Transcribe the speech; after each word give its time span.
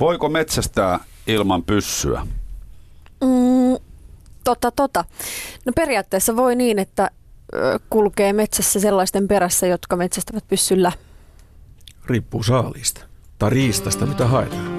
Voiko 0.00 0.28
metsästää 0.28 1.00
ilman 1.26 1.62
pyssyä? 1.62 2.26
Mm, 3.20 3.76
tota, 4.44 4.70
tota. 4.70 5.04
No 5.64 5.72
periaatteessa 5.76 6.36
voi 6.36 6.56
niin, 6.56 6.78
että 6.78 7.10
kulkee 7.90 8.32
metsässä 8.32 8.80
sellaisten 8.80 9.28
perässä, 9.28 9.66
jotka 9.66 9.96
metsästävät 9.96 10.44
pyssyllä. 10.48 10.92
Riippuu 12.06 12.42
saaliista 12.42 13.00
tai 13.38 13.50
riistasta, 13.50 14.06
mitä 14.06 14.26
haetaan. 14.26 14.78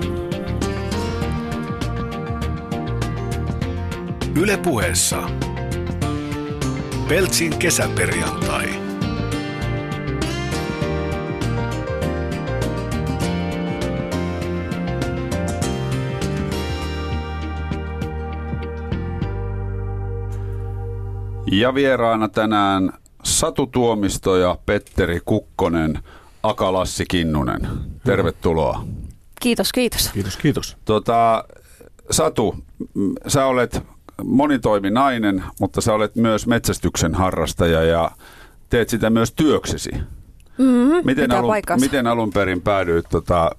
Ylepuheessa 4.35 5.29
Peltsin 7.07 7.57
kesäperjantai. 7.57 8.80
Ja 21.52 21.73
vieraana 21.73 22.30
tänään 22.30 22.94
Satu 23.23 23.68
Tuomisto 23.68 24.38
ja 24.38 24.58
Petteri 24.66 25.20
Kukkonen, 25.26 26.00
Akalassi 26.44 27.05
Kinnunen. 27.05 27.68
Tervetuloa. 28.05 28.86
Kiitos, 29.41 29.74
kiitos. 29.74 30.10
Kiitos, 30.14 30.38
kiitos. 30.38 30.77
Tota, 30.86 31.46
Satu, 32.12 32.55
sä 33.27 33.46
olet 33.46 33.82
monitoiminainen, 34.24 35.44
mutta 35.60 35.82
sä 35.82 35.94
olet 35.94 36.16
myös 36.16 36.48
metsästyksen 36.48 37.16
harrastaja 37.16 37.84
ja 37.84 38.12
teet 38.70 38.90
sitä 38.90 39.10
myös 39.10 39.32
työksesi. 39.32 39.91
Mm-hmm, 40.58 41.02
miten, 41.05 41.32
alun, 41.32 41.55
miten 41.80 42.08
alun 42.08 42.34
perin 42.34 42.62
päädyit 42.62 43.05
tota, 43.10 43.52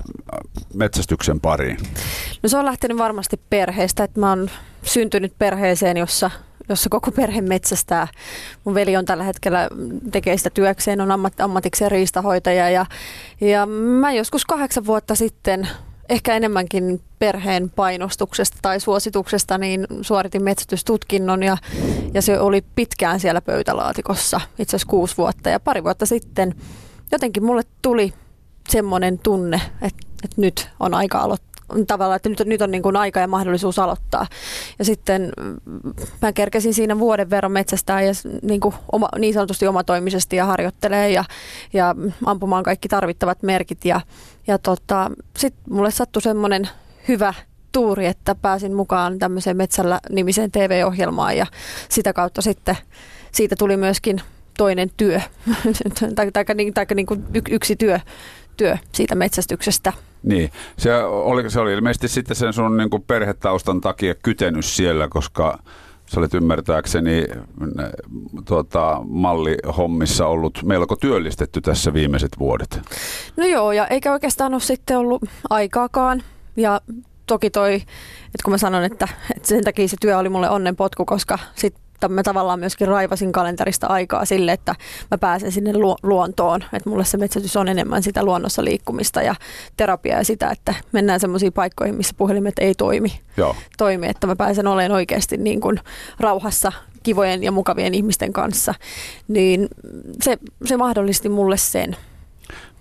metsästyksen 0.75 1.41
pariin? 1.41 1.79
No 2.43 2.49
se 2.49 2.59
on 2.59 2.65
lähtenyt 2.65 2.99
varmasti 2.99 3.41
perheestä, 3.51 4.05
että 4.05 4.21
mä 4.21 4.29
oon 4.29 4.51
syntynyt 4.83 5.33
perheeseen, 5.39 5.97
jossa 5.97 6.31
jossa 6.73 6.91
koko 6.91 7.11
perhe 7.11 7.41
metsästää. 7.41 8.09
Mun 8.65 8.75
veli 8.75 8.97
on 8.97 9.05
tällä 9.05 9.25
hetkellä, 9.25 9.69
tekee 10.12 10.37
sitä 10.37 10.51
työkseen, 10.51 11.01
on 11.01 11.11
ammat, 11.11 11.41
ammatikseen 11.41 11.91
riistahoitaja 11.91 12.70
ja, 12.70 12.87
ja 13.41 13.67
mä 13.67 14.12
joskus 14.12 14.45
kahdeksan 14.45 14.87
vuotta 14.87 15.15
sitten 15.15 15.69
ehkä 16.09 16.37
enemmänkin 16.37 17.00
perheen 17.19 17.70
painostuksesta 17.70 18.59
tai 18.62 18.81
suosituksesta, 18.81 19.59
niin 19.59 19.87
suoritin 20.03 20.43
metsätystutkinnon 20.45 21.43
ja, 21.43 21.56
ja 22.15 22.23
se 22.23 22.41
oli 22.41 22.65
pitkään 22.75 23.20
siellä 23.20 23.41
pöytälaatikossa, 23.41 24.41
itse 24.59 24.77
asiassa 24.77 24.91
kuusi 24.91 25.17
vuotta. 25.17 25.50
Ja 25.50 25.61
pari 25.61 25.84
vuotta 25.84 26.06
sitten 26.06 26.55
jotenkin 27.12 27.45
mulle 27.45 27.62
tuli 27.83 28.15
semmoinen 28.69 29.19
tunne, 29.19 29.61
että, 29.83 30.06
että 30.25 30.41
nyt 30.41 30.69
on 30.81 30.95
aika 30.95 31.19
aloittaa 31.19 31.52
tavallaan, 31.87 32.17
että 32.17 32.28
nyt, 32.28 32.42
nyt 32.45 32.62
on 32.62 32.70
niin 32.70 32.83
kuin 32.83 32.97
aika 32.97 33.20
ja 33.20 33.28
mahdollisuus 33.28 33.78
aloittaa. 33.78 34.27
Ja 34.78 34.84
sitten 34.84 35.33
mm, 35.41 35.59
mä 36.23 36.33
kerkesin 36.33 36.75
siinä 36.75 36.98
vuoden 36.98 37.31
verran 37.31 37.53
metsästää 37.53 38.03
ja 38.03 38.12
niin, 38.42 38.61
kuin 38.61 38.75
oma, 38.92 39.09
niin 39.19 39.34
sanotusti 39.34 39.67
omatoimisesti 39.67 40.37
ja 40.37 40.47
harjoittelee 40.47 41.11
ja, 41.11 41.25
ja 41.73 41.95
ampumaan 42.27 42.62
kaikki 42.62 42.89
tarvittavat 42.89 43.43
merkit. 43.43 43.84
Ja, 43.84 44.00
ja 44.47 44.59
tota, 44.59 45.11
sitten 45.39 45.75
mulle 45.75 45.91
sattui 45.91 46.23
semmoinen 46.23 46.69
hyvä 47.09 47.34
tuuri, 47.73 48.06
että 48.06 48.34
pääsin 48.34 48.75
mukaan 48.75 49.19
tämmöiseen 49.19 49.56
Metsällä 49.56 50.00
nimiseen 50.11 50.50
TV-ohjelmaan 50.50 51.37
ja 51.37 51.47
sitä 51.89 52.12
kautta 52.12 52.43
sitten 52.43 52.77
siitä 53.33 53.56
tuli 53.59 53.77
myöskin 53.77 54.20
toinen 54.59 54.91
työ, 54.97 55.20
tai, 56.15 56.31
tai, 56.33 56.45
tai, 56.45 56.73
tai 56.75 56.87
niin 56.95 57.06
kuin 57.06 57.25
yksi 57.50 57.77
työ, 57.77 58.00
työ 58.56 58.77
siitä 58.93 59.15
metsästyksestä. 59.15 59.93
Niin, 60.23 60.51
se 60.77 61.05
oli, 61.05 61.51
se 61.51 61.61
oli 61.61 61.73
ilmeisesti 61.73 62.09
sitten 62.09 62.37
sen 62.37 62.53
sun 62.53 62.77
niin 62.77 62.91
kuin 62.91 63.03
perhetaustan 63.03 63.81
takia 63.81 64.15
kytenyt 64.15 64.65
siellä, 64.65 65.09
koska 65.09 65.59
sä 66.06 66.20
olet 66.20 66.34
ymmärtääkseni 66.34 67.27
tuota, 68.45 69.00
mallihommissa 69.05 70.27
ollut 70.27 70.59
melko 70.65 70.97
työllistetty 70.97 71.60
tässä 71.60 71.93
viimeiset 71.93 72.38
vuodet. 72.38 72.81
No 73.37 73.47
joo, 73.47 73.72
ja 73.72 73.87
eikä 73.87 74.12
oikeastaan 74.12 74.55
ole 74.55 74.60
sitten 74.60 74.99
ollut 74.99 75.22
aikaakaan. 75.50 76.22
Ja 76.56 76.81
toki 77.27 77.50
toi, 77.50 77.75
että 77.75 78.44
kun 78.44 78.53
mä 78.53 78.59
sanon, 78.59 78.84
että, 78.84 79.09
että 79.37 79.49
sen 79.49 79.65
takia 79.65 79.89
se 79.89 79.97
työ 80.00 80.19
oli 80.19 80.28
mulle 80.28 80.50
onnenpotku, 80.50 81.04
koska 81.04 81.39
sit 81.54 81.75
mutta 82.09 82.15
mä 82.15 82.23
tavallaan 82.23 82.61
myöskin 82.61 82.89
raivasin 82.89 83.33
kalenterista 83.33 83.87
aikaa 83.87 84.25
sille, 84.25 84.53
että 84.53 84.75
mä 85.11 85.19
pääsen 85.19 85.53
sinne 85.53 85.73
lu- 85.73 85.97
luontoon. 86.03 86.65
Että 86.73 86.91
mulle 86.91 87.05
se 87.05 87.17
metsätys 87.17 87.57
on 87.57 87.69
enemmän 87.69 88.03
sitä 88.03 88.25
luonnossa 88.25 88.65
liikkumista 88.65 89.23
ja 89.23 89.35
terapiaa 89.77 90.19
ja 90.19 90.25
sitä, 90.25 90.51
että 90.51 90.75
mennään 90.93 91.21
semmoisiin 91.21 91.53
paikkoihin, 91.53 91.95
missä 91.97 92.15
puhelimet 92.19 92.55
ei 92.59 92.75
toimi. 92.75 93.21
Joo. 93.37 93.57
toimi 93.79 94.07
että 94.07 94.27
mä 94.27 94.37
pääsen 94.37 94.67
olemaan 94.67 94.93
oikeasti 94.93 95.37
niin 95.37 95.61
kuin 95.61 95.81
rauhassa 96.21 96.73
kivojen 97.03 97.43
ja 97.43 97.53
mukavien 97.53 97.95
ihmisten 97.95 98.33
kanssa. 98.33 98.75
Niin 99.29 99.69
se, 100.23 100.39
se 100.65 100.77
mahdollisti 100.77 101.29
mulle 101.29 101.57
sen. 101.57 101.97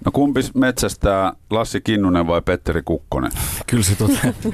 No 0.05 0.11
kumpi 0.11 0.41
metsästää, 0.53 1.33
Lassi 1.49 1.81
Kinnunen 1.81 2.27
vai 2.27 2.41
Petteri 2.41 2.81
Kukkonen? 2.81 3.31
Kyllä 3.67 3.83
se 3.83 3.95
tota, 3.95 4.19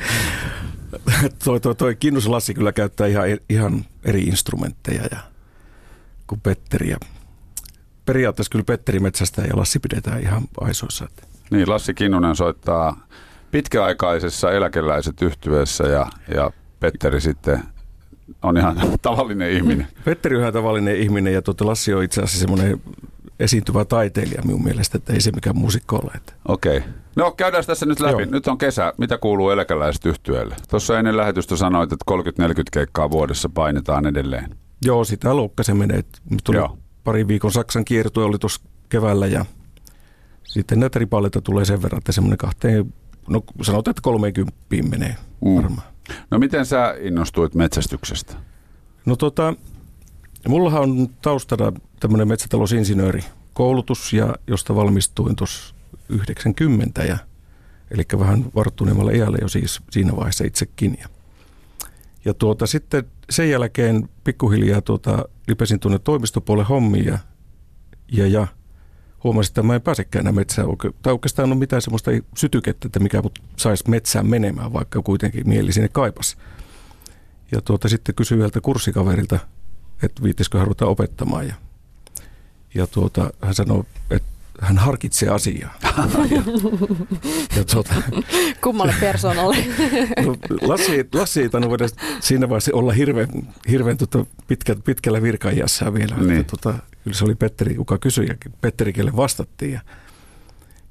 toi, 1.44 1.60
toi, 1.60 1.76
toi 1.76 1.96
Kinnus 1.96 2.28
Lassi 2.28 2.54
kyllä 2.54 2.72
käyttää 2.72 3.08
ihan, 3.08 3.26
ihan 3.50 3.86
eri 4.06 4.22
instrumentteja 4.22 5.02
ja, 5.12 5.20
kuin 6.28 6.42
Petteri. 6.42 6.90
Ja 6.90 6.98
periaatteessa 8.06 8.52
kyllä 8.52 8.66
Petteri 8.66 9.00
metsästä 9.00 9.42
ja 9.42 9.58
Lassi 9.58 9.80
pidetään 9.80 10.22
ihan 10.22 10.44
aisoissa. 10.62 11.08
Niin, 11.50 11.70
Lassi 11.70 11.94
Kinnunen 11.94 12.36
soittaa 12.36 13.08
pitkäaikaisessa 13.52 14.52
eläkeläiset 14.52 15.22
yhtyessä 15.22 15.84
ja, 15.84 16.08
ja 16.36 16.52
Petteri 16.80 17.22
sitten 17.22 17.64
on 18.44 18.58
ihan 18.58 18.78
tavallinen 19.02 19.52
ihminen. 19.52 19.88
Petteri 20.06 20.36
on 20.36 20.42
ihan 20.42 20.54
tavallinen 20.54 20.96
ihminen 20.96 21.34
ja 21.34 21.42
tuota 21.42 21.66
Lassi 21.66 21.94
on 21.94 22.04
itse 22.04 22.22
asiassa 22.22 22.40
semmoinen 22.40 22.82
esiintyvä 23.40 23.86
taiteilija 23.86 24.42
minun 24.42 24.64
mielestä, 24.64 24.98
että 24.98 25.14
ei 25.14 25.22
se 25.22 25.32
mikään 25.32 25.58
muusikko 25.58 25.96
ole. 25.96 26.12
Okei. 26.48 26.78
Okay. 26.78 26.90
No 27.16 27.32
käydään 27.32 27.66
tässä 27.66 27.86
nyt 27.86 28.00
läpi. 28.00 28.22
Joo. 28.22 28.32
Nyt 28.32 28.48
on 28.48 28.58
kesä. 28.58 28.94
Mitä 28.98 29.18
kuuluu 29.18 29.50
eläkeläiset 29.50 30.06
yhtyeelle? 30.06 30.56
Tuossa 30.70 31.00
ennen 31.00 31.18
lähetystä 31.18 31.56
sanoit, 31.56 31.92
että 31.92 32.06
30-40 32.12 32.14
keikkaa 32.72 33.12
vuodessa 33.12 33.50
painetaan 33.50 34.08
edelleen. 34.08 34.58
Joo, 34.86 35.04
sitä 35.04 35.34
luokka 35.34 35.64
se 35.64 35.74
menee. 35.74 36.04
Tuli 36.44 36.58
Joo. 36.58 36.78
pari 37.04 37.28
viikon 37.28 37.52
Saksan 37.52 37.86
kiertue 37.86 38.24
oli 38.24 38.38
tuossa 38.38 38.62
keväällä 38.90 39.28
ja 39.28 39.46
sitten 40.44 40.80
näitä 40.80 41.00
ripaleita 41.00 41.42
tulee 41.42 41.66
sen 41.66 41.82
verran, 41.82 41.98
että 41.98 42.12
semmoinen 42.12 42.38
kahteen, 42.38 42.94
no 43.30 43.44
sanotaan, 43.62 43.92
että 43.92 44.02
30 44.02 44.56
menee 44.90 45.16
mm. 45.46 45.56
varmaan. 45.56 45.88
No 46.32 46.40
miten 46.40 46.66
sä 46.66 46.96
innostuit 47.00 47.56
metsästyksestä? 47.56 48.34
No 49.06 49.16
tota, 49.16 49.54
mullahan 50.48 50.82
on 50.82 51.08
taustana 51.22 51.72
tämmöinen 52.00 52.28
metsätalousinsinööri 52.28 53.24
koulutus, 53.54 54.14
ja 54.14 54.36
josta 54.48 54.76
valmistuin 54.76 55.36
tuossa 55.36 55.76
90 56.10 57.04
ja 57.04 57.18
eli 57.92 58.04
vähän 58.20 58.46
varttuneemmalla 58.56 59.12
iällä 59.12 59.38
jo 59.42 59.48
siis 59.48 59.80
siinä 59.92 60.16
vaiheessa 60.16 60.44
itsekin. 60.44 60.98
Ja, 61.02 61.10
ja 62.26 62.34
tuota, 62.34 62.68
sitten 62.68 63.04
sen 63.30 63.50
jälkeen 63.50 64.10
pikkuhiljaa 64.24 64.82
tuota, 64.82 65.30
lipesin 65.48 65.80
tuonne 65.80 66.00
toimistopuolen 66.00 66.66
hommiin 66.66 67.06
ja, 67.06 67.20
ja, 68.12 68.28
ja 68.28 68.48
huomasin, 69.24 69.52
että 69.52 69.64
mä 69.64 69.76
en 69.76 69.82
pääsekään 69.82 70.24
enää 70.24 70.34
metsään. 70.34 70.68
Tai 71.02 71.14
oikeastaan 71.14 71.52
ole 71.52 71.60
mitään 71.60 71.82
semmoista 71.82 72.12
sytykettä, 72.38 72.88
että 72.88 73.00
mikä 73.00 73.24
saisi 73.58 73.90
metsään 73.90 74.28
menemään, 74.28 74.74
vaikka 74.74 75.02
kuitenkin 75.02 75.50
mieli 75.50 75.72
sinne 75.72 75.90
kaipas. 75.90 76.38
Ja 77.52 77.62
tuota, 77.62 77.90
sitten 77.90 78.16
kysyin 78.16 78.40
yhdeltä 78.40 78.62
kurssikaverilta, 78.62 79.40
että 80.04 80.24
viittisikö 80.24 80.58
hän 80.58 80.68
ruveta 80.68 80.86
opettamaan. 80.86 81.48
Ja, 81.48 81.56
ja 82.76 82.88
tuota, 82.88 83.30
hän 83.42 83.56
sanoi, 83.56 83.84
että 84.12 84.38
hän 84.62 84.78
harkitsee 84.78 85.30
asiaa. 85.30 85.74
ja, 86.32 86.44
ja 87.56 87.64
tuota, 87.74 87.94
Kummalle 88.64 88.96
persoonalle? 89.00 89.58
no, 90.26 90.36
Lassi, 90.62 91.08
Lassi 91.14 91.42
ei 91.42 91.50
tainnut 91.50 91.82
siinä 92.20 92.50
vaiheessa 92.50 92.72
olla 92.74 92.92
hirveän, 92.92 93.30
hirveän 93.70 93.98
tota, 93.98 94.26
pitkä, 94.48 94.76
pitkällä 94.86 95.22
virkajassa 95.22 95.94
vielä. 95.94 96.16
Niin. 96.16 96.32
Että, 96.32 96.52
tota, 96.52 96.80
kyllä 97.04 97.18
se 97.18 97.26
oli 97.26 97.36
Petteri, 97.36 97.76
kuka 97.76 97.98
kysyi 97.98 98.28
ja 98.28 98.36
Petteri, 98.62 98.94
kelle 98.94 99.16
vastattiin. 99.16 99.72
Ja, 99.72 99.82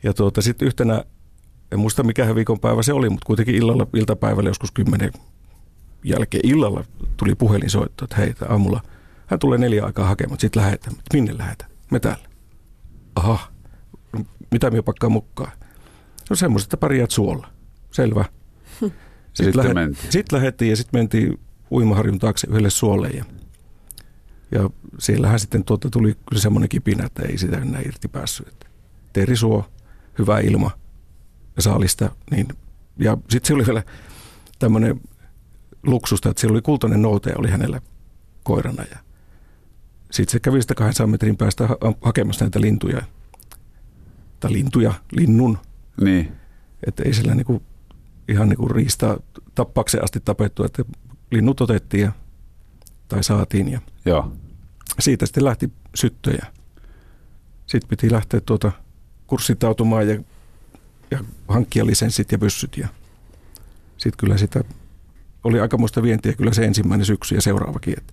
ja 0.03 0.15
tuota, 0.15 0.43
sitten 0.43 0.67
yhtenä, 0.67 1.05
en 1.73 1.79
muista 1.79 2.03
mikä 2.03 2.35
viikonpäivä 2.35 2.83
se 2.83 2.93
oli, 2.93 3.11
mutta 3.11 3.27
kuitenkin 3.27 3.55
illalla, 3.55 3.87
iltapäivällä 3.95 4.51
joskus 4.51 4.71
kymmenen 4.71 5.13
jälkeen 6.05 6.47
illalla 6.47 6.85
tuli 7.17 7.35
puhelinsoitto, 7.35 8.05
että 8.05 8.17
hei, 8.17 8.35
aamulla 8.49 8.81
hän 9.27 9.39
tulee 9.39 9.59
neljä 9.59 9.85
aikaa 9.85 10.07
hakemaan, 10.07 10.41
sitten 10.41 10.63
lähetään. 10.63 10.97
Minne 11.13 11.39
lähetään? 11.39 11.71
Me 11.91 12.01
täällä. 12.01 12.29
Aha, 13.17 13.53
mitä 14.51 14.71
me 14.71 14.83
pakkaa 14.83 15.11
mukaan? 15.11 15.53
No 16.31 16.37
semmoiset, 16.37 16.67
että 16.67 16.77
pärjäät 16.77 17.11
suolla. 17.11 17.49
Selvä. 17.91 18.25
Sitten, 18.71 18.93
sitten, 19.35 19.57
lähet, 19.57 19.75
mentiin. 19.75 20.13
sitten 20.13 20.39
lähettiin 20.39 20.71
ja 20.71 20.77
sitten 20.77 21.01
mentiin 21.01 21.41
uimaharjun 21.71 22.19
taakse 22.19 22.47
yhdelle 22.51 22.71
suolle 22.71 23.09
ja, 23.09 23.25
ja 24.53 24.71
siellähän 24.99 25.41
sitten 25.41 25.65
tuota 25.65 25.91
tuli 25.91 26.17
kyllä 26.29 26.43
semmoinen 26.43 26.69
kipinä, 26.69 27.05
että 27.05 27.23
ei 27.23 27.39
sitä 27.39 27.57
enää 27.57 27.81
irti 27.81 28.09
päässyt. 28.09 28.65
Terisuo, 29.13 29.65
hyvä 30.19 30.41
ilma 30.41 30.71
ja 31.57 31.63
saalista, 31.63 32.11
niin 32.31 32.49
Ja 32.99 33.17
sitten 33.31 33.49
se 33.49 33.55
oli 33.55 33.67
vielä 33.67 33.83
tämmöinen 34.59 35.01
luksusta, 35.83 36.29
että 36.29 36.41
siellä 36.41 36.55
oli 36.55 36.63
kultainen 36.63 37.03
noutaja 37.03 37.39
oli 37.39 37.51
hänellä 37.51 37.81
koirana. 38.43 38.83
Ja 38.91 38.99
sitten 40.11 40.33
se 40.33 40.41
kävi 40.41 40.63
sitä 40.63 40.75
200 40.75 41.07
metrin 41.07 41.37
päästä 41.37 41.67
ha- 41.67 41.77
hakemassa 42.01 42.45
näitä 42.45 42.61
lintuja. 42.61 43.03
Tai 44.41 44.53
lintuja, 44.53 44.95
linnun. 45.13 45.59
Niin. 46.01 46.33
Että 46.87 47.03
ei 47.03 47.15
sillä 47.15 47.35
niinku, 47.35 47.63
ihan 48.29 48.49
niinku 48.49 48.69
riista 48.69 49.21
tappakseen 49.55 50.05
asti 50.05 50.21
tapettu, 50.21 50.65
että 50.65 50.85
linnut 51.31 51.61
otettiin 51.61 52.03
ja, 52.03 52.13
tai 53.09 53.25
saatiin 53.25 53.73
ja 53.73 53.81
Joo. 54.05 54.33
siitä 54.99 55.27
sitten 55.27 55.45
lähti 55.45 55.73
syttöjä. 55.95 56.47
Sitten 57.67 57.89
piti 57.89 58.13
lähteä 58.13 58.41
tuota 58.41 58.73
kurssitautumaan 59.27 60.09
ja, 60.09 60.21
ja 61.11 61.19
hankkia 61.49 61.87
lisenssit 61.87 62.33
ja 62.33 62.39
pyssyt. 62.39 62.77
Ja 62.77 62.89
sitten 63.99 64.19
kyllä 64.19 64.37
sitä 64.37 64.65
oli 65.45 65.61
aikamoista 65.61 66.03
vientiä 66.03 66.33
kyllä 66.33 66.55
se 66.55 66.65
ensimmäinen 66.65 67.07
syksy 67.07 67.35
ja 67.35 67.43
seuraavakin. 67.43 67.95
Että 67.99 68.13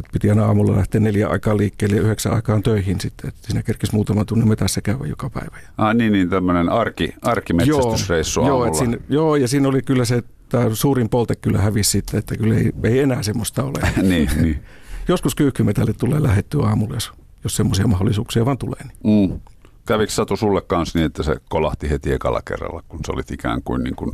et 0.00 0.12
piti 0.12 0.30
aina 0.30 0.46
aamulla 0.46 0.76
lähteä 0.76 1.00
neljä 1.00 1.28
aikaa 1.28 1.56
liikkeelle 1.56 1.96
ja 1.96 2.02
yhdeksän 2.02 2.32
aikaan 2.32 2.62
töihin 2.62 3.00
sitten. 3.00 3.28
Että 3.28 3.40
siinä 3.46 3.62
kerkisi 3.62 3.94
muutaman 3.94 4.26
tunnin 4.26 4.48
metässä 4.48 4.80
käydä 4.80 5.06
joka 5.06 5.30
päivä. 5.30 5.58
Ah, 5.78 5.94
niin, 5.94 6.12
niin 6.12 6.30
tämmöinen 6.30 6.68
arki, 6.68 7.14
arkimetsästysreissu 7.22 8.40
joo, 8.40 8.48
aamulla. 8.48 8.68
et 8.68 8.74
siinä, 8.74 8.96
joo, 9.08 9.36
ja 9.36 9.48
siinä 9.48 9.68
oli 9.68 9.82
kyllä 9.82 10.04
se, 10.04 10.16
että 10.16 10.74
suurin 10.74 11.08
polte 11.08 11.36
kyllä 11.36 11.58
hävisi 11.58 11.90
sitten, 11.90 12.18
että 12.18 12.36
kyllä 12.36 12.54
ei, 12.54 12.72
ei 12.82 12.98
enää 12.98 13.22
semmoista 13.22 13.64
ole. 13.64 13.78
niin, 14.02 14.30
niin. 14.42 14.62
Joskus 15.08 15.34
kyyhkymetälle 15.34 15.92
tulee 15.92 16.22
lähettyä 16.22 16.66
aamulla, 16.66 16.94
jos, 16.94 17.12
jos 17.44 17.56
semmoisia 17.56 17.86
mahdollisuuksia 17.86 18.44
vaan 18.44 18.58
tulee. 18.58 18.80
Niin. 19.02 19.30
Mm. 19.30 19.40
Kävikö 19.86 20.12
Satu 20.12 20.36
sulle 20.36 20.60
kanssa 20.60 20.98
niin, 20.98 21.06
että 21.06 21.22
se 21.22 21.36
kolahti 21.48 21.90
heti 21.90 22.12
ekalla 22.12 22.42
kerralla, 22.42 22.82
kun 22.88 23.00
sä 23.06 23.12
olit 23.12 23.30
ikään 23.30 23.62
kuin, 23.62 23.84
niin 23.84 23.96
kuin 23.96 24.12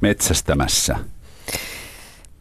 metsästämässä? 0.00 0.96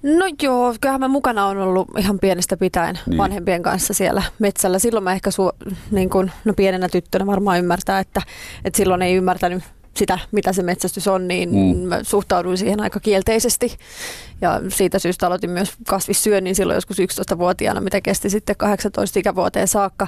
No 0.06 0.25
joo, 0.42 0.75
kyllähän 0.81 1.00
mä 1.02 1.07
mukana 1.07 1.46
on 1.46 1.57
ollut 1.57 1.88
ihan 1.98 2.19
pienestä 2.19 2.57
pitäen 2.57 3.00
Niin. 3.06 3.18
vanhempien 3.18 3.63
kanssa 3.63 3.94
siellä 3.94 4.24
metsällä. 4.40 4.80
Silloin 4.80 5.04
mä 5.04 5.13
ehkä 5.13 5.31
su, 5.31 5.52
niin 5.92 6.10
kun, 6.10 6.31
no 6.46 6.54
pienenä 6.54 6.90
tyttönä 6.90 7.25
varmaan 7.25 7.60
ymmärtää, 7.60 8.00
että, 8.00 8.22
että 8.66 8.78
silloin 8.78 9.02
ei 9.02 9.16
ymmärtänyt 9.16 9.63
sitä, 9.96 10.19
mitä 10.31 10.54
se 10.54 10.63
metsästys 10.63 11.07
on, 11.07 11.28
niin 11.28 11.50
Mm. 11.50 11.56
mm. 11.81 11.88
mä 11.88 12.04
suhtauduin 12.04 12.57
siihen 12.57 12.81
aika 12.81 13.00
kielteisesti. 13.00 13.78
Ja 14.42 14.62
siitä 14.69 15.00
syystä 15.00 15.28
aloitin 15.28 15.50
myös 15.50 15.74
kasvissyönnin 15.88 16.56
silloin 16.56 16.75
joskus 16.75 16.98
11-vuotiaana, 17.00 17.81
mitä 17.81 18.02
kesti 18.02 18.30
sitten 18.30 18.56
18 18.56 19.19
ikävuoteen 19.19 19.68
saakka. 19.68 20.07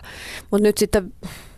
Mutta 0.51 0.63
nyt 0.63 0.77
sitten 0.77 1.13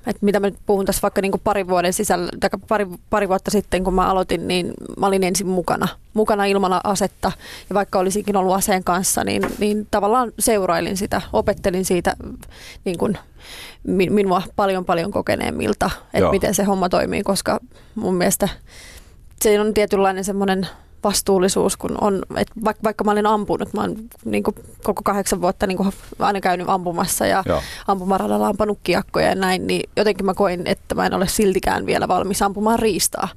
että 0.07 0.25
mitä 0.25 0.39
mä 0.39 0.47
nyt 0.47 0.59
puhun 0.65 0.85
tässä 0.85 1.01
vaikka 1.01 1.21
niin 1.21 1.31
kuin 1.31 1.41
pari 1.43 1.67
vuoden 1.67 1.93
sisällä, 1.93 2.29
tai 2.39 2.49
pari, 2.67 2.87
pari 3.09 3.29
vuotta 3.29 3.51
sitten, 3.51 3.83
kun 3.83 3.93
mä 3.93 4.09
aloitin, 4.09 4.47
niin 4.47 4.73
mä 4.97 5.07
olin 5.07 5.23
ensin 5.23 5.47
mukana, 5.47 5.87
mukana 6.13 6.45
ilman 6.45 6.81
asetta. 6.83 7.31
Ja 7.69 7.73
vaikka 7.73 7.99
olisinkin 7.99 8.37
ollut 8.37 8.55
aseen 8.55 8.83
kanssa, 8.83 9.23
niin, 9.23 9.43
niin 9.59 9.87
tavallaan 9.91 10.31
seurailin 10.39 10.97
sitä, 10.97 11.21
opettelin 11.33 11.85
siitä 11.85 12.15
niin 12.85 12.97
kuin 12.97 13.17
mi- 13.83 14.09
minua 14.09 14.41
paljon 14.55 14.85
paljon 14.85 15.11
kokeneemmilta, 15.11 15.89
Joo. 15.93 16.09
että 16.13 16.31
miten 16.31 16.55
se 16.55 16.63
homma 16.63 16.89
toimii, 16.89 17.23
koska 17.23 17.59
mun 17.95 18.15
mielestä 18.15 18.49
se 19.41 19.61
on 19.61 19.73
tietynlainen 19.73 20.23
semmoinen 20.23 20.67
vastuullisuus, 21.03 21.77
kun 21.77 21.97
on, 22.01 22.23
että 22.37 22.53
vaikka, 22.63 22.83
vaikka 22.83 23.03
mä 23.03 23.11
olin 23.11 23.25
ampunut, 23.25 23.73
mä 23.73 23.81
oon 23.81 23.95
niin 24.25 24.43
kuin 24.43 24.55
koko 24.83 25.01
kahdeksan 25.03 25.41
vuotta 25.41 25.67
niin 25.67 25.77
kuin 25.77 25.91
aina 26.19 26.41
käynyt 26.41 26.69
ampumassa 26.69 27.25
ja 27.25 27.43
Joo. 27.45 27.61
ampumaradalla 27.87 28.47
ampanut 28.47 28.79
kiekkoja 28.83 29.27
ja 29.27 29.35
näin, 29.35 29.67
niin 29.67 29.89
jotenkin 29.97 30.25
mä 30.25 30.33
koin, 30.33 30.61
että 30.65 30.95
mä 30.95 31.05
en 31.05 31.13
ole 31.13 31.27
siltikään 31.27 31.85
vielä 31.85 32.07
valmis 32.07 32.41
ampumaan 32.41 32.79
riistaa. 32.79 33.27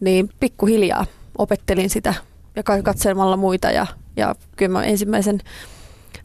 Niin 0.00 0.30
pikkuhiljaa 0.40 1.06
opettelin 1.38 1.90
sitä 1.90 2.14
ja 2.56 2.62
ka- 2.62 2.82
katselemalla 2.82 3.36
muita 3.36 3.70
ja, 3.70 3.86
ja 4.16 4.34
kyllä 4.56 4.72
mä 4.72 4.84
ensimmäisen 4.84 5.40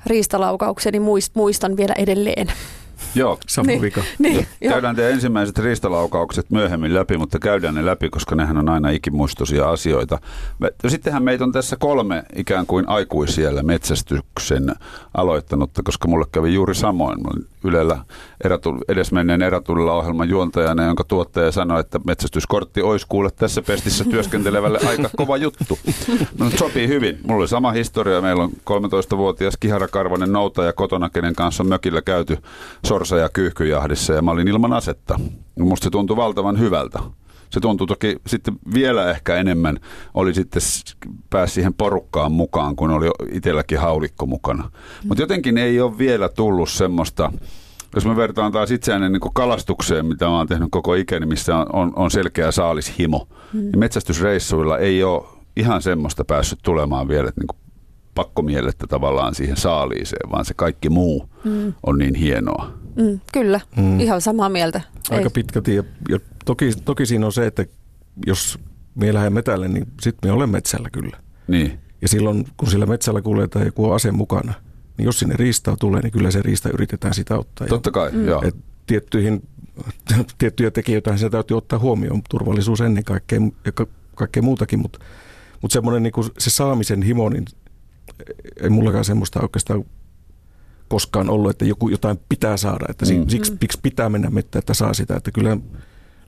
riistalaukaukseni 0.05 0.99
muist, 0.99 1.35
muistan 1.35 1.77
vielä 1.77 1.93
edelleen. 1.97 2.47
Joo, 3.15 3.39
Sama 3.47 3.67
Niin. 3.67 3.81
vika. 3.81 4.03
Niin. 4.19 4.47
Käydään 4.69 4.95
teidän 4.95 5.13
ensimmäiset 5.13 5.57
riistalaukaukset 5.57 6.49
myöhemmin 6.49 6.93
läpi, 6.93 7.17
mutta 7.17 7.39
käydään 7.39 7.75
ne 7.75 7.85
läpi, 7.85 8.09
koska 8.09 8.35
nehän 8.35 8.57
on 8.57 8.69
aina 8.69 8.89
ikimuistoisia 8.89 9.69
asioita. 9.69 10.19
Sittenhän 10.87 11.23
meitä 11.23 11.43
on 11.43 11.51
tässä 11.51 11.75
kolme 11.75 12.23
ikään 12.35 12.65
kuin 12.65 12.89
aikuisiellä 12.89 13.63
metsästyksen 13.63 14.75
aloittanutta, 15.13 15.83
koska 15.83 16.07
mulle 16.07 16.25
kävi 16.31 16.53
juuri 16.53 16.75
samoin. 16.75 17.17
Ylellä 17.65 17.97
erätul- 18.43 18.83
edesmenneen 18.87 19.41
erätulilla 19.41 19.93
ohjelman 19.93 20.29
juontajana, 20.29 20.85
jonka 20.85 21.03
tuottaja 21.03 21.51
sanoi, 21.51 21.79
että 21.79 21.99
metsästyskortti 22.05 22.81
olisi 22.81 23.05
kuule 23.09 23.29
tässä 23.31 23.61
pestissä 23.61 24.03
työskentelevälle 24.03 24.79
aika 24.87 25.09
kova 25.17 25.37
juttu. 25.37 25.79
No, 26.39 26.49
sopii 26.49 26.87
hyvin. 26.87 27.19
Mulla 27.27 27.39
oli 27.39 27.47
sama 27.47 27.71
historia. 27.71 28.21
Meillä 28.21 28.43
on 28.43 28.51
13-vuotias 28.51 29.57
kiharakarvainen 29.59 30.31
noutaja 30.31 30.73
kotona, 30.73 31.09
kenen 31.09 31.35
kanssa 31.35 31.63
on 31.63 31.69
mökillä 31.69 32.01
käyty 32.01 32.37
sorsa- 32.85 33.17
ja 33.17 33.29
kyyhkyjahdissa 33.29 34.13
ja 34.13 34.21
mä 34.21 34.31
olin 34.31 34.47
ilman 34.47 34.73
asetta. 34.73 35.19
Musta 35.59 35.83
se 35.83 35.89
tuntui 35.89 36.17
valtavan 36.17 36.59
hyvältä. 36.59 36.99
Se 37.55 37.59
tuntui 37.59 37.87
toki 37.87 38.15
sitten 38.27 38.55
vielä 38.73 39.11
ehkä 39.11 39.35
enemmän, 39.35 39.79
oli 40.13 40.33
sitten 40.33 40.61
pääsi 41.29 41.53
siihen 41.53 41.73
porukkaan 41.73 42.31
mukaan, 42.31 42.75
kun 42.75 42.91
oli 42.91 43.09
itselläkin 43.31 43.79
haulikko 43.79 44.25
mukana. 44.25 44.71
Mutta 45.03 45.23
jotenkin 45.23 45.57
ei 45.57 45.81
ole 45.81 45.97
vielä 45.97 46.29
tullut 46.29 46.69
semmoista, 46.69 47.31
jos 47.95 48.05
me 48.05 48.15
vertaan 48.15 48.51
taas 48.51 48.71
itseäni 48.71 49.09
niin 49.09 49.21
kalastukseen, 49.33 50.05
mitä 50.05 50.25
mä 50.25 50.37
oon 50.37 50.47
tehnyt 50.47 50.67
koko 50.71 50.93
ikäni, 50.93 51.25
missä 51.25 51.57
on, 51.57 51.65
on, 51.73 51.93
on 51.95 52.11
selkeä 52.11 52.51
saalishimo, 52.51 53.27
mm. 53.53 53.59
niin 53.59 53.79
metsästysreissuilla 53.79 54.77
ei 54.77 55.03
ole 55.03 55.23
ihan 55.57 55.81
semmoista 55.81 56.25
päässyt 56.25 56.59
tulemaan 56.63 57.07
vielä, 57.07 57.29
että 57.29 57.41
niin 57.41 57.47
kuin 57.47 57.59
pakkomielettä 58.15 58.87
tavallaan 58.87 59.35
siihen 59.35 59.57
saaliiseen, 59.57 60.31
vaan 60.31 60.45
se 60.45 60.53
kaikki 60.53 60.89
muu 60.89 61.29
mm. 61.43 61.73
on 61.83 61.97
niin 61.97 62.15
hienoa. 62.15 62.84
Mm, 62.95 63.19
kyllä, 63.33 63.59
Mm. 63.77 63.99
ihan 63.99 64.21
samaa 64.21 64.49
mieltä. 64.49 64.81
Aika 65.09 65.23
Ei- 65.23 65.29
pitkälti. 65.33 65.75
Ja, 65.75 65.83
ja 66.09 66.19
toki, 66.45 66.71
toki 66.85 67.05
siinä 67.05 67.25
on 67.25 67.33
se, 67.33 67.45
että 67.47 67.65
jos 68.25 68.59
me 68.95 69.13
lähden 69.13 69.33
metälle, 69.33 69.67
niin 69.67 69.87
sitten 70.01 70.29
me 70.29 70.33
olemme 70.33 70.57
metsällä 70.57 70.89
kyllä. 70.89 71.17
Niin, 71.47 71.79
Ja 72.01 72.07
silloin, 72.07 72.47
kun 72.57 72.69
sillä 72.71 72.85
metsällä 72.85 73.21
kuljetaan 73.21 73.65
joku 73.65 73.85
on 73.89 73.95
ase 73.95 74.11
mukana, 74.11 74.53
niin 74.97 75.05
jos 75.05 75.19
sinne 75.19 75.35
riistaa 75.37 75.75
tulee, 75.79 76.01
niin 76.01 76.11
kyllä 76.11 76.31
se 76.31 76.41
riista 76.41 76.69
yritetään 76.69 77.13
sitä 77.13 77.37
ottaa. 77.37 77.67
Totta 77.67 77.91
kai, 77.91 78.11
mm. 78.11 78.27
joo. 78.27 78.41
Et 78.45 78.55
tiettyihin, 78.87 79.47
tiettyjä 80.37 80.71
tekijöitä 80.71 81.17
se 81.17 81.29
täytyy 81.29 81.57
ottaa 81.57 81.79
huomioon, 81.79 82.21
turvallisuus 82.29 82.81
ennen 82.81 83.03
kaikkea 83.03 83.39
ja 83.65 83.71
ka- 83.71 83.87
kaikkea 84.15 84.43
muutakin, 84.43 84.79
mutta 84.79 84.99
mut 85.61 85.71
semmoinen 85.71 86.03
niinku 86.03 86.23
se 86.37 86.49
saamisen 86.49 87.01
himo, 87.01 87.29
niin 87.29 87.45
ei 88.61 88.69
mullakaan 88.69 89.05
semmoista 89.05 89.41
oikeastaan 89.41 89.85
koskaan 90.87 91.29
ollut, 91.29 91.49
että 91.51 91.65
joku 91.65 91.89
jotain 91.89 92.19
pitää 92.29 92.57
saada, 92.57 92.85
että 92.89 93.05
Mm. 93.05 93.29
siksi, 93.29 93.57
siksi 93.61 93.79
pitää 93.83 94.09
mennä 94.09 94.29
mettään, 94.29 94.59
että 94.59 94.73
saa 94.73 94.93
sitä, 94.93 95.15
että 95.15 95.31
kyllä 95.31 95.57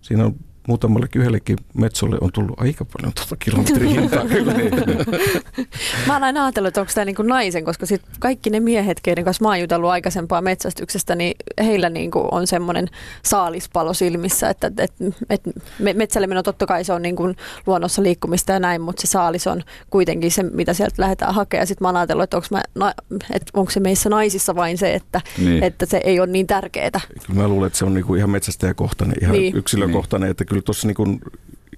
siinä 0.02 0.26
on 0.26 0.36
muutammallekin 0.68 1.20
yhdellekin 1.22 1.58
metsolle 1.74 2.18
on 2.22 2.32
tullut 2.32 2.60
aika 2.60 2.86
paljon 2.86 3.14
tuota 3.14 3.36
kilometrin 3.36 3.90
hintaa 3.90 4.26
kyllä. 4.26 4.54
Mä 6.08 6.14
oon 6.14 6.24
aina 6.24 6.44
ajatellut, 6.46 6.68
että 6.68 6.82
onko 6.82 6.92
tämä 6.96 7.06
niinku 7.06 7.22
naisen, 7.22 7.66
koska 7.66 7.86
sit 7.86 8.02
kaikki 8.20 8.50
ne 8.50 8.60
miehet, 8.60 9.00
keiden 9.02 9.24
kanssa 9.26 9.44
mä 9.44 9.50
oon 9.50 9.60
jutellut 9.60 9.90
aikaisempaa 9.90 10.42
metsästyksestä, 10.42 11.16
niin 11.16 11.36
heillä 11.64 11.90
niinku 11.90 12.28
on 12.32 12.48
semmoinen 12.48 12.88
saalispalo 13.24 13.94
silmissä, 13.94 14.50
että 14.50 14.72
et, 14.78 14.94
et 15.30 15.42
me- 15.80 15.94
metsälle 15.94 16.28
meno 16.28 16.44
totta 16.44 16.66
kai 16.66 16.84
se 16.84 16.94
on 16.94 17.02
niinku 17.02 17.34
luonnossa 17.66 18.04
liikkumista 18.04 18.52
ja 18.52 18.60
näin, 18.60 18.82
mutta 18.82 19.02
se 19.02 19.08
saalis 19.08 19.48
on 19.48 19.64
kuitenkin 19.90 20.32
se, 20.32 20.44
mitä 20.44 20.74
sieltä 20.74 21.02
lähdetään 21.02 21.34
hakemaan. 21.34 21.68
Sitten 21.68 21.86
mä 21.86 21.88
oon 21.88 21.98
ajatellut, 21.98 22.24
että 22.24 22.38
onko, 22.38 22.48
mä, 22.52 22.64
na, 22.76 22.94
että 23.34 23.52
onko 23.54 23.72
se 23.72 23.80
meissä 23.80 24.10
naisissa 24.10 24.56
vain 24.56 24.78
se, 24.78 24.94
että, 24.94 25.22
Niin. 25.38 25.64
että 25.64 25.86
se 25.86 26.02
ei 26.04 26.20
ole 26.20 26.28
niin 26.28 26.48
tärkeää. 26.48 26.92
Kyllä 27.28 27.42
mä 27.42 27.48
luulen, 27.48 27.68
että 27.68 27.80
se 27.80 27.86
on 27.86 27.94
niinku 27.94 28.16
ihan 28.16 28.30
metsästäjäkohtainen, 28.30 29.16
ihan 29.22 29.34
niin. 29.34 29.42
Niin. 29.42 29.58
yksilökohtainen, 29.58 30.30
että 30.30 30.46
kyllä 30.46 30.57
tuossa 30.62 30.88
niinku 30.88 31.20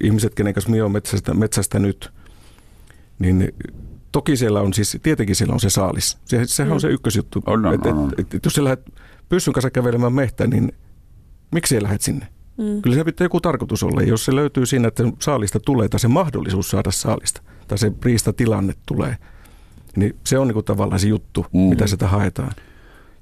ihmiset, 0.03 0.35
kenen 0.35 0.53
kanssa 0.53 0.69
minä 0.69 0.83
olen 0.83 0.91
metsästä, 0.91 1.33
metsästä 1.33 1.79
nyt, 1.79 2.11
niin 3.19 3.53
toki 4.11 4.37
siellä 4.37 4.61
on 4.61 4.73
siis, 4.73 4.97
tietenkin 5.03 5.35
siellä 5.35 5.53
on 5.53 5.59
se 5.59 5.69
saalis. 5.69 6.17
Se, 6.25 6.41
sehän 6.45 6.69
mm. 6.69 6.73
on 6.73 6.81
se 6.81 6.87
ykkösjuttu. 6.87 7.43
On, 7.45 7.65
on, 7.65 7.73
et, 7.73 7.85
on, 7.85 7.97
on. 7.97 8.13
Et, 8.13 8.19
et, 8.19 8.33
et, 8.33 8.45
jos 8.45 8.53
sä 8.53 8.63
lähdet 8.63 8.85
pyssyn 9.29 9.53
kanssa 9.53 9.69
kävelemään 9.69 10.13
mehtään, 10.13 10.49
niin 10.49 10.71
miksi 11.51 11.75
sä 11.75 11.83
lähdet 11.83 12.01
sinne? 12.01 12.27
Mm. 12.57 12.81
Kyllä 12.81 12.95
se 12.95 13.03
pitää 13.03 13.25
joku 13.25 13.41
tarkoitus 13.41 13.83
olla. 13.83 14.01
Jos 14.01 14.25
se 14.25 14.35
löytyy 14.35 14.65
siinä, 14.65 14.87
että 14.87 15.03
saalista 15.19 15.59
tulee, 15.59 15.89
tai 15.89 15.99
se 15.99 16.07
mahdollisuus 16.07 16.69
saada 16.69 16.91
saalista, 16.91 17.41
tai 17.67 17.77
se 17.77 17.91
riistatilanne 18.03 18.73
tulee, 18.85 19.17
niin 19.95 20.15
se 20.25 20.37
on 20.37 20.47
niinku 20.47 20.63
tavallaan 20.63 20.99
se 20.99 21.07
juttu, 21.07 21.45
mm. 21.53 21.59
mitä 21.59 21.87
sitä 21.87 22.07
haetaan. 22.07 22.51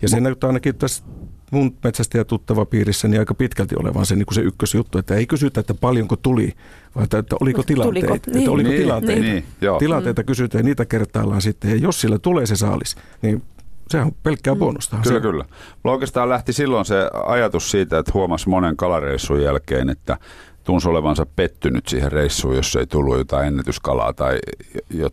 Ja 0.02 0.10
se 0.10 0.20
näyttää 0.20 0.48
ainakin 0.48 0.76
tässä 0.76 1.04
mun 1.51 1.77
metsästäjä 1.84 2.24
tuttava 2.24 2.66
piirissä 2.66 3.08
niin 3.08 3.20
aika 3.20 3.34
pitkälti 3.34 3.75
olevan 3.80 4.06
se, 4.06 4.16
niin 4.16 4.25
kuin 4.25 4.36
se 4.36 4.42
ykkösjuttu, 4.42 4.98
että 4.98 5.16
ei 5.16 5.25
kysytä, 5.25 5.60
että 5.60 5.74
paljonko 5.74 6.16
tuli, 6.16 6.54
vaan 6.96 7.04
että, 7.04 7.18
että 7.18 7.36
oliko 7.42 7.63
tilanteita. 7.63 8.08
Tuliko? 8.08 8.16
Että 8.16 8.32
Niin. 8.32 8.50
oliko 8.50 8.70
niin, 8.70 8.82
tilanteita. 8.82 9.22
Niin, 9.22 9.44
joo. 9.62 9.80
Tilanteita 9.80 10.24
kysytään 10.24 10.60
ja 10.60 10.63
niitä 10.63 10.86
kertaillaan 10.86 11.42
sitten. 11.42 11.72
Ja 11.72 11.77
jos 11.77 12.01
sillä 12.01 12.20
tulee 12.20 12.46
se 12.46 12.56
saalis, 12.56 12.96
niin 13.22 13.44
sehän 13.89 14.08
on 14.08 14.16
pelkkää 14.24 14.54
mm. 14.54 14.60
bonusta. 14.60 14.98
Kyllä, 15.04 15.18
se, 15.18 15.22
kyllä. 15.22 15.46
Mulla 15.84 15.94
oikeastaan 15.94 16.30
lähti 16.30 16.54
silloin 16.54 16.86
se 16.86 16.96
ajatus 17.25 17.72
siitä, 17.72 17.98
että 17.98 18.12
huomasi 18.13 18.50
monen 18.50 18.77
kalareissun 18.77 19.44
jälkeen, 19.44 19.89
että 19.89 20.18
tunsi 20.63 20.89
olevansa 20.89 21.25
pettynyt 21.36 21.88
siihen 21.88 22.12
reissuun, 22.12 22.56
jos 22.56 22.75
ei 22.75 22.88
tullut 22.88 23.18
jotain 23.18 23.48
ennätyskalaa 23.48 24.13
tai 24.13 24.39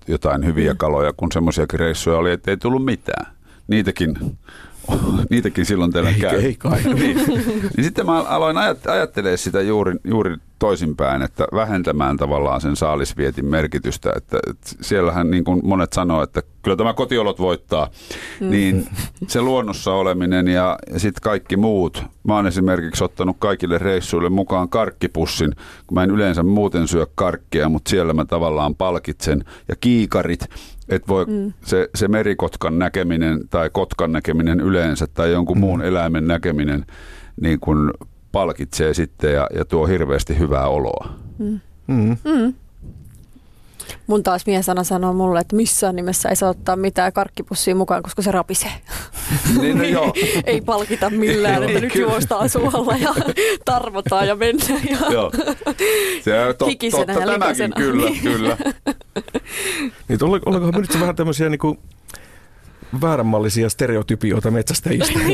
jotain 0.09 0.47
hyviä 0.47 0.73
mm. 0.73 0.77
kaloja, 0.77 1.13
kun 1.17 1.33
semmoisiakin 1.33 1.81
reissuja 1.81 2.17
oli, 2.17 2.33
että 2.33 2.51
ei 2.51 2.57
tullut 2.57 2.85
mitään. 2.85 3.27
Niitäkin 3.69 4.15
niitäkin 5.31 5.67
silloin 5.67 5.93
teillä 5.93 6.13
käy. 6.21 6.41
Ei 6.41 6.55
kai. 6.55 6.83
niin. 6.95 7.17
niin 7.77 7.85
sitten 7.85 8.07
mä 8.07 8.23
aloin 8.23 8.57
ajat, 8.57 8.87
ajattelemaan 8.87 9.39
sitä 9.39 9.61
juuri, 9.61 9.95
juuri 10.05 10.37
toisinpäin, 10.65 11.23
että 11.23 11.47
vähentämään 11.55 12.17
tavallaan 12.17 12.61
sen 12.61 12.77
saalisvietin 12.77 13.47
merkitystä. 13.47 14.13
Että, 14.17 14.39
että 14.51 14.71
siellähän 14.81 15.31
niin 15.31 15.45
kuin 15.45 15.61
monet 15.65 15.93
sanoo, 15.93 16.23
että 16.23 16.43
kyllä 16.63 16.77
tämä 16.77 16.95
kotiolot 16.95 17.41
voittaa, 17.41 17.89
mm. 18.41 18.51
niin 18.51 18.87
se 19.27 19.43
luonnossa 19.43 19.93
oleminen 19.93 20.49
ja, 20.49 20.79
ja 20.93 20.99
sitten 20.99 21.23
kaikki 21.23 21.57
muut. 21.57 22.03
Mä 22.23 22.35
oon 22.37 22.47
esimerkiksi 22.47 23.05
ottanut 23.05 23.37
kaikille 23.39 23.79
reissuille 23.79 24.29
mukaan 24.29 24.69
karkkipussin, 24.69 25.53
kun 25.87 25.95
mä 25.95 26.03
en 26.03 26.11
yleensä 26.11 26.43
muuten 26.43 26.89
syö 26.89 27.07
karkkia, 27.15 27.69
mutta 27.69 27.91
siellä 27.91 28.13
mä 28.13 28.25
tavallaan 28.25 28.75
palkitsen. 28.75 29.45
Ja 29.69 29.77
kiikarit, 29.81 30.47
että 30.89 31.09
voi 31.09 31.25
mm. 31.25 31.53
se, 31.65 31.89
se 31.95 32.09
merikotkan 32.09 32.79
näkeminen 32.79 33.49
tai 33.51 33.71
kotkan 33.73 34.13
näkeminen 34.13 34.61
yleensä 34.61 35.07
tai 35.07 35.33
jonkun 35.33 35.57
mm. 35.57 35.61
muun 35.61 35.83
eläimen 35.83 36.27
näkeminen 36.27 36.85
niin 37.41 37.61
kuin 37.61 37.91
palkitsee 38.35 38.95
sitten 38.95 39.33
ja, 39.33 39.47
ja 39.55 39.65
tuo 39.65 39.87
hirveästi 39.87 40.39
hyvää 40.39 40.69
oloa. 40.69 41.09
Mm. 41.39 41.61
Mm. 41.87 42.17
Mm. 42.25 42.55
Mun 44.07 44.23
taas 44.23 44.47
miesana 44.47 44.85
sanoo 44.85 45.13
mulle, 45.13 45.41
että 45.41 45.57
missään 45.57 45.97
nimessä 45.97 46.29
ei 46.29 46.37
saa 46.37 46.51
ottaa 46.51 46.77
mitään 46.77 47.13
karkkipussia 47.13 47.75
mukaan, 47.75 48.03
koska 48.03 48.23
se 48.23 48.31
rapisee. 48.31 48.73
Niin, 49.61 49.79
no 49.79 49.85
joo. 49.85 50.13
ei 50.47 50.61
palkita 50.61 51.11
millään, 51.11 51.63
että 51.65 51.81
nyt 51.81 51.95
juostaan 51.95 52.49
suolla 52.49 52.97
ja 52.97 53.15
tarvotaan 53.65 54.29
ja 54.29 54.37
mennään. 54.37 54.81
Ja 54.91 55.13
joo. 55.13 55.33
Se 56.25 56.41
on 56.41 56.57
to, 56.57 56.67
totta 56.91 57.13
ja 57.13 57.27
tämäkin, 57.27 57.73
kyllä, 57.77 58.11
kyllä. 58.23 58.57
niin, 60.09 60.25
ollaankohan 60.25 60.75
me 60.75 60.81
nyt 60.81 61.01
vähän 61.01 61.17
tämmöisiä 61.17 61.49
niin 61.49 61.59
kuin 61.59 61.79
vääränmallisia 63.01 63.69
stereotypioita 63.69 64.51
metsästäjistä. 64.51 65.21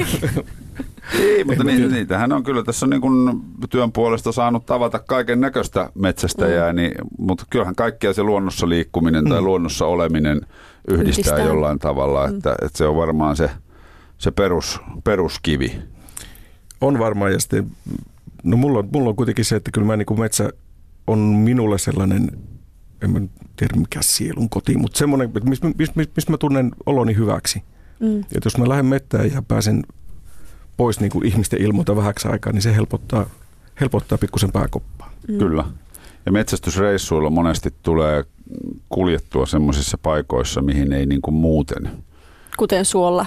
Ei, 1.18 1.44
mutta 1.44 1.64
ni, 1.64 1.88
niitähän 1.88 2.32
on 2.32 2.42
kyllä. 2.42 2.62
Tässä 2.62 2.86
on 2.86 2.90
niin 2.90 3.00
kuin 3.00 3.40
työn 3.70 3.92
puolesta 3.92 4.32
saanut 4.32 4.66
tavata 4.66 4.98
kaiken 4.98 5.40
näköistä 5.40 5.90
metsästäjää, 5.94 6.72
mm. 6.72 6.76
niin, 6.76 6.94
mutta 7.18 7.46
kyllähän 7.50 7.74
kaikkia 7.74 8.12
se 8.12 8.22
luonnossa 8.22 8.68
liikkuminen 8.68 9.24
tai 9.24 9.40
mm. 9.40 9.44
luonnossa 9.44 9.86
oleminen 9.86 10.40
yhdistää, 10.88 11.02
yhdistää. 11.02 11.38
jollain 11.38 11.78
tavalla, 11.78 12.26
mm. 12.26 12.36
että, 12.36 12.56
että 12.62 12.78
se 12.78 12.86
on 12.86 12.96
varmaan 12.96 13.36
se, 13.36 13.50
se 14.18 14.30
perus, 14.30 14.80
peruskivi. 15.04 15.82
On 16.80 16.98
varmaan 16.98 17.32
ja 17.32 17.40
sitten, 17.40 17.70
no 18.42 18.56
mulla, 18.56 18.84
mulla 18.92 19.10
on 19.10 19.16
kuitenkin 19.16 19.44
se, 19.44 19.56
että 19.56 19.70
kyllä 19.70 19.86
mä 19.86 19.96
niin 19.96 20.06
kuin 20.06 20.20
metsä 20.20 20.50
on 21.06 21.18
minulle 21.18 21.78
sellainen 21.78 22.28
en 23.02 23.10
mä 23.10 23.20
tiedä 23.56 23.76
mikä 23.76 24.02
sielun 24.02 24.50
koti, 24.50 24.76
mutta 24.76 24.98
semmoinen, 24.98 25.30
mistä 25.44 25.68
mis, 25.78 25.94
mis, 25.94 26.08
mis 26.16 26.28
mä 26.28 26.38
tunnen 26.38 26.70
oloni 26.86 27.16
hyväksi. 27.16 27.62
Mm. 28.00 28.20
Et 28.20 28.44
jos 28.44 28.58
mä 28.58 28.68
lähden 28.68 28.86
mettään 28.86 29.32
ja 29.32 29.42
pääsen 29.42 29.82
pois 30.76 31.00
niin 31.00 31.10
kuin 31.10 31.26
ihmisten 31.26 31.62
ilmoilta 31.62 31.96
vähäksi 31.96 32.28
aikaa, 32.28 32.52
niin 32.52 32.62
se 32.62 32.76
helpottaa, 32.76 33.26
helpottaa 33.80 34.18
pikkusen 34.18 34.52
pääkoppaa. 34.52 35.12
Mm. 35.28 35.38
Kyllä. 35.38 35.64
Ja 36.26 36.32
metsästysreissuilla 36.32 37.30
monesti 37.30 37.74
tulee 37.82 38.24
kuljettua 38.88 39.46
semmoisissa 39.46 39.98
paikoissa, 39.98 40.62
mihin 40.62 40.92
ei 40.92 41.06
niin 41.06 41.22
kuin 41.22 41.34
muuten. 41.34 41.90
Kuten 42.56 42.84
suolla. 42.84 43.26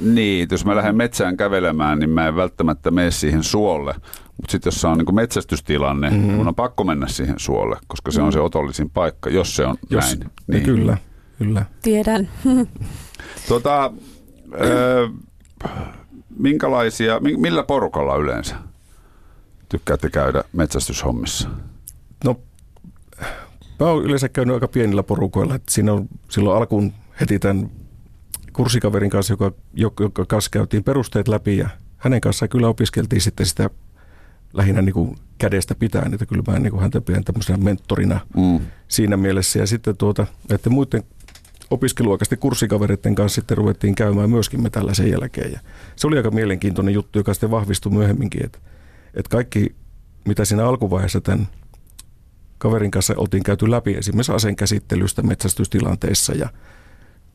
Niin, 0.00 0.48
jos 0.50 0.64
mä 0.64 0.76
lähden 0.76 0.96
metsään 0.96 1.36
kävelemään, 1.36 1.98
niin 1.98 2.10
mä 2.10 2.28
en 2.28 2.36
välttämättä 2.36 2.90
mene 2.90 3.10
siihen 3.10 3.42
suolle, 3.42 3.94
mutta 4.38 4.52
sitten 4.52 4.70
jos 4.70 4.80
se 4.80 4.86
on 4.86 4.98
niin 4.98 5.14
metsästystilanne, 5.14 6.10
mm-hmm. 6.10 6.32
mun 6.32 6.48
on 6.48 6.54
pakko 6.54 6.84
mennä 6.84 7.08
siihen 7.08 7.38
suolle, 7.38 7.76
koska 7.86 8.10
se 8.10 8.22
on 8.22 8.32
se 8.32 8.40
otollisin 8.40 8.90
paikka, 8.90 9.30
jos 9.30 9.56
se 9.56 9.66
on 9.66 9.76
jos, 9.90 10.04
näin. 10.04 10.18
Niin, 10.18 10.30
niin. 10.46 10.62
Kyllä, 10.62 10.96
kyllä. 11.38 11.64
Tiedän. 11.82 12.28
tota, 13.48 13.92
ö, 14.60 15.08
minkälaisia, 16.38 17.20
millä 17.20 17.62
porukalla 17.62 18.16
yleensä 18.16 18.56
tykkäätte 19.68 20.10
käydä 20.10 20.44
metsästyshommissa? 20.52 21.48
No, 22.24 22.40
mä 23.80 23.86
oon 23.86 24.04
yleensä 24.04 24.28
käynyt 24.28 24.54
aika 24.54 24.68
pienillä 24.68 25.02
porukoilla. 25.02 25.54
Että 25.54 25.72
siinä 25.74 25.92
on 25.92 26.08
silloin 26.28 26.56
alkuun 26.56 26.92
heti 27.20 27.38
tämän 27.38 27.70
kurssikaverin 28.52 29.10
kanssa, 29.10 29.32
joka, 29.32 29.52
joka 30.00 30.24
kanssa 30.24 30.50
käytiin 30.50 30.84
perusteet 30.84 31.28
läpi 31.28 31.56
ja 31.56 31.68
hänen 31.96 32.20
kanssaan 32.20 32.48
kyllä 32.48 32.68
opiskeltiin 32.68 33.20
sitten 33.20 33.46
sitä 33.46 33.70
lähinnä 34.52 34.82
niin 34.82 34.92
kuin 34.92 35.16
kädestä 35.38 35.74
pitää, 35.74 36.08
että 36.12 36.26
kyllä 36.26 36.42
mä 36.46 36.58
niin 36.58 36.70
kuin 36.70 36.80
häntä 36.80 37.00
pidän 37.00 37.24
tämmöisenä 37.24 37.58
mentorina 37.58 38.20
mm. 38.36 38.60
siinä 38.88 39.16
mielessä. 39.16 39.58
Ja 39.58 39.66
sitten 39.66 39.96
tuota, 39.96 40.26
että 40.50 40.70
muiden 40.70 41.02
opiskeluaikaisten 41.70 42.38
kurssikavereiden 42.38 43.14
kanssa 43.14 43.34
sitten 43.34 43.56
ruvettiin 43.56 43.94
käymään 43.94 44.30
myöskin 44.30 44.62
me 44.62 44.70
tällä 44.70 44.94
sen 44.94 45.10
jälkeen. 45.10 45.52
Ja 45.52 45.60
se 45.96 46.06
oli 46.06 46.16
aika 46.16 46.30
mielenkiintoinen 46.30 46.94
juttu, 46.94 47.18
joka 47.18 47.34
sitten 47.34 47.50
vahvistui 47.50 47.92
myöhemminkin, 47.92 48.44
että, 48.44 48.58
että 49.14 49.30
kaikki, 49.30 49.74
mitä 50.24 50.44
siinä 50.44 50.66
alkuvaiheessa 50.66 51.20
tämän 51.20 51.48
kaverin 52.58 52.90
kanssa 52.90 53.14
oltiin 53.16 53.42
käyty 53.42 53.70
läpi 53.70 53.94
esimerkiksi 53.94 54.32
aseen 54.32 54.56
käsittelystä 54.56 55.22
metsästystilanteissa 55.22 56.32
ja 56.32 56.48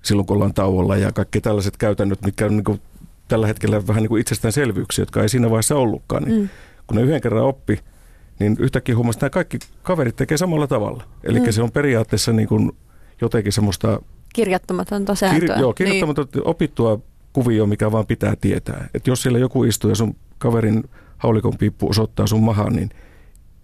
silloin 0.02 0.26
kun 0.26 0.36
ollaan 0.36 0.54
tauolla 0.54 0.98
ja 0.98 1.12
kaikki 1.12 1.42
tällaiset 1.42 1.78
käytännöt, 1.78 2.26
mitkä 2.26 2.46
on 2.46 2.52
niin 2.52 2.64
kuin 2.64 2.82
tällä 3.28 3.48
hetkellä 3.48 3.88
vähän 3.88 4.02
niin 4.02 4.10
kuin 4.10 4.22
itsestäänselvyyksiä, 4.22 5.02
jotka 5.02 5.22
ei 5.22 5.30
siinä 5.30 5.50
vaiheessa 5.50 5.76
ollutkaan, 5.76 6.24
niin 6.24 6.42
mm 6.42 6.50
kun 6.88 6.98
ne 6.98 7.02
yhden 7.02 7.22
kerran 7.22 7.44
oppi, 7.44 7.80
niin 8.40 8.58
yhtäkkiä 8.60 8.96
huomasi, 8.96 9.18
että 9.18 9.26
nämä 9.26 9.30
kaikki 9.30 9.60
kaverit 9.84 10.16
tekee 10.16 10.38
samalla 10.38 10.68
tavalla. 10.68 11.04
Eli 11.24 11.40
mm. 11.40 11.52
se 11.52 11.62
on 11.62 11.72
periaatteessa 11.72 12.34
niin 12.34 12.48
kuin 12.48 12.72
jotenkin 13.22 13.54
semmoista... 13.54 14.02
Kirjattomatonta 14.34 15.16
sääntöä. 15.16 15.56
Kir, 15.56 15.62
joo, 15.62 15.74
kirjattomatonta 15.74 16.40
niin. 16.40 16.48
opittua 16.48 17.00
kuvio, 17.34 17.66
mikä 17.66 17.92
vaan 17.92 18.06
pitää 18.06 18.36
tietää. 18.42 18.88
Että 18.94 19.10
jos 19.10 19.22
siellä 19.22 19.40
joku 19.40 19.64
istuu 19.64 19.90
ja 19.90 19.96
sun 19.96 20.16
kaverin 20.38 20.84
haulikon 21.18 21.58
piippu 21.58 21.90
osoittaa 21.90 22.28
sun 22.28 22.44
mahaan, 22.44 22.74
niin 22.74 22.90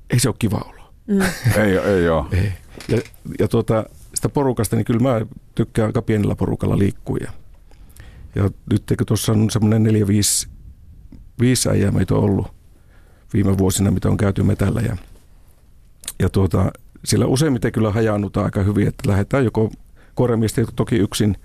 ei 0.09 0.19
se 0.19 0.29
ole 0.29 0.35
kiva 0.39 0.57
olo. 0.57 0.93
Mm. 1.07 1.21
ei, 1.63 1.77
ei 1.77 2.09
ole. 2.09 2.25
Ei. 2.31 2.51
Ja, 2.87 3.01
ja 3.39 3.47
tuota, 3.47 3.85
sitä 4.13 4.29
porukasta, 4.29 4.75
niin 4.75 4.85
kyllä 4.85 4.99
mä 4.99 5.25
tykkään 5.55 5.87
aika 5.87 6.01
pienellä 6.01 6.35
porukalla 6.35 6.79
liikkua. 6.79 7.17
Ja, 7.21 7.31
ja 8.35 8.49
nyt 8.71 8.83
kun 8.97 9.07
tuossa 9.07 9.31
on 9.31 9.49
semmoinen 9.49 9.83
neljä, 9.83 10.07
viisi, 10.07 10.47
viisi 11.39 11.69
äijää 11.69 11.91
meitä 11.91 12.15
on 12.15 12.23
ollut, 12.23 12.47
viime 13.33 13.57
vuosina, 13.57 13.91
mitä 13.91 14.09
on 14.09 14.17
käyty 14.17 14.43
metällä. 14.43 14.81
Ja, 14.81 14.97
ja 16.19 16.29
tuota, 16.29 16.71
sillä 17.05 17.25
useimmiten 17.25 17.71
kyllä 17.71 17.91
hajaannutaan 17.91 18.45
aika 18.45 18.63
hyvin, 18.63 18.87
että 18.87 19.09
lähdetään 19.09 19.43
joko 19.43 19.71
koiramiestä 20.15 20.61
toki 20.75 20.95
yksin, 20.95 21.37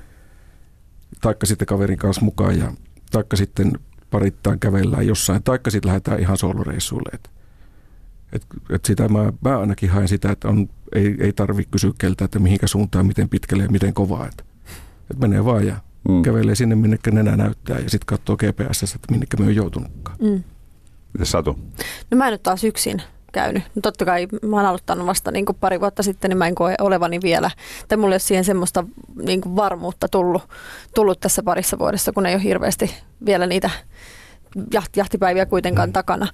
taikka 1.21 1.47
sitten 1.47 1.67
kaverin 1.67 1.99
kanssa 1.99 2.25
mukaan, 2.25 2.59
ja 2.59 2.73
taikka 3.11 3.37
sitten 3.37 3.73
parittain 4.11 4.61
kävellään 4.61 5.07
jossain, 5.07 5.43
taikka 5.43 5.71
sitten 5.71 5.89
lähdetään 5.89 6.21
ihan 6.21 6.37
soloreissuille. 6.37 7.11
Et, 7.13 7.31
et, 8.33 8.47
et 8.71 8.85
sitä 8.85 9.09
mä, 9.09 9.33
mä 9.45 9.59
ainakin 9.59 9.91
haen 9.91 10.09
sitä, 10.09 10.31
että 10.31 10.49
on, 10.49 10.69
ei, 10.95 11.17
ei 11.19 11.33
tarvitse 11.33 11.71
kysyä 11.71 11.93
keltä, 11.99 12.25
että 12.25 12.39
mihinkä 12.39 12.67
suuntaan, 12.67 13.07
miten 13.07 13.29
pitkälle 13.29 13.63
ja 13.63 13.71
miten 13.71 13.95
kovaa. 13.95 14.27
Että 14.27 14.45
et 15.11 15.19
menee 15.19 15.45
vaan 15.45 15.67
ja 15.67 15.77
mm. 16.09 16.23
kävelee 16.23 16.55
sinne, 16.55 16.75
minne 16.75 16.99
nenä 17.13 17.37
näyttää 17.37 17.79
ja 17.79 17.91
sitten 17.91 18.07
katsoo 18.07 18.37
GPS, 18.37 18.95
että 18.95 19.11
minne 19.11 19.27
me 19.39 19.45
on 19.45 19.55
joutunutkaan. 19.55 20.17
Mm. 20.21 20.43
Miten 21.15 21.27
Satu? 21.27 21.59
No 22.11 22.17
mä 22.17 22.27
en 22.27 22.33
nyt 22.33 22.43
taas 22.43 22.65
yksin 22.65 23.03
käynyt. 23.33 23.63
No 23.75 23.83
totta 23.83 24.05
kai 24.05 24.29
mä 24.43 24.57
oon 24.57 24.67
aloittanut 24.67 25.07
vasta 25.07 25.31
niin 25.31 25.47
kuin 25.47 25.57
pari 25.61 25.81
vuotta 25.81 26.03
sitten, 26.03 26.29
niin 26.29 26.39
mä 26.39 26.47
en 26.47 26.55
koe 26.55 26.75
olevani 26.81 27.21
vielä, 27.23 27.51
tai 27.89 27.99
mulla 27.99 28.13
ei 28.13 28.15
ole 28.15 28.19
siihen 28.19 28.45
semmoista 28.45 28.85
niin 29.27 29.41
kuin 29.41 29.57
varmuutta 29.57 30.09
tullut, 30.09 30.43
tullut 30.95 31.21
tässä 31.21 31.43
parissa 31.43 31.79
vuodessa, 31.79 32.13
kun 32.13 32.27
ei 32.27 32.35
ole 32.35 32.43
hirveästi 32.43 32.95
vielä 33.27 33.47
niitä 33.47 33.71
jahtipäiviä 34.97 35.47
kuitenkaan 35.47 35.89
mm. 35.89 35.93
takana. 35.93 36.29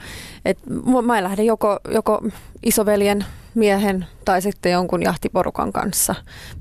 Et 0.44 0.58
mä 1.06 1.22
lähden 1.22 1.46
joko, 1.46 1.80
joko 1.90 2.20
isoveljen 2.62 3.24
miehen 3.54 4.06
tai 4.30 4.42
sitten 4.42 4.72
jonkun 4.72 5.02
jahtiporukan 5.02 5.72
kanssa, 5.72 6.14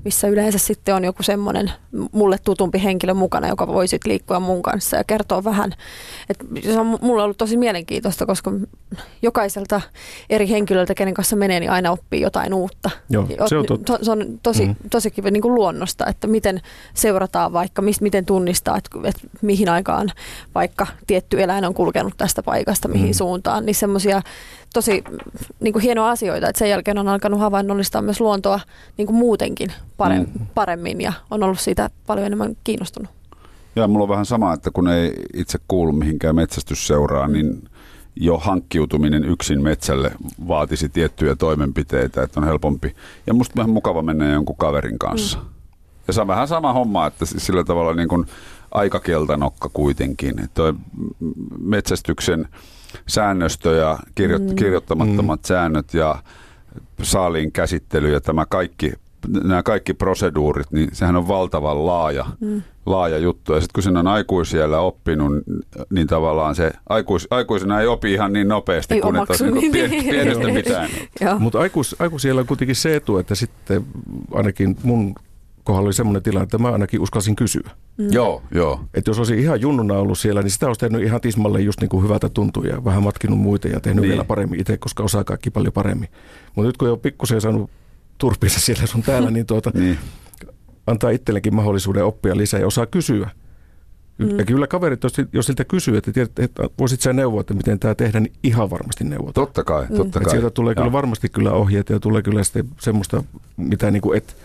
missä 0.04 0.28
yleensä 0.28 0.58
sitten 0.58 0.94
on 0.94 1.04
joku 1.04 1.22
semmoinen 1.22 1.72
mulle 2.12 2.38
tutumpi 2.44 2.82
henkilö 2.84 3.14
mukana, 3.14 3.48
joka 3.48 3.66
voi 3.66 3.88
sitten 3.88 4.10
liikkua 4.10 4.40
mun 4.40 4.62
kanssa 4.62 4.96
ja 4.96 5.04
kertoa 5.04 5.44
vähän. 5.44 5.74
Et 6.28 6.38
se 6.64 6.80
on 6.80 6.98
mulla 7.00 7.24
ollut 7.24 7.38
tosi 7.38 7.56
mielenkiintoista, 7.56 8.26
koska 8.26 8.50
jokaiselta 9.22 9.80
eri 10.30 10.48
henkilöltä, 10.48 10.94
kenen 10.94 11.14
kanssa 11.14 11.36
menee, 11.36 11.60
niin 11.60 11.70
aina 11.70 11.90
oppii 11.90 12.20
jotain 12.20 12.54
uutta. 12.54 12.90
Joo, 13.10 13.26
se 13.48 13.56
on, 13.56 13.66
totta. 13.66 13.98
se 14.02 14.10
on 14.10 14.40
tosi, 14.42 14.66
mm. 14.66 14.74
tosi 14.90 15.10
kiva 15.10 15.30
niin 15.30 15.42
kuin 15.42 15.54
luonnosta, 15.54 16.06
että 16.06 16.26
miten 16.26 16.60
seurataan 16.94 17.52
vaikka, 17.52 17.82
miten 18.00 18.26
tunnistaa, 18.26 18.76
että, 18.76 18.90
että 19.04 19.22
mihin 19.42 19.68
aikaan 19.68 20.12
vaikka 20.54 20.86
tietty 21.06 21.42
eläin 21.42 21.64
on 21.64 21.74
kulkenut 21.74 22.14
tästä 22.16 22.42
paikasta, 22.42 22.88
mihin 22.88 23.10
mm. 23.10 23.14
suuntaan, 23.14 23.66
niin 23.66 23.74
semmoisia 23.74 24.22
tosi 24.74 25.04
niin 25.60 25.72
kuin 25.72 25.82
hienoja 25.82 26.10
asioita, 26.10 26.48
että 26.48 26.58
sen 26.58 26.70
jälkeen 26.70 26.98
on 26.98 27.08
alkanut 27.08 27.40
havainnollistaa 27.60 28.02
myös 28.02 28.20
luontoa 28.20 28.60
niin 28.96 29.06
kuin 29.06 29.16
muutenkin 29.16 29.72
paremmin, 29.96 30.30
mm. 30.40 30.46
paremmin 30.54 31.00
ja 31.00 31.12
on 31.30 31.42
ollut 31.42 31.60
siitä 31.60 31.90
paljon 32.06 32.26
enemmän 32.26 32.56
kiinnostunut. 32.64 33.10
Ja 33.76 33.88
mulla 33.88 34.02
on 34.02 34.08
vähän 34.08 34.26
sama, 34.26 34.52
että 34.52 34.70
kun 34.70 34.88
ei 34.88 35.12
itse 35.34 35.58
kuulu 35.68 35.92
mihinkään 35.92 36.36
metsästysseuraan, 36.36 37.32
niin 37.32 37.68
jo 38.16 38.38
hankkiutuminen 38.38 39.24
yksin 39.24 39.62
metsälle 39.62 40.12
vaatisi 40.48 40.88
tiettyjä 40.88 41.36
toimenpiteitä, 41.36 42.22
että 42.22 42.40
on 42.40 42.46
helpompi. 42.46 42.96
Ja 43.26 43.34
musta 43.34 43.56
vähän 43.56 43.70
mukava 43.70 44.02
mennä 44.02 44.32
jonkun 44.32 44.56
kaverin 44.56 44.98
kanssa. 44.98 45.38
Mm. 45.38 45.44
Ja 46.06 46.12
se 46.12 46.20
on 46.20 46.26
vähän 46.26 46.48
sama 46.48 46.72
homma, 46.72 47.06
että 47.06 47.24
sillä 47.26 47.64
tavalla 47.64 47.94
niin 47.94 48.08
kuin 48.08 48.26
aikakeltanokka 48.70 49.70
kuitenkin. 49.72 50.38
Että 50.38 50.54
toi 50.54 50.74
metsästyksen 51.60 52.48
säännöstö 53.06 53.76
ja 53.76 53.98
kirjo- 54.14 54.38
mm. 54.38 54.56
kirjoittamattomat 54.56 55.40
mm. 55.40 55.46
säännöt 55.46 55.94
ja 55.94 56.22
saaliin 57.02 57.52
käsittely 57.52 58.12
ja 58.12 58.20
tämä 58.20 58.46
kaikki, 58.46 58.92
nämä 59.42 59.62
kaikki 59.62 59.94
proseduurit, 59.94 60.70
niin 60.70 60.88
sehän 60.92 61.16
on 61.16 61.28
valtavan 61.28 61.86
laaja, 61.86 62.26
mm. 62.40 62.62
laaja 62.86 63.18
juttu. 63.18 63.52
Ja 63.52 63.60
sitten 63.60 63.72
kun 63.74 63.82
sen 63.82 63.96
on 63.96 64.06
aikuisiellä 64.06 64.80
oppinut, 64.80 65.32
niin 65.90 66.06
tavallaan 66.06 66.54
se 66.54 66.72
aikuis, 66.88 67.28
aikuisena 67.30 67.80
ei 67.80 67.86
opi 67.86 68.12
ihan 68.12 68.32
niin 68.32 68.48
nopeasti 68.48 68.94
Ei 68.94 69.00
kuin 69.00 69.16
että 69.16 69.32
olisi 69.32 69.44
omaksu 69.44 69.60
niin 69.60 69.72
niin. 69.72 69.90
pien, 69.90 70.04
pienestä 70.04 70.54
pitäen. 70.54 70.90
Joo. 71.20 71.38
Mutta 71.38 71.58
aikuis, 71.58 71.96
aikuisiellä 71.98 72.40
on 72.40 72.46
kuitenkin 72.46 72.76
se 72.76 72.96
etu, 72.96 73.18
että 73.18 73.34
sitten 73.34 73.84
ainakin 74.32 74.76
mun 74.82 75.14
kohdalla 75.64 75.86
oli 75.86 75.92
semmoinen 75.92 76.22
tilanne, 76.22 76.42
että 76.42 76.58
mä 76.58 76.68
ainakin 76.70 77.00
uskalsin 77.00 77.36
kysyä. 77.36 77.70
Mm. 77.98 78.12
Joo, 78.12 78.42
joo. 78.54 78.80
Että 78.94 79.10
jos 79.10 79.18
olisin 79.18 79.38
ihan 79.38 79.60
junnuna 79.60 79.94
ollut 79.94 80.18
siellä, 80.18 80.42
niin 80.42 80.50
sitä 80.50 80.66
olisi 80.66 80.80
tehnyt 80.80 81.02
ihan 81.02 81.20
tismalle 81.20 81.60
just 81.60 81.80
niin 81.80 81.88
kuin 81.88 82.04
hyvältä 82.04 82.28
tuntuu 82.28 82.64
ja 82.64 82.84
vähän 82.84 83.02
matkinut 83.02 83.38
muita 83.38 83.68
ja 83.68 83.80
tehnyt 83.80 84.02
Niin. 84.02 84.08
vielä 84.10 84.24
paremmin 84.24 84.60
itse, 84.60 84.76
koska 84.76 85.02
osaa 85.02 85.24
kaikki 85.24 85.50
paljon 85.50 85.72
paremmin. 85.72 86.08
Mutta 86.56 86.66
nyt 86.68 86.76
kun 86.76 86.88
jo 86.88 86.96
pikkusen 86.96 87.40
saanut 87.40 87.70
turpinsa 88.18 88.60
siellä 88.60 88.86
sun 88.86 89.02
täällä, 89.02 89.30
niin, 89.30 89.46
tuota, 89.46 89.70
Niin. 89.74 89.98
antaa 90.86 91.10
itsellekin 91.10 91.54
mahdollisuuden 91.54 92.04
oppia 92.04 92.36
lisää 92.36 92.60
ja 92.60 92.66
osaa 92.66 92.86
kysyä. 92.86 93.30
Mm. 94.18 94.38
Ja 94.38 94.44
kyllä 94.44 94.66
kaverit, 94.66 95.02
jos, 95.02 95.12
jos 95.32 95.46
siltä 95.46 95.64
kysyy, 95.64 95.96
että, 95.96 96.12
tiedät, 96.12 96.38
että 96.38 96.62
voisit 96.78 97.00
sä 97.00 97.12
neuvoa, 97.12 97.40
että 97.40 97.54
miten 97.54 97.78
tämä 97.78 97.94
tehdään, 97.94 98.22
niin 98.22 98.32
ihan 98.42 98.70
varmasti 98.70 99.04
neuvot. 99.04 99.34
Totta 99.34 99.64
kai, 99.64 99.86
totta 99.96 100.18
Et 100.18 100.24
kai. 100.24 100.30
sieltä 100.30 100.50
tulee 100.50 100.74
kyllä 100.74 100.86
Joo. 100.86 100.92
varmasti 100.92 101.28
kyllä 101.28 101.52
ohjeet 101.52 101.88
ja 101.90 102.00
tulee 102.00 102.22
kyllä 102.22 102.44
sitten 102.44 102.68
semmoista, 102.80 103.22
mitä 103.56 103.90
niin 103.90 104.02
kuin 104.02 104.18
et 104.18 104.36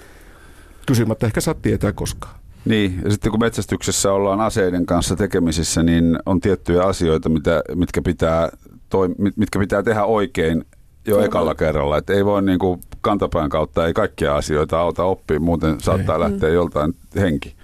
kysymättä 0.85 1.25
ehkä 1.25 1.41
saa 1.41 1.53
tietää 1.53 1.91
koskaan. 1.93 2.35
Niin, 2.65 3.01
ja 3.03 3.11
sitten 3.11 3.31
kun 3.31 3.39
metsästyksessä 3.39 4.13
ollaan 4.13 4.41
aseiden 4.41 4.85
kanssa 4.85 5.15
tekemisissä, 5.15 5.83
niin 5.83 6.19
on 6.25 6.41
tiettyjä 6.41 6.83
asioita, 6.83 7.29
mitä, 7.29 7.61
mitkä, 7.75 8.01
pitää 8.01 8.49
toi, 8.89 9.09
mit- 9.17 9.37
mitkä 9.37 9.59
pitää 9.59 9.83
tehdä 9.83 10.03
oikein 10.05 10.65
jo 11.07 11.21
ekalla 11.23 11.55
kerralla. 11.55 11.97
Että 11.97 12.13
ei 12.13 12.25
voi 12.25 12.41
niin 12.41 12.59
kuin 12.59 12.81
kantapään 13.01 13.49
kautta, 13.49 13.87
ei 13.87 13.93
kaikkia 13.93 14.35
asioita 14.35 14.79
auta 14.79 15.03
oppia, 15.03 15.39
muuten 15.39 15.79
saattaa 15.81 16.19
lähteä 16.19 16.49
joltain 16.49 16.95
henki. 17.15 17.55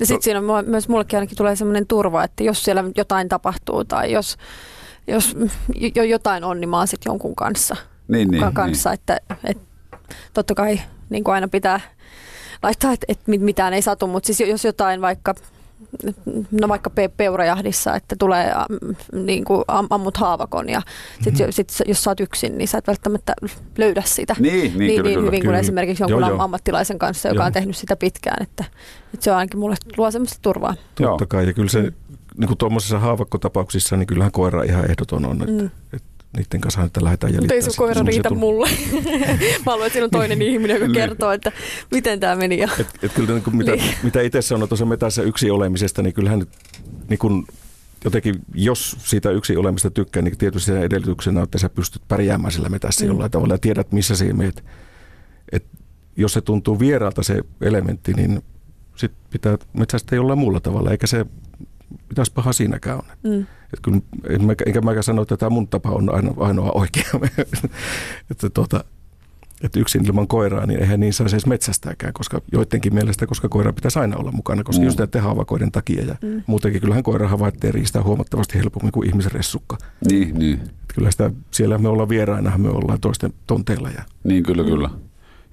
Ja 0.00 0.06
sitten 0.06 0.22
siinä 0.22 0.38
on 0.38 0.44
mua- 0.44 0.62
myös 0.62 0.88
mullekin 0.88 1.16
ainakin 1.16 1.36
tulee 1.36 1.56
sellainen 1.56 1.86
turva, 1.86 2.24
että 2.24 2.42
jos 2.42 2.64
siellä 2.64 2.84
jotain 2.96 3.28
tapahtuu 3.28 3.84
tai 3.84 4.12
jos, 4.12 4.36
jos 5.06 5.36
jo 5.94 6.02
jotain 6.02 6.44
on, 6.44 6.60
niin 6.60 6.68
mä 6.68 6.78
oon 6.78 6.88
sitten 6.88 7.10
jonkun 7.10 7.36
kanssa. 7.36 7.76
Niin, 8.08 8.28
niin, 8.28 8.40
Ka- 8.42 8.52
kanssa 8.52 8.92
että, 8.92 9.20
että 9.44 9.62
totta 10.34 10.54
kai 10.54 10.80
niin 11.10 11.24
kuin 11.24 11.34
aina 11.34 11.48
pitää 11.48 11.80
laittaa, 12.62 12.92
että, 12.92 13.04
että 13.08 13.24
mit- 13.26 13.40
mitään 13.40 13.74
ei 13.74 13.82
satu, 13.82 14.06
mutta 14.06 14.26
siis 14.26 14.40
jos 14.40 14.64
jotain 14.64 15.00
vaikka 15.00 15.34
no 16.50 16.68
vaikka 16.68 16.90
pe- 16.90 17.08
peurajahdissa, 17.16 17.94
että 17.94 18.16
tulee 18.18 18.52
am, 18.54 18.66
niin 19.24 19.44
kuin 19.44 19.64
am, 19.68 19.86
ammut 19.90 20.16
haavakon 20.16 20.68
ja 20.68 20.82
sitten 21.14 21.32
mm-hmm. 21.34 21.52
sit, 21.52 21.72
jos 21.86 22.04
sä 22.04 22.10
oot 22.10 22.20
yksin, 22.20 22.58
niin 22.58 22.68
sä 22.68 22.78
et 22.78 22.86
välttämättä 22.86 23.34
löydä 23.78 24.02
sitä 24.06 24.36
Niin, 24.38 24.52
niin, 24.54 24.78
niin, 24.78 24.90
kyllä, 24.96 25.02
niin 25.02 25.02
kyllä. 25.02 25.26
hyvin 25.26 25.40
kuin 25.40 25.42
Kyllä. 25.42 25.58
esimerkiksi 25.58 26.02
jonkun 26.02 26.20
Joo, 26.20 26.30
joo. 26.30 26.42
ammattilaisen 26.42 26.98
kanssa, 26.98 27.28
joka 27.28 27.40
Joo. 27.40 27.46
on 27.46 27.52
tehnyt 27.52 27.76
sitä 27.76 27.96
pitkään, 27.96 28.42
että, 28.42 28.64
että 29.14 29.24
se 29.24 29.30
on 29.30 29.36
ainakin 29.36 29.60
mulle 29.60 29.76
luo 29.96 30.10
semmoista 30.10 30.38
turvaa. 30.42 30.74
Joo. 31.00 31.10
Totta 31.10 31.26
kai, 31.26 31.46
ja 31.46 31.52
kyllä 31.52 31.68
se 31.68 31.92
niin 32.36 32.48
kuin 32.48 32.58
tuommoisissa 32.58 32.98
haavakkotapauksissa, 32.98 33.96
niin 33.96 34.06
kyllähän 34.06 34.32
koira 34.32 34.62
ihan 34.62 34.90
ehdoton 34.90 35.26
on, 35.26 35.40
että, 35.42 35.52
Mm. 35.52 35.60
mm. 35.60 35.70
että 35.92 36.07
niiden 36.36 36.60
kanssa 36.60 36.82
että 36.82 37.04
lähdetään 37.04 37.32
Mutta 37.32 37.54
jäljittämään. 37.54 37.56
ei 37.56 37.62
se 37.62 37.70
sitten 37.70 37.86
koira 37.86 38.02
riitä 38.06 38.28
tull- 38.28 38.34
mulle. 38.34 38.68
Mä 39.66 39.72
haluan, 39.72 39.86
että 39.86 39.92
siinä 39.94 40.04
on 40.04 40.10
toinen 40.10 40.42
ihminen, 40.42 40.74
joka 40.74 40.86
Niin. 40.86 40.94
kertoo, 40.94 41.32
että 41.32 41.52
miten 41.90 42.20
tämä 42.20 42.36
meni. 42.36 42.58
Ja... 42.58 42.68
Et, 42.80 42.86
et 43.02 43.12
kyllä 43.12 43.32
niin 43.34 43.42
kuin 43.44 43.56
mitä, 43.56 43.70
Niin. 43.70 43.84
niin. 43.84 43.94
mitä 44.02 44.20
itse 44.20 44.42
sanon 44.42 44.68
tuossa 44.68 44.84
metässä 44.86 45.22
yksi 45.22 45.50
olemisesta, 45.50 46.02
niin 46.02 46.14
kyllähän 46.14 46.46
niin 47.08 47.18
kuin 47.18 47.44
jotenkin, 48.04 48.34
jos 48.54 48.96
siitä 48.98 49.30
yksi 49.30 49.56
olemista 49.56 49.90
tykkää, 49.90 50.22
niin 50.22 50.38
tietysti 50.38 50.66
sen 50.66 50.82
edellytyksenä 50.82 51.40
on, 51.40 51.44
että 51.44 51.58
sä 51.58 51.68
pystyt 51.68 52.02
pärjäämään 52.08 52.52
sillä 52.52 52.68
metässä 52.68 53.04
Mm. 53.04 53.06
mm. 53.08 53.12
jollain 53.12 53.30
tavalla 53.30 53.54
ja 53.54 53.58
tiedät, 53.58 53.92
missä 53.92 54.16
sä 54.16 54.24
meet. 54.24 54.64
Et 55.52 55.64
jos 56.16 56.32
se 56.32 56.40
tuntuu 56.40 56.78
vieraalta 56.78 57.22
se 57.22 57.42
elementti, 57.60 58.12
niin 58.12 58.42
sit 58.96 59.12
pitää 59.30 59.58
metsästä 59.72 60.16
jollain 60.16 60.38
muulla 60.38 60.60
tavalla, 60.60 60.90
eikä 60.90 61.06
se 61.06 61.26
mitäs 62.08 62.30
paha 62.30 62.52
siinäkään 62.52 62.98
on. 62.98 63.04
Mm. 63.22 63.46
Et 63.72 63.80
kyllä, 63.82 63.98
en 64.28 64.44
mä, 64.44 64.54
enkä 64.66 64.80
mäkään 64.80 65.02
sano, 65.02 65.22
että 65.22 65.36
tämä 65.36 65.50
mun 65.50 65.68
tapa 65.68 65.90
on 65.90 66.14
ainoa, 66.14 66.46
ainoa 66.46 66.70
oikea. 66.74 67.10
että, 68.30 68.50
tuota, 68.54 68.84
että 69.62 69.80
yksin 69.80 70.06
ilman 70.06 70.28
koiraa, 70.28 70.66
niin 70.66 70.80
eihän 70.80 71.00
niin 71.00 71.12
saisi 71.12 71.36
edes 71.36 71.46
metsästääkään, 71.46 72.12
koska 72.12 72.40
joidenkin 72.52 72.94
mielestä, 72.94 73.26
koska 73.26 73.48
koira 73.48 73.72
pitäisi 73.72 73.98
aina 73.98 74.16
olla 74.16 74.32
mukana, 74.32 74.64
koska 74.64 74.78
Mm. 74.80 74.84
mm. 74.84 74.86
just 74.86 74.98
näiden 74.98 75.22
haavakoiden 75.22 75.72
takia. 75.72 76.04
Ja 76.04 76.16
Mm. 76.22 76.28
mm. 76.28 76.42
muutenkin 76.46 76.80
kyllähän 76.80 77.02
koira 77.02 77.28
havaitsee 77.28 77.72
riistää 77.72 78.02
huomattavasti 78.02 78.58
helpommin 78.58 78.92
kuin 78.92 79.08
ihmisen 79.08 79.32
ressukka. 79.32 79.78
Niin, 80.10 80.38
niin. 80.38 80.60
Et 80.62 80.92
kyllä 80.94 81.10
sitä, 81.10 81.30
siellä 81.50 81.78
me 81.78 81.88
ollaan 81.88 82.08
vieraina, 82.08 82.58
me 82.58 82.68
ollaan 82.68 83.00
toisten 83.00 83.32
tonteilla 83.46 83.90
ja 83.90 84.02
niin 84.24 84.42
kyllä, 84.42 84.64
kyllä. 84.64 84.90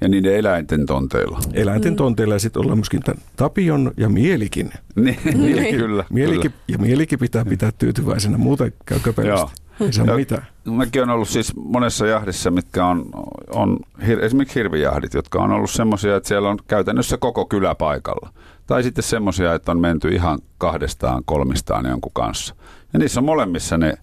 Ja 0.02 0.08
niiden 0.08 0.36
eläinten 0.36 0.86
tonteilla. 0.86 1.40
eläinten 1.54 1.92
Mm. 1.92 1.94
mm. 1.94 1.98
tonteilla 1.98 2.36
ja 2.36 2.40
sitten 2.40 2.62
ollaan 2.62 2.78
myöskin 2.78 3.02
tämän 3.02 3.24
Tapion 3.36 3.92
ja 3.98 4.10
Mielikin. 4.10 4.72
Niin, 4.96 5.18
niin 5.34 5.56
Niin. 5.56 5.76
kyllä. 5.76 6.06
Mielikin, 6.10 6.54
ja 6.68 6.78
Mielikin 6.78 7.20
pitää 7.20 7.46
pitää 7.46 7.72
tyytyväisenä, 7.78 8.38
muuten 8.38 8.74
käy 8.86 8.98
Joo. 8.98 9.04
köpelösti. 9.04 9.62
Ei 9.80 9.90
Joo. 10.08 10.18
mitään. 10.18 10.46
No, 10.66 10.74
Mäkin 10.74 11.04
on 11.04 11.10
ollut 11.10 11.30
siis 11.30 11.56
monessa 11.56 12.08
jahdissa, 12.08 12.52
mitkä 12.52 12.86
on, 12.86 13.06
on 13.54 13.80
hir, 14.08 14.20
esimerkiksi 14.26 14.60
hirvijahdit, 14.60 15.14
jotka 15.14 15.40
on 15.40 15.52
ollut 15.52 15.70
semmoisia, 15.72 16.16
että 16.16 16.28
siellä 16.30 16.50
on 16.50 16.58
käytännössä 16.68 17.18
koko 17.18 17.46
kylä 17.46 17.76
paikalla. 17.76 18.30
Tai 18.68 18.84
sitten 18.84 19.04
semmoisia, 19.04 19.54
että 19.54 19.72
on 19.72 19.80
menty 19.80 20.10
ihan 20.10 20.40
kahdestaan, 20.58 21.22
kolmistaan 21.26 21.86
jonkun 21.86 22.12
kanssa. 22.14 22.56
Ja 22.94 23.00
niissä 23.00 23.20
on 23.20 23.26
molemmissa 23.26 23.78
ne 23.78 23.94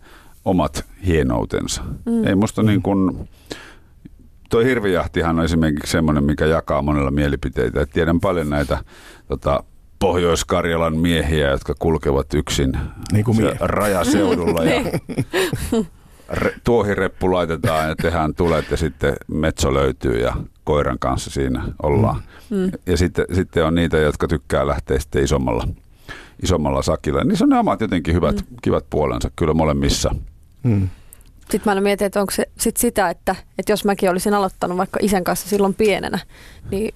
omat 0.44 0.84
hienoutensa. 1.06 1.82
Mm. 2.06 2.26
Ei 2.26 2.34
musta 2.34 2.62
niin 2.62 2.82
kuin, 2.82 3.28
toi 4.52 4.64
hirvijahtihan 4.64 5.38
on 5.38 5.44
esimerkiksi 5.44 5.92
semmoinen, 5.92 6.24
mikä 6.24 6.46
jakaa 6.46 6.82
monella 6.82 7.10
mielipiteitä. 7.10 7.80
Et 7.80 7.90
tiedän 7.90 8.20
paljon 8.20 8.50
näitä 8.50 8.78
tota, 9.28 9.64
Pohjois-Karjalan 9.98 10.96
miehiä, 10.96 11.50
jotka 11.50 11.74
kulkevat 11.78 12.34
yksin 12.34 12.72
Niin 13.12 13.24
kuin 13.24 13.36
mie. 13.36 13.56
rajaseudulla 13.60 14.64
ja 14.64 14.82
re, 16.30 16.54
tuohireppu 16.64 17.32
laitetaan 17.32 17.88
ja 17.88 17.96
tehdään 17.96 18.34
tulet 18.34 18.70
ja 18.70 18.76
sitten 18.76 19.16
metso 19.28 19.74
löytyy 19.74 20.18
ja 20.20 20.36
koiran 20.64 20.98
kanssa 20.98 21.30
siinä 21.30 21.62
ollaan. 21.82 22.22
Mm. 22.50 22.70
Ja 22.86 22.96
sitten, 22.96 23.24
sitten 23.32 23.64
on 23.64 23.74
niitä, 23.74 23.96
jotka 23.96 24.28
tykkää 24.28 24.66
lähteä 24.66 24.98
sitten 24.98 25.24
isommalla, 25.24 25.68
isommalla 26.42 26.82
sakilla. 26.82 27.24
Niissä 27.24 27.44
on 27.44 27.48
ne 27.48 27.58
omat 27.58 27.80
jotenkin 27.80 28.14
hyvät, 28.14 28.36
mm. 28.36 28.56
kivat 28.62 28.90
puolensa 28.90 29.30
kyllä 29.36 29.54
molemmissa. 29.54 30.14
Mm. 30.62 30.88
Sitten 31.52 31.62
mä 31.64 31.70
aina 31.70 31.80
mietin, 31.80 32.06
että 32.06 32.20
onko 32.20 32.30
se 32.30 32.48
sit 32.58 32.76
sitä, 32.76 33.10
että, 33.10 33.36
että 33.58 33.72
jos 33.72 33.84
mäkin 33.84 34.10
olisin 34.10 34.34
aloittanut 34.34 34.78
vaikka 34.78 34.98
isän 35.02 35.24
kanssa 35.24 35.48
silloin 35.48 35.74
pienenä, 35.74 36.18
niin 36.70 36.94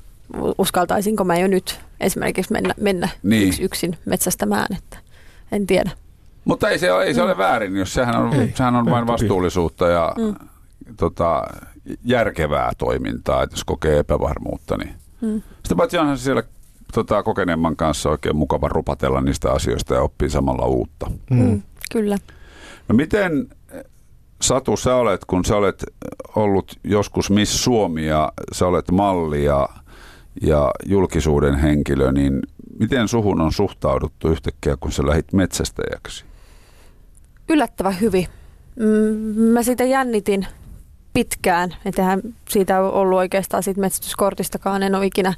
uskaltaisinko 0.59 1.25
mä 1.25 1.39
jo 1.39 1.47
nyt 1.47 1.81
esimerkiksi 2.01 2.53
mennä, 2.53 2.75
mennä 2.81 3.09
Niin. 3.23 3.49
yks, 3.49 3.61
yksin 3.61 3.99
metsästämään, 4.05 4.67
että 4.79 4.97
en 5.53 5.67
tiedä. 5.67 5.91
Mutta 6.45 6.69
ei 6.71 6.79
se, 6.79 6.93
ole, 6.93 7.05
ei 7.05 7.15
se 7.15 7.23
ole 7.23 7.39
väärin, 7.39 7.77
jos 7.77 7.95
sehän 7.95 8.17
on, 8.17 8.35
Ei. 8.35 8.53
sehän 8.57 8.77
on 8.77 8.91
vain 8.91 9.07
vastuullisuutta 9.07 9.89
ja 9.89 10.13
Mm. 10.19 10.35
tota, 10.97 11.43
järkevää 12.05 12.73
toimintaa, 12.79 13.43
että 13.43 13.55
jos 13.55 13.65
kokee 13.65 13.99
epävarmuutta. 13.99 14.77
Niin. 14.77 14.95
Mm. 15.21 15.43
Sitten 15.57 15.77
paitsi 15.77 15.99
onhan 15.99 16.19
siellä 16.19 16.43
tota, 16.95 17.23
kokeneemman 17.23 17.77
kanssa 17.77 18.11
oikein 18.11 18.37
mukava 18.37 18.69
rupatella 18.69 19.21
niistä 19.21 19.51
asioista 19.53 19.95
ja 19.95 20.03
oppii 20.03 20.31
samalla 20.31 20.67
uutta. 20.67 21.11
Mm. 21.31 21.43
Mm. 21.43 21.63
Kyllä. 21.93 22.17
No 22.89 22.95
miten 22.95 23.49
Satu 24.43 24.77
sä 24.77 24.97
olet, 24.97 25.25
kun 25.25 25.45
sä 25.45 25.57
olet 25.57 25.85
ollut 26.37 26.73
joskus 26.85 27.31
Miss 27.31 27.65
Suomi 27.65 28.07
ja 28.07 28.33
sä 28.53 28.67
olet 28.67 28.91
malli 28.91 29.45
ja, 29.45 29.69
ja 30.43 30.71
julkisuuden 30.87 31.55
henkilö, 31.55 32.13
niin 32.13 32.43
miten 32.81 33.09
suhun 33.09 33.41
on 33.41 33.53
suhtauduttu 33.53 34.29
yhtäkkiä, 34.29 34.77
kun 34.81 34.93
sä 34.93 35.07
lähit 35.07 35.33
metsästäjäksi? 35.33 36.25
Yllättävän 37.49 38.01
hyvin. 38.01 38.29
Mm, 38.77 39.43
Mä 39.43 39.63
sitä 39.63 39.85
jännitin 39.85 40.47
pitkään. 41.13 41.75
Ettehän 41.85 42.21
siitä 42.49 42.81
ole 42.81 42.93
ollut 42.93 43.19
oikeastaan 43.19 43.63
siitä 43.63 43.81
metsästyskortistakaan. 43.81 44.83
En 44.83 44.95
ole 44.95 45.07
ikinä, 45.07 45.35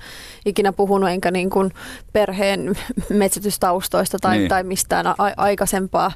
ikinä 0.46 0.72
puhunut 0.72 1.11
enkä 1.11 1.30
niin 1.30 1.50
kuin 1.50 1.72
perheen 2.12 2.76
metsätystaustoista 3.11 4.18
tai, 4.20 4.38
niin. 4.38 4.48
tai 4.48 4.62
mistään 4.64 5.06
a- 5.06 5.14
aikaisempaa. 5.37 6.12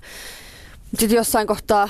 Sitten 0.99 1.16
jossain 1.16 1.47
kohtaa 1.47 1.88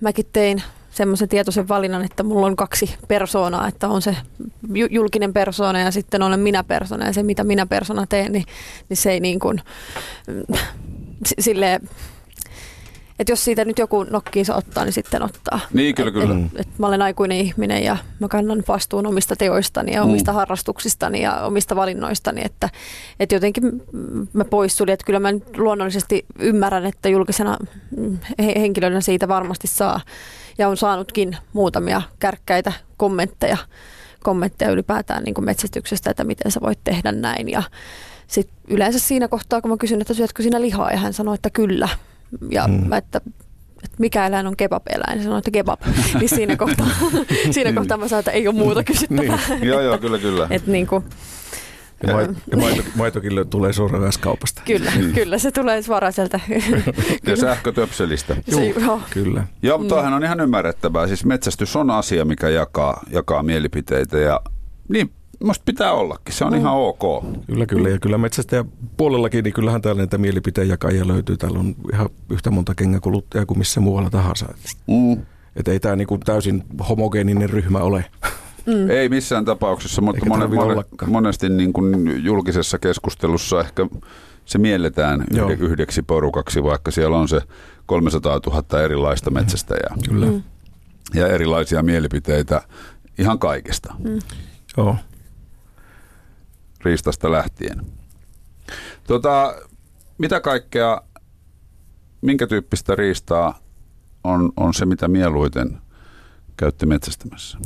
mäkin 0.00 0.26
tein 0.32 0.62
semmoisen 0.90 1.28
tietoisen 1.28 1.68
valinnan, 1.68 2.04
että 2.04 2.22
mulla 2.22 2.46
on 2.46 2.56
kaksi 2.56 2.94
persoonaa, 3.08 3.68
että 3.68 3.88
on 3.88 4.02
se 4.02 4.16
ju- 4.74 4.88
julkinen 4.90 5.32
persoona 5.32 5.80
ja 5.80 5.90
sitten 5.90 6.22
olen 6.22 6.40
minä 6.40 6.64
persona. 6.64 7.06
Ja 7.06 7.12
se 7.12 7.22
mitä 7.22 7.44
minä 7.44 7.66
persona 7.66 8.06
teen, 8.06 8.32
niin, 8.32 8.44
niin 8.88 8.96
se 8.96 9.12
ei 9.12 9.20
niin 9.20 9.38
kuin, 9.38 9.60
mm, 10.26 10.56
s- 11.28 11.34
silleen, 11.44 11.88
että 13.18 13.32
jos 13.32 13.44
siitä 13.44 13.64
nyt 13.64 13.78
joku 13.78 14.02
nokkiinsa 14.02 14.54
ottaa, 14.54 14.84
niin 14.84 14.92
sitten 14.92 15.22
ottaa. 15.22 15.60
Niin, 15.72 15.94
kyllä, 15.94 16.08
et, 16.08 16.14
kyllä. 16.14 16.34
Et, 16.54 16.60
et 16.60 16.78
mä 16.78 16.86
olen 16.86 17.02
aikuinen 17.02 17.38
ihminen 17.38 17.84
ja 17.84 17.96
mä 18.20 18.28
kannan 18.28 18.64
vastuun 18.68 19.06
omista 19.06 19.36
teoistani 19.36 19.92
ja 19.94 20.04
Mm. 20.04 20.10
omista 20.10 20.32
harrastuksistani 20.32 21.22
ja 21.22 21.40
omista 21.40 21.76
valinnoistani, 21.76 22.40
että, 22.44 22.70
että 23.20 23.34
jotenkin 23.34 23.62
mä 24.32 24.44
poissulin, 24.44 24.92
että 24.92 25.06
kyllä 25.06 25.20
mä 25.20 25.32
nyt 25.32 25.58
luonnollisesti 25.58 26.26
ymmärrän, 26.38 26.86
että 26.86 27.08
julkisena 27.08 27.56
mm, 27.96 28.18
he- 28.38 28.60
henkilönä 28.60 29.00
siitä 29.00 29.28
varmasti 29.28 29.66
saa 29.66 30.00
ja 30.58 30.68
on 30.68 30.76
saanutkin 30.76 31.36
muutamia 31.52 32.02
kärkkäitä 32.18 32.72
kommentteja, 32.96 33.56
kommentteja 34.22 34.70
ylipäätään 34.70 35.24
niin 35.24 35.34
kuin 35.34 35.44
metsästyksestä, 35.44 36.10
että 36.10 36.24
miten 36.24 36.52
sä 36.52 36.60
voit 36.60 36.78
tehdä 36.84 37.12
näin 37.12 37.48
ja 37.48 37.62
sitten 38.26 38.56
yleensä 38.68 38.98
siinä 38.98 39.28
kohtaa, 39.28 39.60
kun 39.60 39.70
mä 39.70 39.76
kysyn, 39.76 40.00
että 40.00 40.14
syötkö 40.14 40.42
sinä 40.42 40.60
lihaa, 40.60 40.90
ja 40.90 40.96
hän 40.96 41.12
sanoi, 41.12 41.34
että 41.34 41.50
kyllä. 41.50 41.88
Ja 42.50 42.66
Mm. 42.68 42.88
mä, 42.88 42.96
että, 42.96 43.20
että 43.84 43.96
mikä 43.98 44.26
eläin 44.26 44.46
on 44.46 44.56
kebab-eläin, 44.56 45.22
sanoi, 45.22 45.38
että 45.38 45.50
kebab. 45.50 45.80
niin 46.20 46.28
siinä 46.28 46.56
kohtaa, 46.56 46.86
siinä 47.50 47.72
kohtaa 47.72 47.98
mä 47.98 48.08
sanoin, 48.08 48.20
että 48.20 48.30
ei 48.30 48.48
ole 48.48 48.54
muuta 48.56 48.84
kysyttävää. 48.84 49.38
Joo, 49.62 49.80
joo, 49.80 49.98
kyllä, 49.98 50.18
kyllä. 50.18 50.46
Et 50.50 50.66
niin 50.66 50.86
kuin, 50.86 51.04
Ja, 52.06 52.12
maito, 52.12 52.32
ja 52.50 52.56
maito, 52.56 52.82
maitokin 52.94 53.32
tulee 53.50 53.72
suoraan 53.72 54.12
kaupasta. 54.20 54.62
kyllä, 54.64 54.92
kyllä 55.14 55.38
se 55.38 55.50
tulee 55.50 55.82
suoraan 55.82 56.12
sieltä. 56.12 56.40
Ja 57.26 57.36
sähkötöpselistä. 57.36 58.36
se, 58.54 58.66
joo. 58.68 59.00
Kyllä. 59.10 59.46
Joo, 59.62 59.78
mutta 59.78 59.94
toihan 59.94 60.12
on 60.12 60.24
ihan 60.24 60.40
ymmärrettävää. 60.40 61.06
Siis 61.06 61.24
metsästys 61.24 61.76
on 61.76 61.90
asia, 61.90 62.24
mikä 62.24 62.48
jakaa, 62.48 63.02
jakaa 63.10 63.42
mielipiteitä 63.42 64.18
ja 64.18 64.40
niin 64.88 65.10
musta 65.44 65.62
pitää 65.66 65.92
ollakin. 65.92 66.34
Se 66.34 66.44
on 66.44 66.54
ihan 66.54 66.74
ok. 66.74 67.24
Kyllä, 67.46 67.66
kyllä. 67.66 67.88
Ja 67.88 67.98
kyllä 67.98 68.18
metsästäjä 68.18 68.64
puolellakin, 68.96 69.44
niin 69.44 69.54
kyllähän 69.54 69.82
täällä 69.82 69.98
näitä 69.98 70.18
mielipiteen 70.18 70.68
jakajia 70.68 71.08
löytyy. 71.08 71.36
Täällä 71.36 71.58
on 71.58 71.74
ihan 71.92 72.08
yhtä 72.30 72.50
monta 72.50 72.74
kengäkuluttajaa 72.74 73.46
kuin 73.46 73.58
missä 73.58 73.80
muualla 73.80 74.10
tahansa. 74.10 74.46
Mm. 74.86 75.22
Että 75.56 75.72
ei 75.72 75.80
tämä 75.80 75.96
niinku 75.96 76.18
täysin 76.18 76.64
homogeeninen 76.88 77.50
ryhmä 77.50 77.78
ole. 77.78 78.04
Mm. 78.66 78.90
Ei 78.90 79.08
missään 79.08 79.44
tapauksessa, 79.44 80.02
mutta 80.02 80.26
monen, 80.26 80.50
monesti 81.06 81.48
niin 81.48 81.72
kuin 81.72 82.24
julkisessa 82.24 82.78
keskustelussa 82.78 83.60
ehkä 83.60 83.86
se 84.44 84.58
mielletään 84.58 85.24
Joo. 85.30 85.50
yhde, 85.50 85.64
yhdeksi 85.64 86.02
porukaksi, 86.02 86.62
vaikka 86.62 86.90
siellä 86.90 87.18
on 87.18 87.28
se 87.28 87.40
300 87.86 88.40
000 88.46 88.82
erilaista 88.82 89.30
metsästäjää 89.30 89.94
Kyllä. 90.08 90.26
Mm. 90.26 90.42
ja 91.14 91.26
erilaisia 91.26 91.82
mielipiteitä 91.82 92.62
ihan 93.18 93.38
kaikesta, 93.38 93.94
Joo. 94.76 94.96
Riistasta 96.84 97.32
lähtien. 97.32 97.86
Tota, 99.06 99.54
mitä 100.18 100.40
kaikkea, 100.40 101.02
minkä 102.20 102.46
tyyppistä 102.46 102.94
riistaa 102.94 103.58
on, 104.24 104.52
on 104.56 104.74
se, 104.74 104.86
mitä 104.86 105.08
mieluiten 105.08 105.78
käytte 106.56 106.86
metsästämässä? 106.86 107.58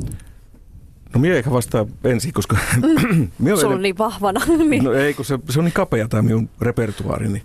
No 1.13 1.19
mie 1.19 1.35
eikä 1.35 1.51
vastaa 1.51 1.85
ensin, 2.03 2.33
koska... 2.33 2.57
mie 3.39 3.55
Sulla 3.55 3.75
on 3.75 3.81
niin 3.81 3.97
vahvana. 3.97 4.41
niin. 4.69 4.83
No 4.83 4.93
ei, 4.93 5.13
kun 5.13 5.25
se, 5.25 5.39
se 5.49 5.59
on 5.59 5.65
niin 5.65 5.73
kapea 5.73 6.07
tämä 6.07 6.21
minun 6.21 6.49
repertuaarini. 6.61 7.43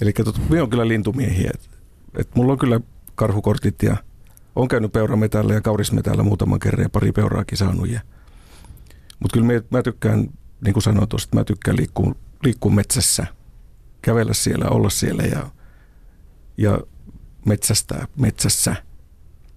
Eli 0.00 0.12
tot, 0.12 0.48
minä 0.48 0.62
on 0.62 0.70
kyllä 0.70 0.88
lintumiehiä. 0.88 1.50
Et, 1.54 1.70
et 2.18 2.28
mulla 2.34 2.52
on 2.52 2.58
kyllä 2.58 2.80
karhukortit 3.14 3.82
ja 3.82 3.96
on 4.56 4.68
käynyt 4.68 4.92
peurametällä 4.92 5.54
ja 5.54 5.60
kaurismetällä 5.60 6.22
muutaman 6.22 6.58
kerran 6.58 6.82
ja 6.82 6.88
pari 6.88 7.12
peuraakin 7.12 7.58
saanut. 7.58 7.88
Mutta 9.20 9.32
kyllä 9.32 9.46
mä, 9.46 9.52
mä 9.70 9.82
tykkään, 9.82 10.28
niin 10.60 10.72
kuin 10.72 10.82
sanoin 10.82 11.08
tuosta, 11.08 11.36
mä 11.36 11.44
tykkään 11.44 11.76
liikkua, 11.76 12.14
liikkua 12.44 12.72
metsässä. 12.72 13.26
Kävellä 14.02 14.34
siellä, 14.34 14.68
olla 14.68 14.90
siellä 14.90 15.22
ja, 15.22 15.50
ja 16.56 16.80
metsästää 17.46 18.06
metsässä. 18.16 18.76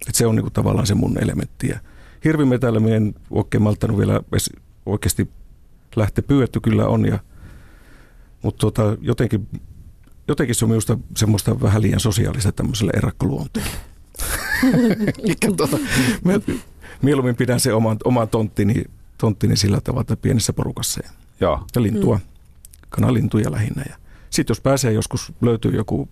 Et 0.08 0.14
se 0.14 0.26
on 0.26 0.34
niin 0.34 0.44
kuin 0.44 0.52
tavallaan 0.52 0.86
se 0.86 0.94
mun 0.94 1.22
elementti. 1.22 1.68
Ja 1.68 1.78
hirvimetällä 2.24 2.80
mä 2.80 2.88
en 2.88 3.14
oikein 3.30 3.62
malttanut 3.62 3.98
vielä 3.98 4.20
oikeasti 4.86 5.28
lähteä 5.96 6.22
pyydetty 6.22 6.60
kyllä 6.60 6.86
on, 6.86 7.06
ja, 7.06 7.18
mutta 8.42 8.60
tota, 8.60 8.96
jotenkin, 9.00 9.48
jotenkin 10.28 10.54
se 10.54 10.64
on 10.64 10.68
minusta 10.68 10.98
semmoista 11.16 11.60
vähän 11.60 11.82
liian 11.82 12.00
sosiaalista 12.00 12.52
tämmöiselle 12.52 12.92
erakkoluonteelle. 12.96 13.70
Eli 15.24 15.34
tota, 15.56 15.78
mä 16.24 16.32
mieluummin 17.02 17.36
pidän 17.36 17.60
se 17.60 17.72
oman, 17.72 17.96
oman 18.04 18.28
tonttini, 18.28 18.84
tonttini 19.22 19.56
sillä 19.56 19.80
tavalla, 19.80 20.00
että 20.00 20.16
pienessä 20.16 20.52
porukassa 20.52 21.00
ja, 21.04 21.10
Joo. 21.40 21.66
ja 21.74 21.82
lintua, 21.82 22.16
mm. 22.16 22.22
kanalintuja 22.88 23.52
lähinnä. 23.52 23.82
Ja 23.88 23.96
sitten 24.30 24.54
jos 24.54 24.60
pääsee 24.60 24.92
joskus, 24.92 25.32
löytyy 25.40 25.70
joku 25.70 26.08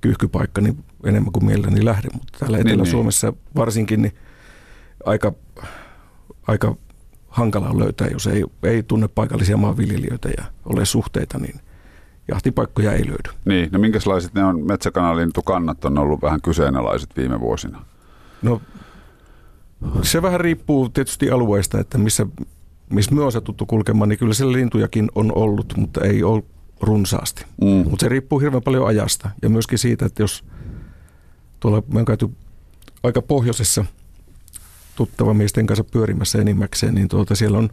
kyyhkypaikka, 0.00 0.60
niin 0.60 0.84
enemmän 1.04 1.32
kuin 1.32 1.44
mielelläni 1.44 1.84
lähden. 1.84 2.10
Mutta 2.12 2.38
täällä 2.38 2.56
Niin, 2.56 2.68
Etelä-Suomessa 2.68 3.32
varsinkin 3.56 4.02
niin 4.02 4.14
aika, 5.04 5.32
aika 6.46 6.76
hankala 7.28 7.68
on 7.68 7.78
löytää, 7.78 8.08
jos 8.08 8.26
ei, 8.26 8.44
ei 8.62 8.82
tunne 8.82 9.08
paikallisia 9.08 9.56
maanviljelijöitä 9.56 10.28
ja 10.38 10.44
ole 10.64 10.84
suhteita, 10.84 11.38
niin 11.38 11.60
jahtipaikkoja 12.28 12.92
ei 12.92 13.06
löydy. 13.06 13.30
Niin, 13.44 13.68
no 13.72 13.78
minkälaiset 13.78 14.34
ne 14.34 14.44
on 14.44 14.66
metsäkanalintukannat 14.66 15.84
on 15.84 15.98
ollut 15.98 16.22
vähän 16.22 16.40
kyseenalaiset 16.42 17.16
viime 17.16 17.40
vuosina? 17.40 17.84
No 18.42 18.60
se 20.02 20.22
vähän 20.22 20.40
riippuu 20.40 20.88
tietysti 20.88 21.30
alueesta, 21.30 21.80
että 21.80 21.98
missä, 21.98 22.26
missä 22.90 23.14
me 23.14 23.22
on 23.22 23.32
satuttu 23.32 23.66
kulkemaan, 23.66 24.08
niin 24.08 24.18
kyllä 24.18 24.34
siellä 24.34 24.52
lintujakin 24.52 25.10
on 25.14 25.32
ollut, 25.34 25.74
mutta 25.76 26.00
ei 26.00 26.22
ole 26.22 26.42
runsaasti. 26.80 27.44
Mm. 27.60 27.68
Mutta 27.68 28.04
se 28.04 28.08
riippuu 28.08 28.38
hirveän 28.38 28.62
paljon 28.62 28.86
ajasta 28.86 29.30
ja 29.42 29.48
myöskin 29.48 29.78
siitä, 29.78 30.06
että 30.06 30.22
jos 30.22 30.44
tuolla 31.60 31.82
me 31.92 31.98
on 31.98 32.04
käyty 32.04 32.30
aika 33.02 33.22
pohjoisessa 33.22 33.84
tuttava 34.96 35.34
miesten 35.34 35.66
kanssa 35.66 35.84
pyörimässä 35.84 36.38
enimmäkseen, 36.38 36.94
niin 36.94 37.08
tuota 37.08 37.34
siellä 37.34 37.58
on, 37.58 37.70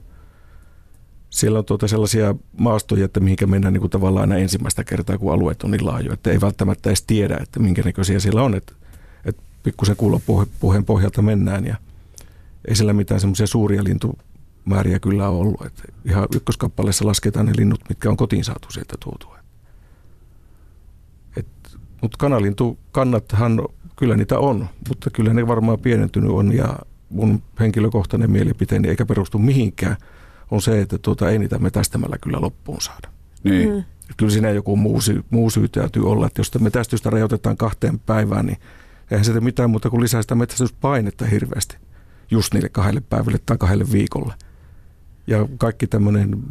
siellä 1.29 1.59
on 1.59 1.65
tuota 1.65 1.87
sellaisia 1.87 2.35
maastoja, 2.57 3.05
että 3.05 3.19
mihinkä 3.19 3.47
mennään 3.47 3.73
niin 3.73 3.81
kuin 3.81 3.91
tavallaan 3.91 4.31
aina 4.31 4.41
ensimmäistä 4.41 4.83
kertaa, 4.83 5.17
kun 5.17 5.33
alueet 5.33 5.63
on 5.63 5.71
niin 5.71 5.85
laajoja, 5.85 6.13
että 6.13 6.31
ei 6.31 6.41
välttämättä 6.41 6.89
edes 6.89 7.03
tiedä, 7.03 7.37
että 7.41 7.59
minkä 7.59 7.81
näköisiä 7.81 8.19
siellä 8.19 8.43
on, 8.43 8.55
että, 8.55 8.73
että 9.25 9.41
pikkusen 9.63 9.95
kuulopuheen 9.95 10.85
pohjalta 10.85 11.21
mennään 11.21 11.65
ja 11.65 11.75
ei 12.67 12.75
siellä 12.75 12.93
mitään 12.93 13.19
semmoisia 13.19 13.47
suuria 13.47 13.83
lintumääriä 13.83 14.99
kyllä 14.99 15.29
ole 15.29 15.39
ollut. 15.39 15.65
Että 15.65 15.83
ihan 16.05 16.27
ykköskappaleessa 16.35 17.07
lasketaan 17.07 17.45
ne 17.45 17.53
linnut, 17.57 17.79
mitkä 17.89 18.09
on 18.09 18.17
kotiin 18.17 18.43
saatu 18.43 18.67
sieltä 18.71 18.95
tuotua. 19.03 19.37
Mutta 22.01 22.17
kanalintukannathan, 22.17 23.67
kyllä 23.95 24.15
niitä 24.15 24.39
on, 24.39 24.69
mutta 24.87 25.09
kyllä 25.09 25.33
ne 25.33 25.47
varmaan 25.47 25.79
pienentynyt 25.79 26.31
on 26.31 26.53
ja 26.53 26.79
mun 27.09 27.43
henkilökohtainen 27.59 28.31
mielipiteeni 28.31 28.87
eikä 28.87 29.05
perustu 29.05 29.39
mihinkään, 29.39 29.97
on 30.51 30.61
se, 30.61 30.81
että 30.81 30.97
tuota, 30.97 31.29
ei 31.29 31.39
niitä 31.39 31.59
metästämällä 31.59 32.17
kyllä 32.21 32.41
loppuun 32.41 32.81
saada. 32.81 33.09
Niin. 33.43 33.69
Mm. 33.69 33.79
Et 33.79 34.15
kyllä 34.17 34.31
siinä 34.31 34.49
joku 34.49 34.75
muu, 34.75 35.01
syy, 35.01 35.23
muu 35.29 35.49
syy 35.49 35.67
täytyy 35.67 36.09
olla, 36.09 36.27
että 36.27 36.39
jos 36.39 36.47
sitä 36.47 36.59
metästystä 36.59 37.09
rajoitetaan 37.09 37.57
kahteen 37.57 37.99
päivään, 37.99 38.45
niin 38.45 38.57
eihän 39.11 39.25
se 39.25 39.39
mitään 39.39 39.69
muuta 39.69 39.89
kuin 39.89 40.03
lisää 40.03 40.21
sitä 40.21 40.35
metsästyspainetta 40.35 41.25
hirveästi 41.25 41.77
just 42.31 42.53
niille 42.53 42.69
kahdelle 42.69 43.01
päivälle 43.09 43.39
tai 43.45 43.57
kahdelle 43.57 43.85
viikolle. 43.91 44.33
Ja 45.27 45.47
kaikki 45.57 45.87
tämmöinen 45.87 46.43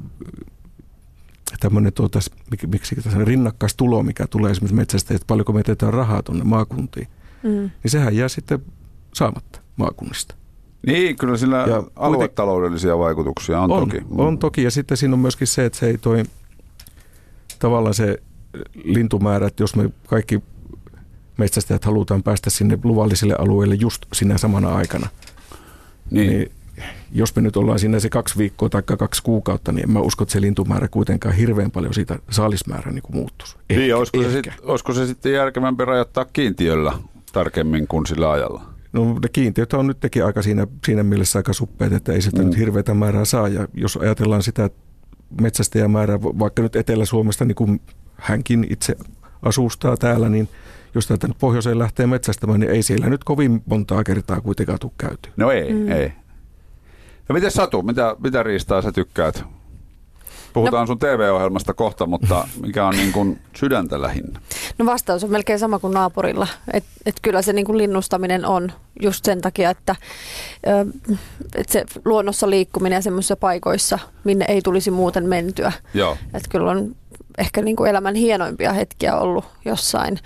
tämmöinen 1.61 1.93
tuota, 1.93 2.19
mik- 2.55 2.67
miksi 2.67 2.95
tässä 2.97 3.25
rinnakkaistulo, 3.25 4.03
mikä 4.03 4.27
tulee 4.27 4.51
esimerkiksi 4.51 4.75
metsästä, 4.75 5.15
että 5.15 5.27
paljonko 5.27 5.53
me 5.53 5.59
jätetään 5.59 5.95
rahaa 5.95 6.23
tuonne 6.23 6.45
maakuntiin, 6.45 7.09
Mm. 7.43 7.51
niin 7.51 7.91
sehän 7.91 8.17
jää 8.17 8.29
sitten 8.29 8.59
saamatta 9.15 9.61
maakunnista. 9.77 10.35
Niin, 10.87 11.17
kyllä 11.17 11.37
sillä 11.37 11.57
Ja 11.69 11.85
aluetaloudellisia 11.97 12.99
vaikutuksia 12.99 13.61
on, 13.61 13.71
on 13.71 13.89
toki. 13.89 14.05
On 14.11 14.39
toki, 14.39 14.63
ja 14.63 14.71
sitten 14.71 14.97
siinä 14.97 15.15
on 15.15 15.21
myöskin 15.21 15.47
se, 15.47 15.65
että 15.65 15.79
se 15.79 15.87
ei 15.87 15.99
toi 15.99 16.23
tavallaan 17.59 17.95
se 17.95 18.19
lintumäärä, 18.85 19.47
että 19.47 19.63
jos 19.63 19.77
me 19.77 19.91
kaikki 20.07 20.43
metsästäjät 21.39 21.85
halutaan 21.85 22.23
päästä 22.23 22.51
sinne 22.51 22.79
luvallisille 22.85 23.35
alueille 23.39 23.75
just 23.75 24.07
sinä 24.13 24.39
samana 24.39 24.69
aikana, 24.69 25.09
Niin. 26.11 26.31
niin, 26.31 26.39
niin 26.39 26.53
jos 27.13 27.37
me 27.37 27.43
nyt 27.43 27.57
ollaan 27.57 27.79
siinä 27.79 28.01
se 28.01 28.09
kaksi 28.09 28.39
viikkoa 28.39 28.69
tai 28.69 28.83
kaksi 28.83 29.23
kuukautta, 29.23 29.73
niin 29.73 29.83
en 29.83 29.91
mä 29.91 30.01
usko, 30.01 30.23
että 30.23 30.33
se 30.33 30.41
lintumäärä 30.41 30.89
kuitenkaan 30.89 31.35
hirveän 31.35 31.71
paljon 31.71 31.95
siitä 31.95 32.19
saalismäärä 32.31 32.93
niin 32.93 33.03
kuin 33.03 33.17
muuttuisi. 33.17 33.57
Ehkä, 33.71 33.81
niin 33.81 33.97
olisiko, 33.97 34.23
se 34.23 34.27
ehkä. 34.27 34.51
sit, 34.51 34.61
olisiko 34.65 34.93
se 34.93 35.07
sitten 35.07 35.33
järkevämpi 35.33 35.85
rajoittaa 35.85 36.25
kiintiöllä 36.25 36.93
tarkemmin 37.33 37.87
kuin 37.89 38.07
sillä 38.07 38.31
ajalla? 38.31 38.63
No 38.93 39.19
ne 39.23 39.29
kiintiöt 39.33 39.73
on 39.73 39.87
nyt 39.87 40.01
teki 40.01 40.23
aika 40.23 40.43
siinä, 40.43 40.67
siinä 40.85 41.03
mielessä 41.03 41.39
aika 41.39 41.53
suppeet, 41.53 41.93
että 41.93 42.13
ei 42.13 42.23
sitä 42.23 42.43
mm. 42.43 42.49
nyt 42.49 42.59
hirveätä 42.59 42.95
määrää 42.95 43.25
saa. 43.25 43.49
Ja 43.49 43.69
jos 43.75 43.97
ajatellaan 43.97 44.43
sitä 44.43 44.71
metsästäjämäärää, 45.41 46.23
vaikka 46.23 46.63
nyt 46.63 46.77
Etelä-Suomesta, 46.77 47.45
niin 47.45 47.55
kuin 47.55 47.81
hänkin 48.17 48.67
itse 48.71 48.97
asustaa 49.43 49.97
täällä, 49.97 50.29
niin 50.29 50.49
jos 50.97 51.07
täältä 51.07 51.29
nyt 51.29 51.37
pohjoiseen 51.41 51.79
lähtee 51.79 52.07
metsästämään, 52.07 52.61
niin 52.61 52.71
ei 52.73 52.83
siellä 52.83 53.07
nyt 53.09 53.25
kovin 53.25 53.63
montaa 53.67 54.05
kertaa 54.05 54.41
kuitenkaan 54.41 54.79
tule 54.79 54.93
käyty. 54.99 55.31
No 55.37 55.51
ei, 55.51 55.73
Mm. 55.73 55.93
ei. 55.93 56.13
No 57.29 57.33
miten 57.33 57.51
Satu, 57.51 57.83
mitä, 57.83 58.17
mitä 58.25 58.43
riistaa 58.43 58.83
sä 58.83 58.93
tykkäät? 58.93 59.45
Puhutaan 60.53 60.83
no. 60.83 60.87
sun 60.87 60.99
TV-ohjelmasta 60.99 61.75
kohta, 61.75 62.07
mutta 62.07 62.49
mikä 62.67 62.87
on 62.87 62.97
niin 62.97 63.13
kuin 63.13 63.39
sydäntä 63.57 64.03
lähinnä? 64.03 64.41
No 64.79 64.87
vastaus 64.87 65.25
on 65.25 65.31
melkein 65.31 65.59
sama 65.59 65.79
kuin 65.79 65.95
naapurilla. 65.95 66.47
Et, 66.73 66.85
et 67.07 67.15
kyllä 67.23 67.43
se 67.43 67.53
niin 67.53 67.67
kuin 67.67 67.79
linnustaminen 67.79 68.45
on 68.47 68.73
just 69.03 69.25
sen 69.25 69.41
takia, 69.41 69.71
että 69.71 69.97
ö, 70.67 70.87
et 71.55 71.69
se 71.69 71.85
luonnossa 72.05 72.51
liikkuminen 72.51 72.97
ja 72.97 73.03
semmoisissa 73.03 73.37
paikoissa, 73.37 73.99
minne 74.25 74.45
ei 74.49 74.63
tulisi 74.63 74.91
muuten 74.91 75.29
mentyä. 75.29 75.73
Joo. 75.95 76.17
Et 76.35 76.43
kyllä 76.51 76.71
on 76.71 76.97
ehkä 77.39 77.63
niin 77.63 77.77
kuin 77.77 77.91
elämän 77.91 78.15
hienoimpia 78.15 78.73
hetkiä 78.73 79.17
ollut 79.17 79.45
jossain 79.65 80.19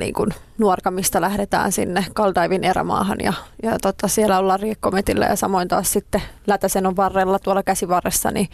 niin 0.00 0.14
kuin 0.14 0.30
nuorkamista 0.58 1.20
lähdetään 1.20 1.72
sinne 1.72 2.06
Kaldaivin 2.14 2.64
erämaahan 2.64 3.18
ja, 3.22 3.32
ja 3.62 3.78
tota, 3.82 4.08
siellä 4.08 4.38
ollaan 4.38 4.60
riekkometillä 4.60 5.26
ja 5.26 5.36
samoin 5.36 5.68
taas 5.68 5.92
sitten 5.92 6.22
Lätäsenon 6.46 6.96
varrella 6.96 7.38
tuolla 7.38 7.62
käsivarressa, 7.62 8.30
niin 8.30 8.48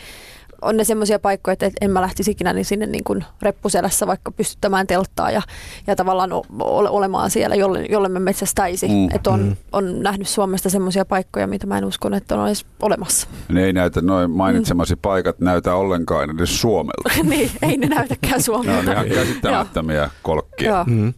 on 0.62 0.76
ne 0.76 0.84
semmoisia 0.84 1.18
paikkoja, 1.18 1.52
että 1.52 1.70
en 1.80 1.90
mä 1.90 2.00
lähtisi 2.00 2.30
ikinä 2.30 2.52
niin 2.52 2.64
sinne 2.64 2.86
niin 2.86 3.04
kuin 3.04 3.24
reppuselässä 3.42 4.06
vaikka 4.06 4.30
pystyttämään 4.30 4.86
telttaa 4.86 5.30
ja, 5.30 5.42
ja 5.86 5.96
tavallaan 5.96 6.32
ole, 6.58 6.90
olemaan 6.90 7.30
siellä, 7.30 7.54
jolle, 7.54 7.86
jolle 7.90 8.08
me 8.08 8.18
metsästäisi. 8.18 8.88
Mm. 8.88 9.08
Että 9.14 9.30
on, 9.30 9.42
mm. 9.42 9.56
on 9.72 10.02
nähnyt 10.02 10.28
Suomesta 10.28 10.70
semmoisia 10.70 11.04
paikkoja, 11.04 11.46
mitä 11.46 11.66
mä 11.66 11.78
en 11.78 11.84
usko, 11.84 12.10
että 12.16 12.36
on 12.36 12.46
edes 12.46 12.66
olemassa. 12.82 13.28
Ne 13.48 13.64
ei 13.64 13.72
näytä, 13.72 14.00
noin 14.00 14.30
mainitsemasi 14.30 14.94
mm. 14.94 15.00
paikat 15.02 15.40
näytä 15.40 15.74
ollenkaan 15.74 16.30
edes 16.30 16.60
Suomelta. 16.60 17.10
niin, 17.30 17.50
ei 17.62 17.76
ne 17.76 17.86
näytäkään 17.86 18.42
Suomelta. 18.42 18.82
ne 18.82 18.98
on 18.98 19.06
ihan 19.06 19.24
käsittämättömiä 19.26 20.10
kolkkia. 20.22 20.84
Mm. 20.88 21.14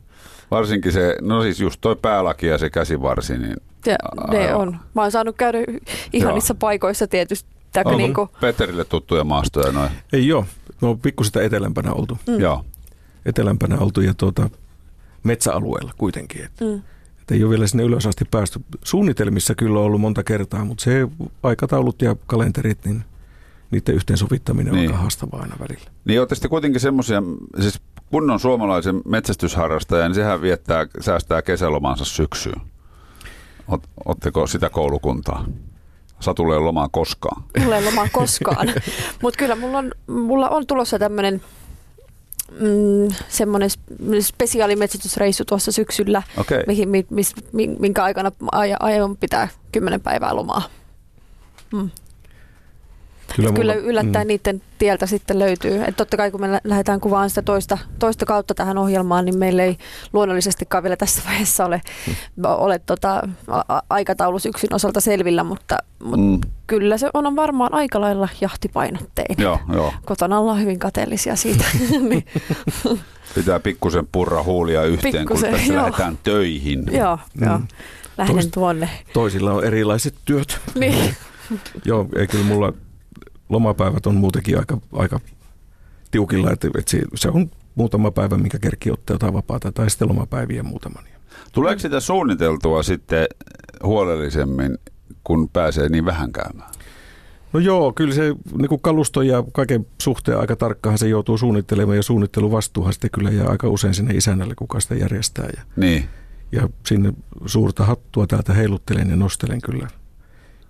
Varsinkin 0.54 0.92
se, 0.92 1.16
no 1.20 1.42
siis 1.42 1.60
just 1.60 1.80
toi 1.80 1.96
päälaki 1.96 2.46
ja 2.46 2.58
se 2.58 2.70
käsivarsi, 2.70 3.38
niin 3.38 3.56
ja, 3.86 3.96
ne 4.30 4.54
on. 4.54 4.76
Mä 4.94 5.02
oon 5.02 5.10
saanut 5.10 5.36
käydä 5.36 5.58
ihanissa 6.12 6.52
Joo. 6.52 6.58
paikoissa 6.58 7.06
tietysti 7.06 7.54
Onko 7.76 7.96
niinku... 7.96 8.28
Peterille 8.40 8.84
tuttuja 8.84 9.24
maastoja 9.24 9.72
noin? 9.72 9.90
Ei 10.12 10.26
joo, 10.26 10.46
no 10.80 10.94
pikkusen 10.94 11.42
etelämpänä 11.42 11.92
oltu. 11.92 12.18
Mm. 12.26 12.40
Joo. 12.40 12.64
Etelämpänä 13.26 13.78
oltu 13.78 14.00
ja 14.00 14.14
tuota, 14.14 14.50
metsäalueella 15.22 15.92
kuitenkin. 15.98 16.44
Et, 16.44 16.60
mm. 16.60 16.82
et 17.22 17.30
ei 17.30 17.44
ole 17.44 17.50
vielä 17.50 17.66
sinne 17.66 17.84
ylös 17.84 18.06
asti 18.06 18.24
päästy. 18.24 18.60
Suunnitelmissa 18.84 19.54
kyllä 19.54 19.78
on 19.78 19.84
ollut 19.84 20.00
monta 20.00 20.22
kertaa, 20.22 20.64
mutta 20.64 20.84
se 20.84 21.08
aikataulut 21.42 22.02
ja 22.02 22.16
kalenterit, 22.26 22.84
niin 22.84 23.04
niiden 23.70 23.94
yhteensovittaminen 23.94 24.72
niin. 24.72 24.88
on 24.88 24.92
aika 24.92 25.02
haastavaa 25.02 25.42
aina 25.42 25.56
välillä. 25.60 25.90
Niin 26.04 26.20
olette 26.20 26.34
sitten 26.34 26.50
kuitenkin 26.50 26.80
semmoisia, 26.80 27.22
siis 27.60 27.80
kunnon 28.10 28.40
suomalaisen 28.40 29.02
metsästysharrastaja, 29.04 30.08
niin 30.08 30.14
sehän 30.14 30.42
viettää, 30.42 30.86
säästää 31.00 31.42
kesälomansa 31.42 32.04
syksyyn. 32.04 32.60
Oletteko 34.04 34.46
sitä 34.46 34.70
koulukuntaa? 34.70 35.44
Satulle 36.20 36.54
ei 36.54 36.60
lomaa 36.60 36.88
koskaan. 36.88 37.42
Mulla 37.58 37.76
ei 37.76 37.84
lomaa 37.84 38.08
koskaan. 38.12 38.68
Mutta 39.22 39.38
kyllä 39.38 39.54
mulla 39.54 39.78
on, 39.78 39.92
mulla 40.06 40.48
on 40.48 40.66
tulossa 40.66 40.98
tämmöinen 40.98 41.42
mm, 42.60 43.14
semmoinen 43.28 43.70
spesiaalimetsästysreissu 44.20 45.44
tuossa 45.44 45.72
syksyllä, 45.72 46.22
okay. 46.36 46.62
mihin, 46.66 46.88
mis, 47.10 47.34
minkä 47.78 48.04
aikana 48.04 48.32
aion 48.80 49.16
pitää 49.16 49.48
kymmenen 49.72 50.00
päivää 50.00 50.36
lomaa. 50.36 50.62
Mm. 51.72 51.90
Kyllä, 53.36 53.48
mulla, 53.48 53.60
kyllä 53.60 53.74
yllättäen 53.74 54.26
mm. 54.26 54.28
niiden 54.28 54.62
tieltä 54.78 55.06
sitten 55.06 55.38
löytyy. 55.38 55.84
Et 55.84 55.96
totta 55.96 56.16
kai 56.16 56.30
kun 56.30 56.40
me 56.40 56.60
lähdetään 56.64 57.00
kuvaan 57.00 57.28
sitä 57.28 57.42
toista, 57.42 57.78
toista 57.98 58.26
kautta 58.26 58.54
tähän 58.54 58.78
ohjelmaan, 58.78 59.24
niin 59.24 59.38
meillä 59.38 59.62
ei 59.62 59.76
luonnollisestikaan 60.12 60.82
vielä 60.82 60.96
tässä 60.96 61.22
vaiheessa 61.26 61.64
ole, 61.64 61.80
mm. 62.06 62.14
ole 62.44 62.78
tota, 62.78 63.28
a- 63.68 63.82
aikataulu 63.90 64.38
syksyn 64.38 64.74
osalta 64.74 65.00
selvillä, 65.00 65.44
mutta, 65.44 65.78
mutta 66.04 66.16
mm. 66.16 66.40
kyllä 66.66 66.98
se 66.98 67.10
on 67.14 67.36
varmaan 67.36 67.74
aika 67.74 68.00
lailla 68.00 68.28
jahtipainotteinen. 68.40 69.42
Joo, 69.42 69.58
joo. 69.72 69.94
Kotona 70.04 70.38
ollaan 70.38 70.60
hyvin 70.60 70.78
kateellisia 70.78 71.36
siitä. 71.36 71.64
niin. 72.10 72.24
Pitää 73.34 73.60
pikkusen 73.60 74.08
purra 74.12 74.42
huulia 74.42 74.82
yhteen, 74.82 75.12
pikkusen, 75.12 75.50
kun 75.50 75.58
tässä 75.58 75.72
joo. 75.72 75.82
lähdetään 75.82 76.18
töihin. 76.22 76.84
Joo, 76.92 77.18
mm. 77.40 77.46
joo. 77.46 77.60
Lähden 78.16 78.34
Tois, 78.34 78.46
tuonne. 78.46 78.88
Toisilla 79.12 79.52
on 79.52 79.64
erilaiset 79.64 80.14
työt. 80.24 80.58
Niin. 80.74 81.14
Joo, 81.84 82.06
ei 82.16 82.26
kyllä 82.26 82.44
mulla 82.44 82.72
lomapäivät 83.48 84.06
on 84.06 84.14
muutenkin 84.14 84.58
aika, 84.58 84.78
aika 84.92 85.20
tiukilla, 86.10 86.50
että, 86.50 86.68
että 86.78 86.96
se 87.14 87.28
on 87.28 87.50
muutama 87.74 88.10
päivä, 88.10 88.36
minkä 88.36 88.58
kerki 88.58 88.90
ottaa 88.90 89.14
jotain 89.14 89.34
vapaata, 89.34 89.72
tai 89.72 89.90
sitten 89.90 90.08
lomapäiviä 90.08 90.62
muutaman. 90.62 91.04
Tuleeko 91.52 91.78
sitä 91.78 92.00
suunniteltua 92.00 92.82
sitten 92.82 93.26
huolellisemmin, 93.82 94.78
kun 95.24 95.48
pääsee 95.48 95.88
niin 95.88 96.04
vähän 96.04 96.32
käymään? 96.32 96.70
No 97.52 97.60
joo, 97.60 97.92
kyllä 97.92 98.14
se 98.14 98.34
niin 98.58 98.68
kuin 98.68 98.80
kalusto 98.80 99.22
ja 99.22 99.44
kaiken 99.52 99.86
suhteen 100.02 100.38
aika 100.38 100.56
tarkkaan 100.56 100.98
se 100.98 101.08
joutuu 101.08 101.38
suunnittelemaan 101.38 101.96
ja 101.96 102.02
suunnitteluvastuuhan 102.02 102.92
sitten 102.92 103.10
kyllä 103.10 103.30
jää 103.30 103.48
aika 103.48 103.68
usein 103.68 103.94
sinne 103.94 104.14
isännälle, 104.14 104.54
kuka 104.54 104.80
sitä 104.80 104.94
järjestää. 104.94 105.48
Ja, 105.56 105.62
niin. 105.76 106.08
ja 106.52 106.68
sinne 106.86 107.12
suurta 107.46 107.84
hattua 107.84 108.26
täältä 108.26 108.52
heiluttelen 108.54 109.10
ja 109.10 109.16
nostelen 109.16 109.60
kyllä. 109.60 109.88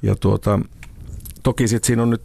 Ja 0.02 0.16
tuota, 0.16 0.60
toki 1.42 1.68
sitten 1.68 1.86
siinä 1.86 2.02
on 2.02 2.10
nyt 2.10 2.22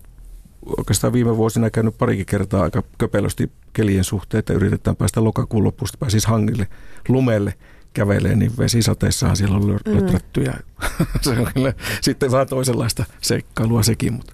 oikeastaan 0.77 1.13
viime 1.13 1.37
vuosina 1.37 1.69
käynyt 1.69 1.97
parikin 1.97 2.25
kertaa 2.25 2.63
aika 2.63 2.83
köpelösti 2.97 3.51
kelien 3.73 4.03
suhteen, 4.03 4.39
että 4.39 4.53
yritetään 4.53 4.95
päästä 4.95 5.23
lokakuun 5.23 5.63
lopusta 5.63 5.97
pääsisi 5.97 6.27
hangille, 6.27 6.67
lumelle 7.07 7.53
kävelee, 7.93 8.35
niin 8.35 8.51
vesisateissahan 8.57 9.37
siellä 9.37 9.57
on 9.57 9.67
löträtty 9.67 10.41
ja 10.41 10.53
se 11.21 11.29
on 11.29 11.47
kyllä 11.53 11.73
sitten 12.01 12.31
vähän 12.31 12.47
toisenlaista 12.47 13.05
seikkailua 13.21 13.83
sekin. 13.83 14.13
Mutta. 14.13 14.33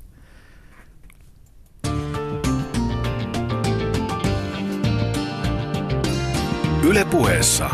Yle 6.83 7.05
puheessa. 7.05 7.69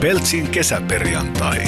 Peltsin 0.00 0.48
kesäperjantai. 0.48 1.62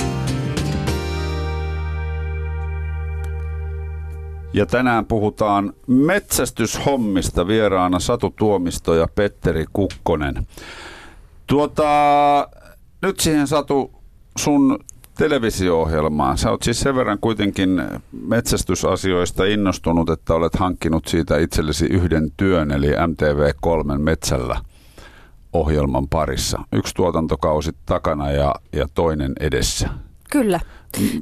Ja 4.53 4.67
tänään 4.67 5.07
puhutaan 5.07 5.73
metsästyshommista 5.87 7.47
vieraana 7.47 7.99
Satu 7.99 8.31
Tuomisto 8.31 8.95
ja 8.95 9.09
Petteri 9.15 9.65
Kukkonen. 9.73 10.47
Tuota, 11.47 11.85
nyt 13.03 13.21
siihen 13.21 13.47
Satu 13.47 13.93
sun 14.39 14.79
televisio-ohjelmaan. 15.19 16.39
Sä 16.39 16.51
oot 16.51 16.63
siis 16.63 16.81
sen 16.81 16.95
verran 16.95 17.19
kuitenkin 17.21 17.83
metsästysasioista 18.27 19.45
innostunut, 19.45 20.11
että 20.11 20.35
olet 20.35 20.55
hankkinut 20.55 21.07
siitä 21.07 21.39
itsellesi 21.39 21.87
yhden 21.87 22.33
työn, 22.37 22.71
eli 22.71 22.89
MTV3 22.89 23.99
Metsällä 23.99 24.61
ohjelman 25.53 26.09
parissa. 26.09 26.59
Yksi 26.73 26.95
tuotantokausi 26.95 27.71
takana 27.87 28.31
ja, 28.31 28.55
ja 28.73 28.89
toinen 28.95 29.33
edessä. 29.41 29.89
Kyllä. 30.31 30.61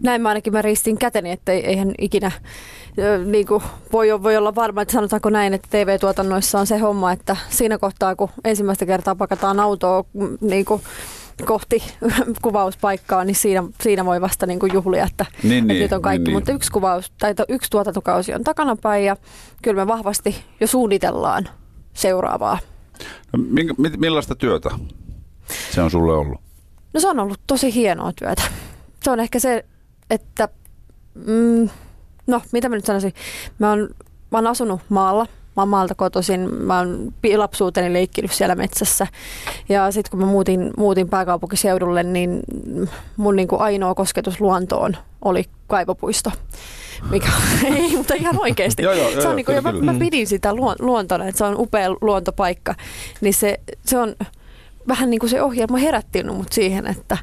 Näin 0.03 0.23
mä 0.23 0.29
ainakin 0.29 0.53
mä 0.53 0.63
ristin 0.63 0.99
käteni, 0.99 1.31
että 1.31 1.53
eihän 1.53 1.93
ikinä 1.99 2.33
niin 3.25 3.47
kuin 3.47 3.63
voi, 3.93 4.23
voi 4.23 4.37
olla 4.37 4.55
varma, 4.55 4.83
että 4.83 4.93
sanotaanko 4.93 5.31
näin, 5.31 5.55
että 5.55 5.69
TV-tuotannoissa 5.71 6.59
on 6.61 6.67
se 6.67 6.79
homma, 6.79 7.13
että 7.13 7.37
siinä 7.49 7.79
kohtaa, 7.79 8.17
kun 8.17 8.29
ensimmäistä 8.45 8.87
kertaa 8.87 9.15
pakataan 9.15 9.61
autoa 9.61 10.05
mm, 10.13 10.39
niin 10.41 10.65
kuin 10.65 10.83
kohti 11.45 11.83
kuvauspaikkaa, 12.43 13.25
niin 13.25 13.35
siinä, 13.35 13.65
siinä 13.81 14.05
voi 14.05 14.21
vasta 14.21 14.47
niin 14.47 14.59
kuin 14.59 14.73
juhlia, 14.75 15.05
että, 15.05 15.27
niin, 15.43 15.59
että 15.59 15.73
niin, 15.73 15.83
nyt 15.83 15.93
on 15.93 16.03
kaikki. 16.03 16.25
Niin, 16.25 16.37
Mutta 16.37 16.53
yksi 16.53 16.71
kuvaus 16.71 17.13
tai 17.19 17.35
yksi 17.49 17.71
tuotantokausi 17.71 18.35
on 18.35 18.45
takanapäin 18.45 19.05
ja 19.05 19.17
kyllä 19.63 19.85
me 19.85 19.87
vahvasti 19.87 20.37
jo 20.61 20.67
suunnitellaan 20.67 21.49
seuraavaa. 21.95 22.59
No, 23.33 23.39
millaista 23.97 24.35
työtä 24.35 24.71
se 25.71 25.83
on 25.83 25.91
sulle 25.91 26.13
ollut? 26.13 26.41
No 26.95 27.01
se 27.01 27.09
on 27.09 27.21
ollut 27.21 27.41
tosi 27.47 27.75
hienoa 27.75 28.13
työtä. 28.13 28.43
Se 29.07 29.11
on 29.11 29.21
ehkä 29.21 29.39
se, 29.39 29.65
että 30.11 30.49
mm, 31.15 31.69
no 32.27 32.43
mitä 32.53 32.69
mä 32.69 32.77
nyt 32.77 32.85
sanoisin, 32.85 33.13
mä 33.59 33.71
oon, 33.71 33.89
mä 34.31 34.39
oon 34.39 34.47
asunut 34.47 34.81
maalla, 34.89 35.27
mä 35.57 35.63
oon 35.63 35.69
maalta 35.69 35.95
kotoisin, 35.95 36.55
mä 36.55 36.79
oon 36.79 37.15
lapsuuteni 37.37 37.93
leikkinyt 37.93 38.33
siellä 38.33 38.55
metsässä. 38.55 39.07
Ja 39.69 39.91
sitten 39.91 40.11
kun 40.11 40.21
mä 40.21 40.27
muutin, 40.27 40.71
muutin 40.77 41.09
pääkaupunkiseudulle, 41.09 42.03
niin 42.03 42.43
mun 43.17 43.37
niin 43.37 43.49
kuin 43.49 43.61
ainoa 43.61 43.95
kosketus 43.95 44.41
luontoon 44.41 44.97
oli 45.25 45.45
kaivopuisto. 45.67 46.33
Mikä, 47.11 47.29
ei, 47.77 47.97
mutta 47.97 48.15
ihan 48.15 48.41
oikeasti. 48.41 48.83
joo, 48.83 48.93
joo, 48.93 49.11
se 49.11 49.29
on 49.29 49.37
niin 49.37 49.47
kuin, 49.47 49.63
mä, 49.63 49.73
mä, 49.73 49.95
pidin 49.99 50.27
sitä 50.27 50.55
luontona, 50.79 51.27
että 51.27 51.39
se 51.39 51.45
on 51.45 51.61
upea 51.61 51.91
luontopaikka, 52.01 52.75
niin 53.21 53.35
se, 53.35 53.61
se 53.85 53.99
on 53.99 54.17
vähän 54.89 55.11
niin 55.11 55.21
kuin 55.21 55.31
se 55.31 55.43
ohjelma 55.43 55.77
herätti 55.77 56.25
mut 56.25 56.53
siihen, 56.53 56.87
että, 56.87 57.19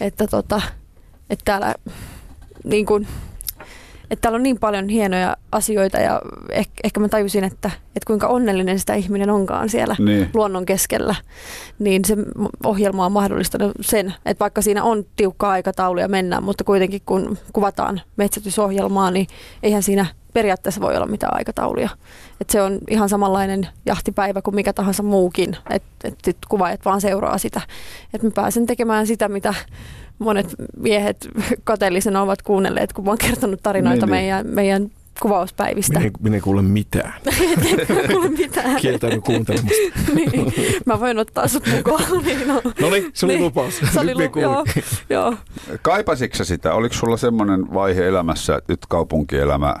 että, 0.00 0.26
tota, 0.26 0.60
että 1.30 1.44
täällä 1.44 1.74
niin 2.64 2.86
kuin, 2.86 3.06
että 4.10 4.22
täällä 4.22 4.36
on 4.36 4.42
niin 4.42 4.58
paljon 4.58 4.88
hienoja 4.88 5.36
asioita 5.52 5.98
ja 5.98 6.22
ehkä, 6.50 6.72
ehkä 6.84 7.00
mä 7.00 7.08
tajusin, 7.08 7.44
että, 7.44 7.70
että 7.86 8.06
kuinka 8.06 8.26
onnellinen 8.26 8.78
sitä 8.78 8.94
ihminen 8.94 9.30
onkaan 9.30 9.68
siellä 9.68 9.96
Niin. 9.98 10.30
luonnon 10.34 10.66
keskellä. 10.66 11.14
Niin 11.78 12.04
se 12.04 12.16
ohjelma 12.64 13.06
on 13.06 13.12
mahdollistanut 13.12 13.72
sen, 13.80 14.14
että 14.26 14.40
vaikka 14.42 14.62
siinä 14.62 14.84
on 14.84 15.04
tiukka 15.16 15.50
aikataulu 15.50 16.00
ja 16.00 16.08
mennään, 16.08 16.42
mutta 16.42 16.64
kuitenkin 16.64 17.02
kun 17.06 17.38
kuvataan 17.52 18.00
metsätysohjelmaa, 18.16 19.10
niin 19.10 19.26
eihän 19.62 19.82
siinä 19.82 20.06
periaatteessa 20.34 20.80
voi 20.80 20.96
olla 20.96 21.06
mitään 21.06 21.36
aikatauluja. 21.36 21.88
Et 22.40 22.50
se 22.50 22.62
on 22.62 22.78
ihan 22.90 23.08
samanlainen 23.08 23.68
jahtipäivä 23.86 24.42
kuin 24.42 24.54
mikä 24.54 24.72
tahansa 24.72 25.02
muukin, 25.02 25.56
että 25.70 26.08
et 26.08 26.18
sit 26.24 26.36
kuvaajat 26.48 26.84
vaan 26.84 27.00
seuraa 27.00 27.38
sitä. 27.38 27.60
Että 28.14 28.26
mä 28.26 28.30
pääsen 28.34 28.66
tekemään 28.66 29.06
sitä, 29.06 29.28
mitä 29.28 29.54
monet 30.18 30.54
miehet 30.76 31.28
kateellisena 31.64 32.22
ovat 32.22 32.42
kuunnelleet, 32.42 32.92
kun 32.92 33.04
mä 33.04 33.10
oon 33.10 33.18
kertonut 33.18 33.62
tarinoita 33.62 34.06
Niin, 34.06 34.12
niin. 34.12 34.20
meidän, 34.22 34.46
meidän 34.46 34.90
kuvauspäivistä. 35.22 35.92
Minä, 35.98 36.06
en- 36.06 36.12
minä 36.22 36.36
en 36.36 36.42
kuule 36.42 36.62
mitään. 36.62 37.12
Et 37.78 38.08
kuule 38.12 38.28
mitään. 38.28 38.80
Kuuntelemasta. 39.24 39.72
niin, 40.14 40.52
mä 40.86 41.00
voin 41.00 41.18
ottaa 41.18 41.48
sut 41.48 41.64
mukaan. 41.76 42.02
Niin, 42.24 42.48
no. 42.48 42.62
No 42.80 42.90
niin, 42.90 43.10
se 43.14 43.26
oli 43.26 43.32
Niin, 43.34 43.44
lupaus. 43.44 43.80
Se 43.92 44.00
oli 44.00 44.06
Nyt 44.14 44.16
minä 44.34 44.48
lu- 44.48 44.52
joo, 44.52 44.64
joo. 45.10 45.34
Kaipasitko 45.82 46.36
sä 46.36 46.44
sitä? 46.44 46.74
Oliko 46.74 46.94
sulla 46.94 47.16
semmoinen 47.16 47.74
vaihe 47.74 48.08
elämässä, 48.08 48.56
että 48.56 48.72
nyt 48.72 48.86
kaupunkielämä, 48.88 49.74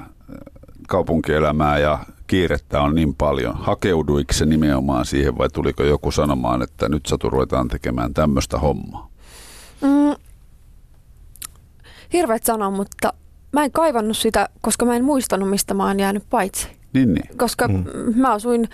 kaupunkielämää 0.88 1.78
ja 1.78 1.98
kiirettä 2.26 2.80
on 2.80 2.94
niin 2.94 3.14
paljon? 3.14 3.54
Hakeuduiko 3.56 4.32
se 4.32 4.46
nimenomaan 4.46 5.04
siihen 5.06 5.38
vai 5.38 5.48
tuliko 5.48 5.82
joku 5.84 6.10
sanomaan, 6.10 6.62
että 6.62 6.88
nyt 6.88 7.06
Satu 7.06 7.30
ruvetaan 7.30 7.68
tekemään 7.68 8.14
tämmöistä 8.14 8.58
hommaa? 8.58 9.08
Mm, 9.80 10.14
hirveet 12.12 12.44
sanoa, 12.44 12.70
mutta 12.70 13.12
mä 13.52 13.64
en 13.64 13.72
kaivannut 13.72 14.16
sitä, 14.16 14.48
koska 14.60 14.84
mä 14.84 14.96
en 14.96 15.04
muistanut, 15.04 15.50
mistä 15.50 15.74
mä 15.74 15.86
oon 15.86 16.00
jäänyt 16.00 16.22
paitsi. 16.30 16.68
Niin, 16.92 17.14
niin. 17.14 17.36
Koska 17.38 17.68
Mm. 17.68 17.84
mä 18.14 18.32
asuin 18.32 18.68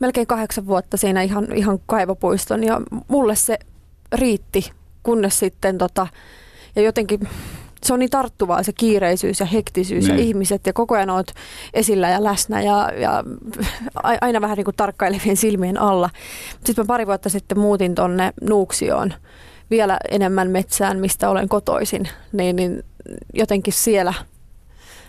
melkein 0.00 0.26
kahdeksan 0.26 0.66
vuotta 0.66 0.96
siinä 0.96 1.22
ihan, 1.22 1.52
ihan 1.54 1.78
kaivopuiston 1.86 2.64
ja 2.64 2.80
mulle 3.08 3.36
se 3.36 3.58
riitti, 4.12 4.72
kunnes 5.02 5.38
sitten 5.38 5.78
tota, 5.78 6.06
ja 6.76 6.82
jotenkin 6.82 7.28
se 7.82 7.92
on 7.92 7.98
niin 7.98 8.10
tarttuvaa 8.10 8.62
se 8.62 8.72
kiireisyys 8.72 9.40
ja 9.40 9.46
hektisyys 9.46 10.04
niin. 10.04 10.18
Ja 10.18 10.24
ihmiset 10.24 10.66
ja 10.66 10.72
koko 10.72 10.94
ajan 10.94 11.10
oot 11.10 11.32
esillä 11.74 12.08
ja 12.08 12.24
läsnä 12.24 12.60
ja, 12.62 12.92
ja 12.96 13.24
aina 14.20 14.40
vähän 14.40 14.56
niin 14.56 14.64
kuin 14.64 14.76
tarkkailevien 14.76 15.36
silmien 15.36 15.80
alla. 15.80 16.10
Sitten 16.64 16.84
mä 16.84 16.86
pari 16.86 17.06
vuotta 17.06 17.28
sitten 17.28 17.58
muutin 17.58 17.94
tonne 17.94 18.32
Nuuksioon 18.48 19.14
vielä 19.70 19.98
enemmän 20.10 20.50
metsään, 20.50 20.98
mistä 20.98 21.30
olen 21.30 21.48
kotoisin, 21.48 22.08
niin, 22.32 22.56
niin 22.56 22.84
jotenkin 23.34 23.72
siellä 23.72 24.14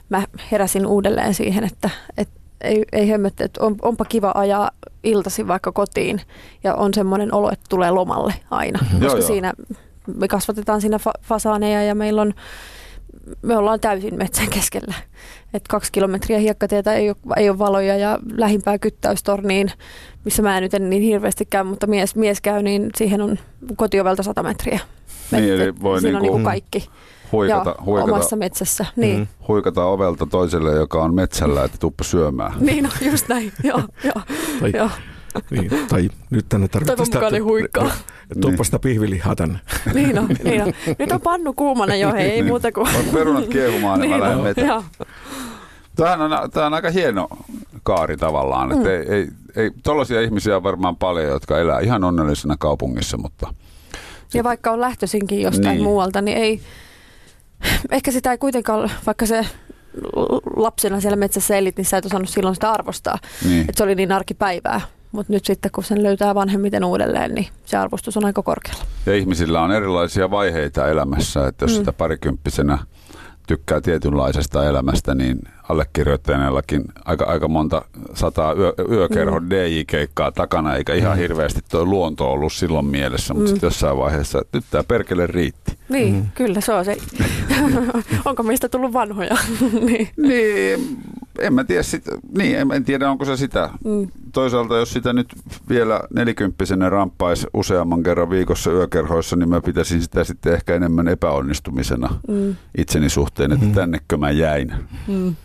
mä 0.09 0.23
heräsin 0.51 0.85
uudelleen 0.85 1.33
siihen, 1.33 1.63
että, 1.63 1.89
että 2.17 2.39
ei, 2.61 2.85
ei 2.91 3.09
hemmetti, 3.09 3.43
että 3.43 3.65
on, 3.65 3.75
onpa 3.81 4.05
kiva 4.05 4.31
ajaa 4.35 4.71
iltasi 5.03 5.47
vaikka 5.47 5.71
kotiin 5.71 6.21
ja 6.63 6.75
on 6.75 6.93
semmoinen 6.93 7.33
olo, 7.33 7.51
että 7.51 7.65
tulee 7.69 7.91
lomalle 7.91 8.33
aina. 8.51 8.79
Joo, 8.91 9.01
Koska 9.01 9.19
joo. 9.19 9.27
siinä 9.27 9.53
me 10.15 10.27
kasvatetaan 10.27 10.81
siinä 10.81 10.97
fa- 10.97 11.21
fasaaneja 11.21 11.83
ja 11.83 11.95
meillä 11.95 12.21
on, 12.21 12.33
me 13.41 13.57
ollaan 13.57 13.79
täysin 13.79 14.17
metsän 14.17 14.49
keskellä. 14.49 14.93
Et 15.53 15.67
kaksi 15.67 15.91
kilometriä 15.91 16.39
hiekkatietä 16.39 16.93
ei 16.93 17.09
ole, 17.09 17.17
ei 17.37 17.49
ole 17.49 17.59
valoja 17.59 17.97
ja 17.97 18.19
lähimpää 18.37 18.77
kyttäystorniin, 18.77 19.71
missä 20.25 20.41
mä 20.41 20.57
en 20.57 20.63
nyt 20.63 20.73
en 20.73 20.89
niin 20.89 21.03
hirveästi 21.03 21.45
käy, 21.45 21.63
mutta 21.63 21.87
mies, 21.87 22.15
mies 22.15 22.41
käy, 22.41 22.63
niin 22.63 22.89
siihen 22.97 23.21
on 23.21 23.39
kotiovelta 23.75 24.23
100 24.23 24.43
metriä. 24.43 24.79
Niin, 25.31 25.53
eli 25.53 25.73
voi 25.81 26.01
siinä 26.01 26.17
on 26.17 26.21
niinku 26.23 26.37
niinku 26.37 26.49
kaikki. 26.49 26.89
Huikata, 27.31 27.69
Joo, 27.69 27.85
huikata, 27.85 28.13
omassa 28.13 28.35
metsässä. 28.35 28.85
Niin. 28.95 29.17
Mm. 29.17 29.27
huikata 29.47 29.85
ovelta 29.85 30.25
toiselle, 30.25 30.71
joka 30.71 31.03
on 31.03 31.13
metsällä, 31.13 31.63
että 31.63 31.77
tuppa 31.77 32.03
syömään. 32.03 32.53
Niin, 32.59 32.83
no, 32.83 32.89
just 33.01 33.27
näin. 33.27 33.53
joo, 33.63 33.83
joo, 34.03 34.21
joo. 34.73 34.89
Niin, 35.51 35.71
tai 35.87 36.09
nyt 36.29 36.45
tänne 36.49 36.67
tarvitaan 36.67 36.97
Toivon 36.97 37.13
mukaan 37.13 37.33
ne 37.33 37.39
huikkaa. 37.39 37.91
Tuoppa 38.41 38.63
sitä 38.63 38.79
pihvilihaa 38.79 39.35
tänne. 39.35 39.59
Niin 39.93 40.19
on, 40.19 40.27
niin 40.43 40.63
on. 40.63 40.73
Nyt 40.99 41.11
on 41.11 41.21
pannu 41.21 41.53
kuumana 41.53 41.95
jo, 41.95 42.13
hei, 42.13 42.21
ei 42.21 42.31
Niin. 42.31 42.45
muuta 42.45 42.71
kuin... 42.71 42.87
On 42.87 43.03
perunat 43.13 43.47
kiehumaan, 43.47 43.99
niin 43.99 44.09
mä 44.11 44.19
lähden. 44.19 44.55
Tämähän 45.95 46.21
on, 46.21 46.51
tämä 46.51 46.65
on 46.65 46.73
aika 46.73 46.89
hieno 46.91 47.27
kaari 47.83 48.17
tavallaan. 48.17 48.71
Että 48.71 48.83
Mm. 48.83 48.89
ei, 48.89 49.05
ei, 49.09 49.27
ei, 49.55 49.71
tollaisia 49.83 50.21
ihmisiä 50.21 50.55
on 50.55 50.63
varmaan 50.63 50.95
paljon, 50.95 51.25
jotka 51.31 51.59
elää 51.59 51.79
ihan 51.79 52.03
onnellisena 52.03 52.55
kaupungissa, 52.59 53.17
mutta 53.17 53.53
Ja 54.33 54.43
vaikka 54.43 54.71
on 54.71 54.81
lähtöisinkin 54.81 55.41
jostain 55.41 55.63
Niin. 55.63 55.73
niin. 55.75 55.83
muualta, 55.83 56.21
niin 56.21 56.37
ei... 56.37 56.61
Ehkä 57.91 58.11
sitä 58.11 58.31
ei 58.31 58.37
kuitenkaan, 58.37 58.79
ole- 58.79 58.91
vaikka 59.05 59.25
se 59.25 59.45
lapsena 60.55 60.99
siellä 61.01 61.15
metsässä 61.15 61.55
elit, 61.57 61.77
niin 61.77 61.85
sä 61.85 61.97
et 61.97 62.05
osannut 62.05 62.29
silloin 62.29 62.55
sitä 62.55 62.71
arvostaa. 62.71 63.17
niin. 63.45 63.61
Että 63.61 63.73
se 63.77 63.83
oli 63.83 63.95
niin 63.95 64.11
arkipäivää. 64.11 64.81
Mutta 65.11 65.33
nyt 65.33 65.45
sitten, 65.45 65.71
kun 65.71 65.83
sen 65.83 66.03
löytää 66.03 66.35
vanhemmiten 66.35 66.83
uudelleen, 66.83 67.35
niin 67.35 67.47
se 67.65 67.77
arvostus 67.77 68.17
on 68.17 68.25
aika 68.25 68.43
korkealla. 68.43 68.83
Ja 69.05 69.15
ihmisillä 69.15 69.61
on 69.61 69.71
erilaisia 69.71 70.31
vaiheita 70.31 70.87
elämässä, 70.87 71.47
että 71.47 71.63
jos 71.65 71.71
Mm. 71.71 71.77
sitä 71.77 71.93
parikymppisenä 71.93 72.77
tykkää 73.47 73.81
tietynlaisesta 73.81 74.65
elämästä, 74.69 75.15
niin 75.15 75.39
allekirjoittajanellakin 75.69 76.83
aika, 77.05 77.25
aika 77.25 77.47
monta 77.47 77.81
sataa 78.13 78.53
yö, 78.53 78.73
yökerhon 78.91 79.43
Mm. 79.43 79.49
DJ-keikkaa 79.49 80.31
takana, 80.31 80.75
eikä 80.75 80.93
ihan 80.93 81.17
Mm. 81.17 81.21
hirveästi 81.21 81.59
tuo 81.71 81.85
luonto 81.85 82.31
ollut 82.31 82.53
silloin 82.53 82.85
mielessä, 82.85 83.33
mutta 83.33 83.49
Mm. 83.49 83.53
sitten 83.53 83.67
jossain 83.67 83.97
vaiheessa, 83.97 84.39
että 84.41 84.57
nyt 84.57 84.65
tämä 84.71 84.83
perkele 84.83 85.27
riitti. 85.27 85.77
Niin, 85.89 86.13
Mm. 86.15 86.23
kyllä 86.35 86.61
se 86.61 86.73
on 86.73 86.85
se. 86.85 86.97
Onko 88.25 88.43
meistä 88.43 88.69
tullut 88.69 88.93
vanhoja? 88.93 89.37
niin. 89.87 90.09
Niin, 90.17 90.97
en 91.39 91.53
mä 91.53 91.63
tiedä 91.63 91.83
sitä, 91.83 92.11
niin, 92.37 92.57
en, 92.59 92.71
en 92.71 92.83
tiedä 92.83 93.11
onko 93.11 93.25
se 93.25 93.37
sitä. 93.37 93.69
Mm. 93.85 94.07
Toisaalta 94.33 94.77
jos 94.77 94.93
sitä 94.93 95.13
nyt 95.13 95.27
vielä 95.69 96.01
nelikymppisenä 96.15 96.89
ramppaisi 96.89 97.47
useamman 97.53 98.03
kerran 98.03 98.29
viikossa 98.29 98.71
yökerhoissa, 98.71 99.35
niin 99.35 99.49
mä 99.49 99.61
pitäisin 99.61 100.01
sitä 100.01 100.23
sitten 100.23 100.53
ehkä 100.53 100.75
enemmän 100.75 101.07
epäonnistumisena 101.07 102.09
Mm. 102.27 102.55
itseni 102.77 103.09
suhteen, 103.09 103.51
että 103.51 103.65
Mm. 103.65 103.71
tännekö 103.73 104.17
mä 104.17 104.31
jäin. 104.31 104.73
Mm. 105.07 105.35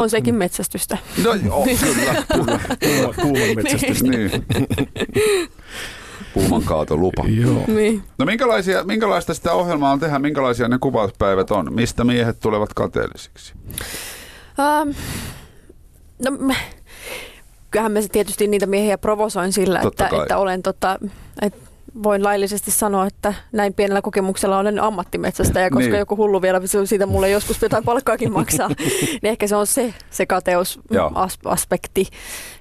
On 0.00 0.10
sekin 0.10 0.34
metsästystä. 0.34 0.98
No 1.24 1.34
joo, 1.34 1.64
kyllä, 1.64 2.22
kyllä. 2.32 2.64
Kuuma, 2.84 3.14
kuuman 3.22 3.56
metsästys. 3.56 4.02
niin. 4.02 4.30
Puuman 6.34 6.62
kaatolupa. 6.62 7.24
Joo. 7.28 7.64
Niin. 7.66 8.02
No 8.18 8.26
minkälaisia, 8.26 8.84
minkälaista 8.84 9.34
sitä 9.34 9.52
ohjelmaa 9.52 9.92
on 9.92 10.00
tehdä, 10.00 10.18
minkälaisia 10.18 10.68
ne 10.68 10.78
kuvauspäivät 10.78 11.50
on? 11.50 11.74
Mistä 11.74 12.04
miehet 12.04 12.40
tulevat 12.40 12.74
kateellisiksi? 12.74 13.52
Um, 14.58 14.94
no, 16.24 16.30
me, 16.30 16.56
kyllähän 17.70 17.92
mä 17.92 18.00
tietysti 18.12 18.46
niitä 18.46 18.66
miehiä 18.66 18.98
provosoin 18.98 19.52
sillä, 19.52 19.80
Totta 19.80 20.04
että, 20.04 20.16
kai. 20.16 20.22
että 20.22 20.38
olen 20.38 20.62
tota, 20.62 20.98
että 21.42 21.71
voin 22.02 22.24
laillisesti 22.24 22.70
sanoa, 22.70 23.06
että 23.06 23.34
näin 23.52 23.74
pienellä 23.74 24.02
kokemuksella 24.02 24.58
olen 24.58 24.80
ammattimetsästäjä, 24.82 25.70
koska 25.70 25.88
Niin. 25.90 25.98
joku 25.98 26.16
hullu 26.16 26.42
vielä 26.42 26.60
siitä 26.84 27.06
mulle 27.06 27.30
joskus 27.30 27.62
jotain 27.62 27.84
palkkaakin 27.84 28.32
maksaa. 28.38 28.68
niin 28.68 29.30
ehkä 29.30 29.46
se 29.46 29.56
on 29.56 29.66
se, 29.66 29.94
se 30.10 30.26
kateusaspekti. 30.26 32.06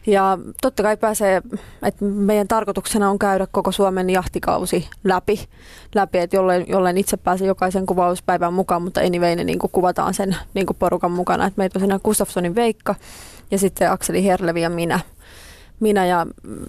Ja 0.08 0.38
totta 0.62 0.84
kai 0.84 0.98
pääsee, 0.98 1.41
että 1.86 2.06
meidän 2.06 2.48
tarkoituksena 2.48 3.10
on 3.10 3.20
käydä 3.20 3.48
koko 3.52 3.72
Suomen 3.72 4.10
jahtikausi 4.10 4.89
läpi, 5.04 5.48
läpi 5.96 6.17
että 6.17 6.36
jolleen, 6.36 6.65
jolleen 6.67 6.98
itse 6.98 7.17
pääse 7.17 7.46
jokaisen 7.46 7.86
kuvauspäivän 7.86 8.54
mukaan, 8.54 8.82
mutta 8.82 9.02
anyway 9.02 9.36
ne 9.36 9.44
niin 9.44 9.60
kuin 9.60 9.72
kuvataan 9.72 10.13
sen 10.13 10.36
niin 10.54 10.65
kuin 10.65 10.78
porukan 10.80 11.12
mukana. 11.12 11.46
Et 11.46 11.58
meitä 11.58 11.80
on 11.80 11.82
siinä 11.82 12.00
Gustafssonin 12.04 12.56
Veikka 12.56 12.96
ja 13.52 13.58
sitten 13.58 13.91
Akseli 13.91 14.26
Herlevi 14.26 14.62
ja 14.62 14.70
minä. 14.70 15.00
minä 15.80 16.06
ja 16.06 16.26
mm, 16.44 16.65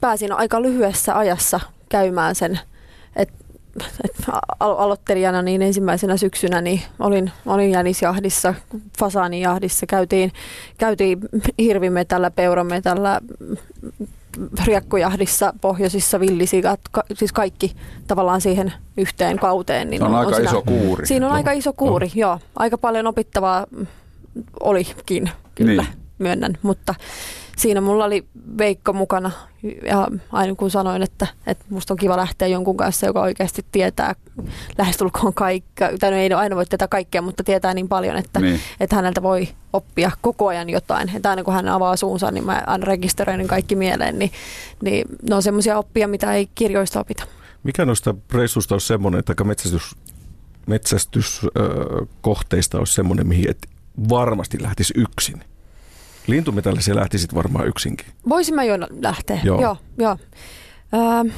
pääsin 0.00 0.32
aika 0.32 0.62
lyhyessä 0.62 1.18
ajassa 1.18 1.60
käymään 1.94 2.34
sen, 2.34 2.60
että 3.16 3.34
et 4.04 4.26
alo- 4.60 4.78
aloittelijana 4.78 5.42
niin 5.42 5.62
ensimmäisenä 5.62 6.16
syksynä 6.16 6.60
niin 6.60 6.82
olin, 6.98 7.30
olin 7.46 7.70
jänisjahdissa, 7.70 8.54
fasaanijahdissa, 8.98 9.86
käytiin, 9.86 10.32
käytiin 10.78 11.18
hirvimetällä, 11.58 12.30
peurametällä, 12.30 13.20
riekkojahdissa, 14.64 15.52
pohjoisissa, 15.60 16.20
villisikat, 16.20 16.80
ka, 16.92 17.02
siis 17.14 17.32
kaikki 17.32 17.76
tavallaan 18.06 18.40
siihen 18.40 18.72
yhteen 18.96 19.38
kauteen. 19.38 19.90
Niin 19.90 20.00
Se 20.00 20.04
on 20.04 20.14
aika 20.14 20.34
siinä, 20.36 20.50
iso 20.50 20.62
kuuri. 20.62 21.06
Siinä 21.06 21.26
on 21.26 21.30
No, 21.30 21.36
aika 21.36 21.52
iso 21.52 21.72
kuuri, 21.72 22.10
joo. 22.14 22.38
Aika 22.56 22.78
paljon 22.78 23.06
opittavaa 23.06 23.66
olikin, 24.60 25.30
kyllä, 25.54 25.82
niin. 25.82 25.94
myönnän. 26.18 26.58
Mutta 26.62 26.94
siinä 27.56 27.80
mulla 27.80 28.04
oli 28.04 28.26
Veikko 28.58 28.92
mukana 28.92 29.30
ja 29.86 30.08
aina 30.32 30.54
kun 30.54 30.70
sanoin, 30.70 31.02
että, 31.02 31.26
että 31.46 31.64
musta 31.68 31.94
on 31.94 31.98
kiva 31.98 32.16
lähteä 32.16 32.48
jonkun 32.48 32.76
kanssa, 32.76 33.06
joka 33.06 33.20
oikeasti 33.20 33.66
tietää 33.72 34.14
lähestulkoon 34.78 35.34
kaikkea, 35.34 35.90
tai 36.00 36.10
no 36.10 36.16
ei 36.16 36.32
aina 36.32 36.56
voi 36.56 36.66
tietää 36.66 36.88
kaikkea, 36.88 37.22
mutta 37.22 37.44
tietää 37.44 37.74
niin 37.74 37.88
paljon, 37.88 38.16
että, 38.16 38.40
Niin. 38.40 38.60
että 38.80 38.96
häneltä 38.96 39.22
voi 39.22 39.48
oppia 39.72 40.10
koko 40.20 40.46
ajan 40.46 40.70
jotain. 40.70 41.16
Että 41.16 41.30
aina 41.30 41.44
kun 41.44 41.54
hän 41.54 41.68
avaa 41.68 41.96
suunsa, 41.96 42.30
niin 42.30 42.44
mä 42.44 42.62
aina 42.66 42.84
rekisteröin 42.84 43.48
kaikki 43.48 43.76
mieleen, 43.76 44.18
niin, 44.18 44.30
niin 44.82 45.06
ne 45.28 45.34
on 45.34 45.42
semmoisia 45.42 45.78
oppia, 45.78 46.08
mitä 46.08 46.34
ei 46.34 46.48
kirjoista 46.54 47.00
opita. 47.00 47.24
Mikä 47.62 47.84
noista 47.84 48.14
reissuista 48.32 48.74
olisi 48.74 48.86
semmoinen, 48.86 49.18
että 49.18 49.44
metsästys 49.44 49.94
metsästyskohteista 50.66 52.78
olisi 52.78 52.94
semmoinen, 52.94 53.26
mihin 53.26 53.50
et 53.50 53.66
varmasti 54.08 54.62
lähtisi 54.62 54.94
yksin? 54.96 55.44
Lintumetallisia 56.26 56.94
lähtisit 56.94 57.34
varmaan 57.34 57.68
yksinkin. 57.68 58.06
Voisin 58.28 58.54
mä 58.54 58.64
jo 58.64 58.74
lähteä, 59.02 59.40
Joo. 59.44 59.60
joo. 59.60 59.76
joo. 59.98 60.16
Öö, 60.94 61.32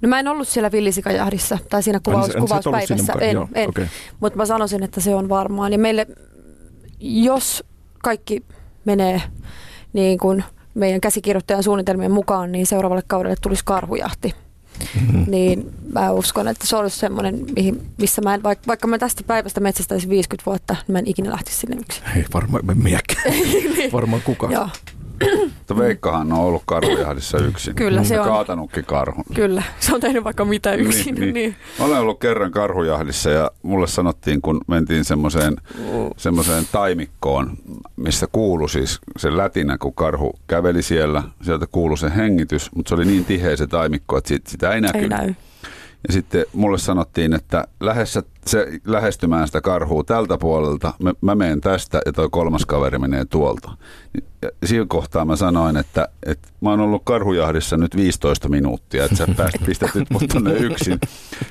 no 0.00 0.08
mä 0.08 0.20
en 0.20 0.28
ollut 0.28 0.48
siellä 0.48 0.72
villisikajahdissa 0.72 1.58
tai 1.70 1.82
siinä 1.82 2.00
kuvaus, 2.04 2.26
niin 2.26 2.30
et 2.30 2.36
ollut 2.36 2.48
kuvauspäivässä, 2.64 3.12
en, 3.20 3.34
Joo, 3.34 3.48
en. 3.54 3.68
okei. 3.68 3.86
mutta 4.20 4.36
mä 4.36 4.46
sanoisin, 4.46 4.82
että 4.82 5.00
se 5.00 5.14
on 5.14 5.28
varmaan. 5.28 5.72
Ja 5.72 5.78
meille, 5.78 6.06
jos 7.00 7.64
kaikki 8.02 8.42
menee 8.84 9.22
niin 9.92 10.18
kuin 10.18 10.44
meidän 10.74 11.00
käsikirjoittajan 11.00 11.62
suunnitelmien 11.62 12.12
mukaan, 12.12 12.52
niin 12.52 12.66
seuraavalle 12.66 13.02
kaudelle 13.06 13.36
tulisi 13.42 13.64
karhujahti. 13.64 14.34
Mhm. 15.00 15.24
Niin 15.30 15.70
mä 15.92 16.10
uskon, 16.12 16.48
että 16.48 16.66
se 16.66 16.76
olisi 16.76 16.98
semmoinen, 16.98 17.46
mihin, 17.56 17.82
missä 17.98 18.22
mä 18.22 18.34
en, 18.34 18.42
vaikka, 18.42 18.64
vaikka 18.66 18.88
mä 18.88 18.98
tästä 18.98 19.22
päivästä 19.26 19.60
metsästäisin 19.60 20.10
50 20.10 20.46
vuotta, 20.50 20.74
niin 20.74 20.92
mä 20.92 20.98
en 20.98 21.06
ikinä 21.06 21.30
lähtisi 21.30 21.56
sinne 21.56 21.76
yksin. 21.76 22.02
Ei 22.16 22.24
varmaan, 22.34 22.70
en 22.70 22.82
minäkään. 22.82 23.34
varmaan 23.92 24.22
kukaan. 24.22 24.52
Joo, 24.52 24.68
Mutta 25.58 25.76
Veikkahan 25.76 26.32
on 26.32 26.38
ollut 26.38 26.62
karhujahdissa 26.66 27.38
yksin. 27.38 27.74
Kyllä, 27.74 28.04
se 28.04 28.20
on. 28.20 28.26
Kaatanutkin 28.28 28.84
karhun. 28.84 29.24
kyllä. 29.34 29.62
Se 29.80 29.94
on 29.94 30.00
tehnyt 30.00 30.24
vaikka 30.24 30.44
mitä 30.44 30.72
yksin. 30.74 31.14
Niin, 31.14 31.34
niin. 31.34 31.56
Mä 31.78 31.84
olen 31.84 31.98
ollut 32.00 32.20
kerran 32.20 32.50
karhujahdissa 32.50 33.30
ja 33.30 33.50
mulle 33.62 33.86
sanottiin, 33.86 34.42
kun 34.42 34.60
mentiin 34.68 35.04
semmoiseen, 35.04 35.56
semmoiseen 36.16 36.64
taimikkoon, 36.72 37.56
missä 37.96 38.26
kuului 38.32 38.68
siis 38.68 39.00
se 39.18 39.36
lätinä, 39.36 39.78
kun 39.78 39.94
karhu 39.94 40.32
käveli 40.46 40.82
siellä. 40.82 41.22
Sieltä 41.42 41.66
kuului 41.72 41.98
se 41.98 42.10
hengitys, 42.16 42.70
mutta 42.74 42.88
se 42.88 42.94
oli 42.94 43.04
niin 43.04 43.24
tiheä 43.24 43.56
se 43.56 43.66
taimikko, 43.66 44.16
että 44.18 44.28
sit- 44.28 44.46
sitä 44.46 44.68
ei 44.68 44.74
Ei 44.74 44.80
näkynyt. 44.80 45.10
näy. 45.10 45.34
Ja 46.08 46.12
sitten 46.12 46.44
mulle 46.52 46.78
sanottiin, 46.78 47.32
että 47.34 47.64
lähdessä 47.80 48.22
se, 48.46 48.66
lähestymään 48.86 49.46
sitä 49.46 49.60
karhua 49.60 50.04
tältä 50.04 50.38
puolelta, 50.38 50.92
mä, 51.02 51.12
mä 51.20 51.34
menen 51.34 51.60
tästä 51.60 52.00
ja 52.06 52.12
toi 52.12 52.28
kolmas 52.30 52.66
kaveri 52.66 52.98
menee 52.98 53.24
tuolta. 53.24 53.70
Ja 54.42 54.48
siinä 54.64 54.84
kohtaa 54.88 55.24
mä 55.24 55.36
sanoin, 55.36 55.76
että, 55.76 56.08
että 56.26 56.48
mä 56.60 56.70
oon 56.70 56.80
ollut 56.80 57.02
karhujahdissa 57.04 57.76
nyt 57.76 57.96
15 57.96 58.48
minuuttia, 58.48 59.04
että 59.04 59.16
sä 59.16 59.26
pääst, 59.36 59.56
pistät 59.66 59.94
nyt 59.94 60.10
mut 60.10 60.22
tonne 60.32 60.52
yksin. 60.52 60.98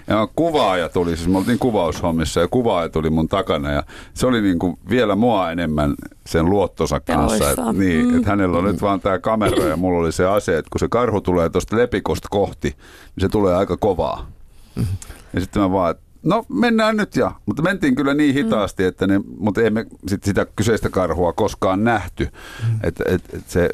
Ja 0.07 0.27
kuvaaja 0.35 0.89
tuli, 0.89 1.17
siis 1.17 1.29
me 1.29 1.37
oltiin 1.37 1.59
kuvaushommissa 1.59 2.39
ja 2.39 2.47
kuvaaja 2.47 2.89
tuli 2.89 3.09
mun 3.09 3.27
takana 3.27 3.71
ja 3.71 3.83
se 4.13 4.27
oli 4.27 4.41
niin 4.41 4.59
kuin 4.59 4.79
vielä 4.89 5.15
mua 5.15 5.51
enemmän 5.51 5.93
sen 6.27 6.45
luottonsa 6.49 6.99
kanssa. 6.99 7.49
Että, 7.49 7.73
niin, 7.73 8.07
Mm. 8.07 8.17
että 8.17 8.29
hänellä 8.29 8.57
on 8.57 8.63
nyt 8.63 8.81
vaan 8.81 9.01
tämä 9.01 9.19
kamera 9.19 9.63
ja 9.63 9.77
mulla 9.77 9.99
oli 9.99 10.11
se 10.11 10.25
ase, 10.25 10.57
että 10.57 10.69
kun 10.71 10.79
se 10.79 10.87
karhu 10.89 11.21
tulee 11.21 11.49
tuosta 11.49 11.77
lepikosta 11.77 12.27
kohti, 12.31 12.67
niin 12.67 13.21
se 13.21 13.29
tulee 13.29 13.55
aika 13.55 13.77
kovaa. 13.77 14.27
Ja 15.33 15.41
sitten 15.41 15.61
mä 15.61 15.71
vaan, 15.71 15.91
että 15.91 16.03
no 16.25 16.45
mennään 16.49 16.97
nyt 16.97 17.15
ja. 17.15 17.31
Mutta 17.45 17.61
mentiin 17.61 17.95
kyllä 17.95 18.13
niin 18.13 18.33
hitaasti, 18.33 18.83
että 18.83 19.07
ne, 19.07 19.21
mutta 19.39 19.61
emme 19.61 19.85
sit 20.07 20.23
sitä 20.23 20.45
kyseistä 20.55 20.89
karhua 20.89 21.33
koskaan 21.33 21.83
nähty. 21.83 22.29
Että 22.83 23.03
et, 23.07 23.21
et 23.33 23.43
se 23.49 23.69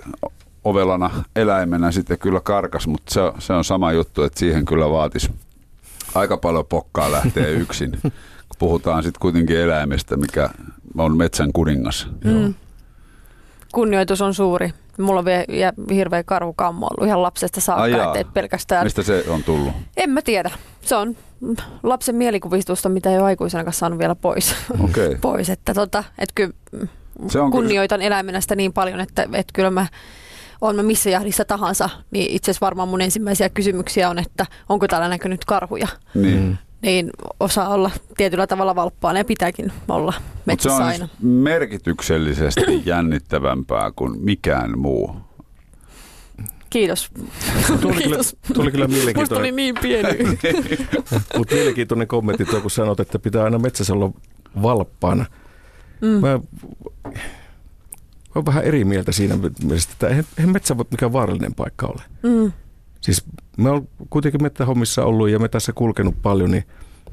ovelana 0.64 1.24
eläimenä 1.36 1.92
sitten 1.92 2.20
kyllä 2.20 2.40
karkas, 2.40 2.88
mutta 2.88 3.14
se, 3.14 3.22
on- 3.22 3.34
se 3.42 3.54
on 3.54 3.64
sama 3.64 3.92
juttu, 3.92 4.24
että 4.24 4.40
siihen 4.40 4.66
kyllä 4.66 4.90
vaatisi 4.90 5.32
aika 6.16 6.38
paljon 6.38 6.66
pokkaa 6.66 7.12
lähteä 7.12 7.48
yksin. 7.64 7.92
Kun 8.02 8.12
puhutaan 8.60 9.04
sitten 9.04 9.20
kuitenkin 9.20 9.58
eläimestä, 9.58 10.18
mikä 10.18 10.50
on 10.98 11.18
metsän 11.18 11.54
kuningas. 11.54 12.08
Mm. 12.24 12.54
Kunnioitus 13.72 14.22
on 14.22 14.34
suuri. 14.34 14.74
Mulla 15.00 15.20
on 15.20 15.26
vielä 15.26 15.46
ja 15.50 15.74
hirveä 15.92 16.24
karhukammo 16.24 16.88
ollut 16.88 17.08
ihan 17.08 17.22
lapsesta 17.22 17.62
saakka, 17.62 17.82
Ai 17.84 17.92
jaa. 17.92 18.06
että 18.08 18.20
et 18.20 18.34
pelkästään. 18.34 18.86
Mistä 18.86 19.04
se 19.04 19.24
on 19.28 19.44
tullut? 19.44 19.74
En 19.98 20.10
mä 20.10 20.22
tiedä. 20.22 20.52
Se 20.82 20.96
on 20.96 21.08
mm, 21.08 21.16
lapsen 21.84 22.16
mielikuvitusta, 22.16 22.90
mitä 22.90 23.10
ei 23.12 23.18
ole 23.18 23.26
aikuisena 23.26 23.64
kanssa 23.64 23.80
saanut 23.80 24.00
vielä 24.00 24.16
pois. 24.16 24.56
Okay. 24.84 25.16
pois. 25.22 25.50
Että 25.50 25.74
tota, 25.74 26.04
et 26.20 26.30
kyllä 26.36 26.54
Se 26.82 26.90
on 27.24 27.30
kyllä- 27.30 27.52
kunnioitan 27.52 28.02
eläimenä 28.02 28.42
sitä 28.42 28.56
niin 28.56 28.74
paljon, 28.74 29.00
että 29.00 29.28
et 29.34 29.48
kyllä 29.54 29.72
mä 29.72 29.88
on 30.62 30.76
mä 30.76 30.84
missä 30.84 31.10
jahdissa 31.10 31.46
tahansa, 31.46 31.90
niin 32.12 32.32
itse 32.32 32.52
asiassa 32.52 32.66
varmaan 32.66 32.88
mun 32.88 33.02
ensimmäisiä 33.02 33.50
kysymyksiä 33.50 34.10
on, 34.10 34.20
että 34.20 34.46
onko 34.70 34.88
täällä 34.88 35.08
näkynyt 35.10 35.46
karhuja. 35.46 35.88
Niin. 36.16 36.40
Mm. 36.44 36.58
Niin 36.82 37.10
osaa 37.40 37.70
olla 37.70 37.92
tietyllä 38.18 38.48
tavalla 38.48 38.76
valppaana 38.76 39.20
ja 39.20 39.26
pitääkin 39.26 39.72
olla 39.88 40.14
Mutta 40.18 40.34
se 40.38 40.42
metsässä 40.46 40.76
on 40.78 40.84
aina. 40.84 41.08
siis 41.08 41.20
merkityksellisesti 41.22 42.82
jännittävämpää 42.86 43.92
kuin 43.96 44.20
mikään 44.26 44.80
muu. 44.80 45.16
Kiitos. 46.72 47.12
Tuli 47.82 48.04
kyllä, 48.04 48.18
tuli 48.54 48.72
kyllä 48.72 48.88
Musta 48.88 49.36
oli 49.36 49.52
mielenkiintoinen, 49.52 49.56
niin 49.56 49.76
pieni. 49.82 50.18
mutta 51.38 51.56
mielenkiintoinen 51.56 52.08
kommentti 52.08 52.46
tuo, 52.46 52.62
kun 52.62 52.72
sanot, 52.72 53.00
että 53.00 53.20
pitää 53.20 53.44
aina 53.44 53.60
metsässä 53.60 53.94
olla 53.94 54.12
valppaana. 54.62 55.26
Mm. 56.02 56.08
Mä 56.08 56.40
olen 58.36 58.46
vähän 58.46 58.64
eri 58.64 58.84
mieltä 58.86 59.12
siinä 59.12 59.38
mielessä, 59.64 59.90
että 59.94 60.08
eihän, 60.08 60.24
eihän 60.38 60.52
metsä 60.54 60.78
voi 60.78 60.86
mikään 60.92 61.14
vaarallinen 61.14 61.54
paikka 61.54 61.88
ole. 61.88 62.02
Mm. 62.24 62.52
Siis 63.02 63.24
mä 63.58 63.70
oon 63.72 63.88
kuitenkin 64.10 64.44
mettähommissa 64.44 65.06
ollut 65.06 65.30
ja 65.30 65.40
metässä 65.40 65.74
kulkenut 65.74 66.22
paljon, 66.22 66.52
niin 66.52 66.64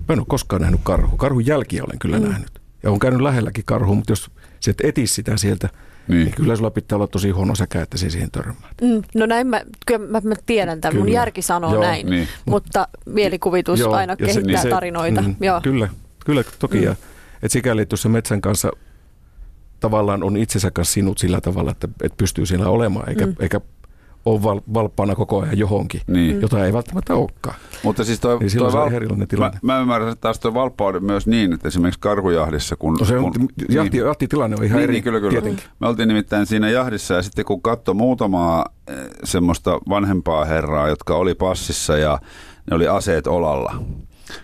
mä 0.08 0.12
en 0.12 0.18
ole 0.18 0.26
koskaan 0.28 0.62
nähnyt 0.62 0.80
karhu. 0.84 1.16
Karhun 1.16 1.46
jälkiä 1.46 1.84
olen 1.84 1.98
kyllä 1.98 2.18
Mm. 2.18 2.28
nähnyt. 2.28 2.60
Ja 2.82 2.90
on 2.90 2.98
käynyt 2.98 3.20
lähelläkin 3.20 3.64
karhu, 3.64 3.94
mutta 3.94 4.12
jos 4.12 4.30
sä 4.60 4.70
et 4.70 4.80
etisi 4.82 5.14
sitä 5.14 5.36
sieltä, 5.36 5.68
niin. 6.08 6.24
Niin. 6.24 6.34
kyllä 6.34 6.56
sulla 6.56 6.70
pitää 6.70 6.96
olla 6.96 7.06
tosi 7.06 7.30
huono 7.30 7.54
säkä, 7.54 7.82
että 7.82 7.98
se 7.98 8.10
siihen 8.10 8.30
törmää. 8.30 8.68
Mm. 8.82 9.02
No 9.14 9.26
näin 9.26 9.46
mä, 9.46 9.62
kyllä 9.86 10.06
mä, 10.06 10.20
mä 10.24 10.34
tiedän 10.46 10.80
tämän, 10.80 10.96
mun 10.96 11.04
Kyllä. 11.06 11.18
järki 11.18 11.42
sanoo 11.42 11.72
Joo, 11.72 11.82
näin, 11.82 12.06
Niin. 12.10 12.28
mutta 12.44 12.88
mielikuvitus 13.06 13.80
Joo, 13.80 13.94
aina 13.94 14.12
ja 14.12 14.16
se- 14.16 14.24
kehittää 14.24 14.42
niin 14.52 14.62
se- 14.62 14.68
tarinoita. 14.70 15.22
Mm, 15.22 15.36
Joo. 15.40 15.60
Kyllä, 15.60 15.88
kyllä 16.24 16.44
toki. 16.58 16.76
Mm. 16.78 16.84
Ja, 16.84 16.96
et 17.42 17.52
sikäli, 17.52 17.86
se 17.94 18.08
metsän 18.08 18.40
kanssa 18.40 18.70
tavallaan 19.80 20.22
on 20.22 20.36
itsensä 20.36 20.70
kanssa 20.70 20.92
sinut 20.94 21.18
sillä 21.18 21.40
tavalla, 21.40 21.70
että, 21.70 21.88
että 22.02 22.16
pystyy 22.16 22.46
siellä 22.46 22.68
olemaan, 22.68 23.08
eikä, 23.08 23.26
mm. 23.26 23.34
eikä 23.40 23.60
ole 24.28 24.42
val, 24.42 24.60
valppaana 24.74 25.14
koko 25.14 25.40
ajan 25.40 25.58
johonkin, 25.58 26.00
Niin. 26.06 26.40
Jota 26.40 26.66
ei 26.66 26.72
välttämättä 26.72 27.14
olekaan. 27.14 27.56
Mutta 27.82 28.04
siis 28.04 28.20
toi, 28.20 28.38
Niin 28.38 28.58
toi 28.58 28.82
on 28.82 28.92
erilainen 28.92 29.28
tilanne. 29.28 29.58
Mä, 29.62 29.72
mä 29.72 29.80
ymmärrän 29.80 30.12
että 30.12 30.20
taas 30.20 30.40
tuo 30.40 30.54
valppauden 30.54 31.04
myös 31.04 31.26
niin, 31.26 31.52
että 31.52 31.68
esimerkiksi 31.68 32.00
karhujahdissa, 32.00 32.76
kun... 32.76 32.96
No 33.00 33.04
se 33.06 33.18
on, 33.18 33.32
kun 33.32 33.48
jahti, 33.68 33.98
niin, 33.98 34.06
jahtitilanne 34.06 34.56
on 34.58 34.64
ihan 34.64 34.76
niin, 34.76 34.84
eri. 34.84 34.92
niin, 34.92 35.04
kyllä, 35.04 35.20
kyllä. 35.20 35.30
Tietenkin. 35.30 35.64
Me 35.80 35.88
oltiin 35.88 36.08
nimittäin 36.08 36.46
siinä 36.46 36.70
jahdissa 36.70 37.14
ja 37.14 37.22
sitten 37.22 37.44
kun 37.44 37.62
katsoi 37.62 37.94
muutamaa 37.94 38.64
eh, 38.88 38.96
semmoista 39.24 39.78
vanhempaa 39.88 40.44
herraa, 40.44 40.88
jotka 40.88 41.16
oli 41.16 41.34
passissa 41.34 41.96
ja 41.96 42.18
ne 42.70 42.76
oli 42.76 42.88
aseet 42.88 43.26
olalla, 43.26 43.82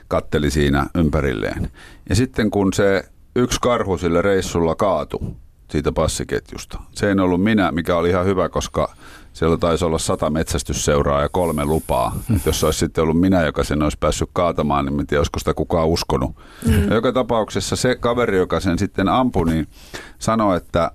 katteli 0.09 0.51
siinä 0.51 0.87
ympärilleen. 0.95 1.71
Ja 2.09 2.15
sitten 2.15 2.51
kun 2.51 2.73
se 2.73 3.05
yksi 3.37 3.59
karhu 3.61 3.99
sillä 3.99 4.23
reissulla 4.23 4.75
kaatu 4.75 5.37
siitä 5.71 5.93
passiketjusta, 5.93 6.79
se 6.95 7.09
ei 7.09 7.19
ollut 7.21 7.43
minä, 7.43 7.73
mikä 7.73 7.97
oli 7.97 8.09
ihan 8.09 8.27
hyvä, 8.27 8.49
koska 8.49 8.95
siellä 9.35 9.57
taisi 9.57 9.85
olla 9.85 9.99
sata 9.99 10.31
metsästysseuraa 10.31 11.23
ja 11.23 11.29
kolme 11.29 11.65
lupaa. 11.65 12.17
Et 12.37 12.47
jos 12.47 12.65
olisi 12.65 12.79
sitten 12.79 13.03
ollut 13.03 13.21
minä, 13.21 13.43
joka 13.43 13.65
sen 13.65 13.83
olisi 13.83 13.99
päässyt 14.01 14.31
kaatamaan, 14.33 14.87
niin 14.87 15.01
en 15.01 15.07
tiedä, 15.07 15.21
olisiko 15.21 15.39
sitä 15.39 15.55
kukaan 15.55 15.89
uskonut. 15.89 16.37
Mm. 16.67 16.93
Joka 16.93 17.13
tapauksessa 17.13 17.77
se 17.77 17.95
kaveri, 17.95 18.39
joka 18.39 18.61
sen 18.61 18.79
sitten 18.79 19.09
ampui, 19.09 19.47
niin 19.47 19.69
sanoi, 20.19 20.57
että 20.57 20.91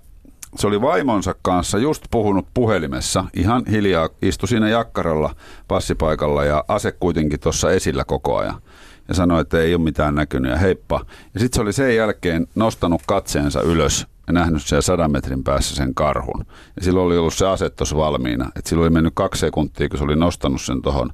se 0.55 0.67
oli 0.67 0.81
vaimonsa 0.81 1.35
kanssa 1.41 1.77
just 1.77 2.03
puhunut 2.11 2.47
puhelimessa, 2.53 3.25
ihan 3.33 3.63
hiljaa, 3.71 4.09
istui 4.21 4.47
siinä 4.47 4.69
jakkaralla 4.69 5.35
passipaikalla 5.67 6.45
ja 6.45 6.63
ase 6.67 6.91
kuitenkin 6.91 7.39
tuossa 7.39 7.71
esillä 7.71 8.03
koko 8.03 8.37
ajan. 8.37 8.61
Ja 9.07 9.13
sanoi, 9.13 9.41
että 9.41 9.61
ei 9.61 9.75
ole 9.75 9.83
mitään 9.83 10.15
näkynyt 10.15 10.51
ja 10.51 10.57
heippa. 10.57 11.05
Ja 11.33 11.39
sitten 11.39 11.57
se 11.57 11.61
oli 11.61 11.73
sen 11.73 11.95
jälkeen 11.95 12.47
nostanut 12.55 13.01
katseensa 13.07 13.61
ylös 13.61 14.07
ja 14.29 14.33
nähnyt 14.33 14.63
siellä 14.63 14.81
sadan 14.81 15.11
metrin 15.11 15.43
päässä 15.43 15.75
sen 15.75 15.95
karhun. 15.95 16.45
Ja 16.75 16.83
silloin 16.83 17.05
oli 17.05 17.17
ollut 17.17 17.33
se 17.33 17.47
ase 17.47 17.69
tuossa 17.69 17.95
valmiina. 17.95 18.51
Et 18.55 18.65
silloin 18.65 18.85
oli 18.85 18.93
mennyt 18.93 19.13
kaksi 19.15 19.39
sekuntia, 19.39 19.89
kun 19.89 19.97
se 19.97 20.03
oli 20.03 20.15
nostanut 20.15 20.61
sen 20.61 20.81
tuohon 20.81 21.09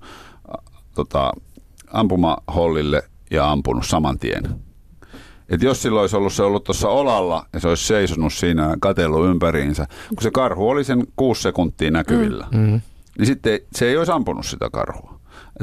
tota, 0.96 1.32
ampumahollille 1.94 3.04
ja 3.32 3.52
ampunut 3.52 3.86
saman 3.86 4.20
tien. 4.20 4.44
Et 5.50 5.62
jos 5.62 5.82
silloin 5.82 6.02
olisi 6.02 6.16
ollut 6.16 6.34
se 6.34 6.44
ollut 6.44 6.64
tuossa 6.64 6.90
olalla 6.90 7.46
ja 7.54 7.60
se 7.60 7.68
olisi 7.68 7.88
seisonut 7.88 8.34
siinä 8.34 8.70
ja 8.70 8.76
katsellut 8.82 9.26
ympäriinsä, 9.26 9.88
kun 10.10 10.22
se 10.22 10.32
karhu 10.32 10.70
oli 10.70 10.84
sen 10.84 11.04
kuusi 11.16 11.42
sekuntia 11.42 11.92
näkyvillä, 11.92 12.48
mm. 12.52 12.60
Mm. 12.60 12.82
niin 13.18 13.26
sitten 13.26 13.60
se 13.72 13.88
ei 13.88 13.98
olisi 13.98 14.12
ampunut 14.12 14.46
sitä 14.46 14.70
karhua. 14.70 15.15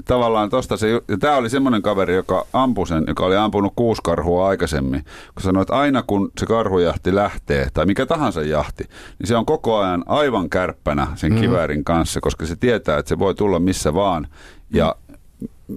Tavallaan 0.04 0.50
tosta 0.50 0.76
se, 0.76 0.90
ja 0.90 1.18
tämä 1.20 1.36
oli 1.36 1.50
semmoinen 1.50 1.82
kaveri, 1.82 2.14
joka 2.14 2.46
ampui 2.52 2.86
sen, 2.86 3.04
joka 3.06 3.24
oli 3.26 3.36
ampunut 3.36 3.72
kuusi 3.76 4.00
karhua 4.04 4.48
aikaisemmin, 4.48 5.04
kun 5.34 5.42
sanoi, 5.42 5.62
että 5.62 5.74
aina 5.74 6.02
kun 6.06 6.30
se 6.40 6.46
karhujahti 6.46 7.14
lähtee, 7.14 7.68
tai 7.74 7.86
mikä 7.86 8.06
tahansa 8.06 8.42
jahti, 8.42 8.84
niin 9.18 9.26
se 9.26 9.36
on 9.36 9.46
koko 9.46 9.78
ajan 9.78 10.04
aivan 10.06 10.50
kärppänä 10.50 11.06
sen 11.14 11.32
Mm. 11.32 11.40
kiväärin 11.40 11.84
kanssa, 11.84 12.20
koska 12.20 12.46
se 12.46 12.56
tietää, 12.56 12.98
että 12.98 13.08
se 13.08 13.18
voi 13.18 13.34
tulla 13.34 13.58
missä 13.58 13.94
vaan, 13.94 14.26
ja, 14.74 14.96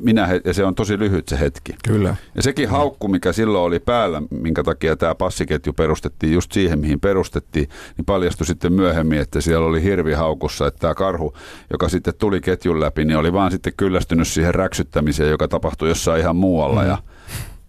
minä, 0.03 0.27
he- 0.27 0.41
ja 0.45 0.53
se 0.53 0.65
on 0.65 0.75
tosi 0.75 0.99
lyhyt 0.99 1.27
se 1.27 1.39
hetki. 1.39 1.75
Kyllä. 1.87 2.15
Ja 2.35 2.41
sekin 2.43 2.69
haukku, 2.69 3.07
mikä 3.07 3.33
silloin 3.33 3.63
oli 3.63 3.79
päällä, 3.79 4.21
minkä 4.29 4.63
takia 4.63 4.95
tämä 4.95 5.15
passiketju 5.15 5.73
perustettiin 5.73 6.33
just 6.33 6.51
siihen, 6.51 6.79
mihin 6.79 6.99
perustettiin, 6.99 7.69
niin 7.97 8.05
paljastui 8.05 8.47
sitten 8.47 8.73
myöhemmin, 8.73 9.19
että 9.19 9.41
siellä 9.41 9.67
oli 9.67 9.83
hirvi 9.83 10.13
haukussa, 10.13 10.67
että 10.67 10.79
tämä 10.79 10.95
karhu, 10.95 11.33
joka 11.71 11.89
sitten 11.89 12.13
tuli 12.17 12.41
ketjun 12.41 12.79
läpi, 12.79 13.05
niin 13.05 13.17
oli 13.17 13.33
vaan 13.33 13.51
sitten 13.51 13.73
kyllästynyt 13.77 14.27
siihen 14.27 14.55
räksyttämiseen, 14.55 15.29
joka 15.31 15.47
tapahtui 15.47 15.89
jossain 15.89 16.21
ihan 16.21 16.35
muualla. 16.35 16.81
Mm. 16.81 16.87
Ja 16.87 16.97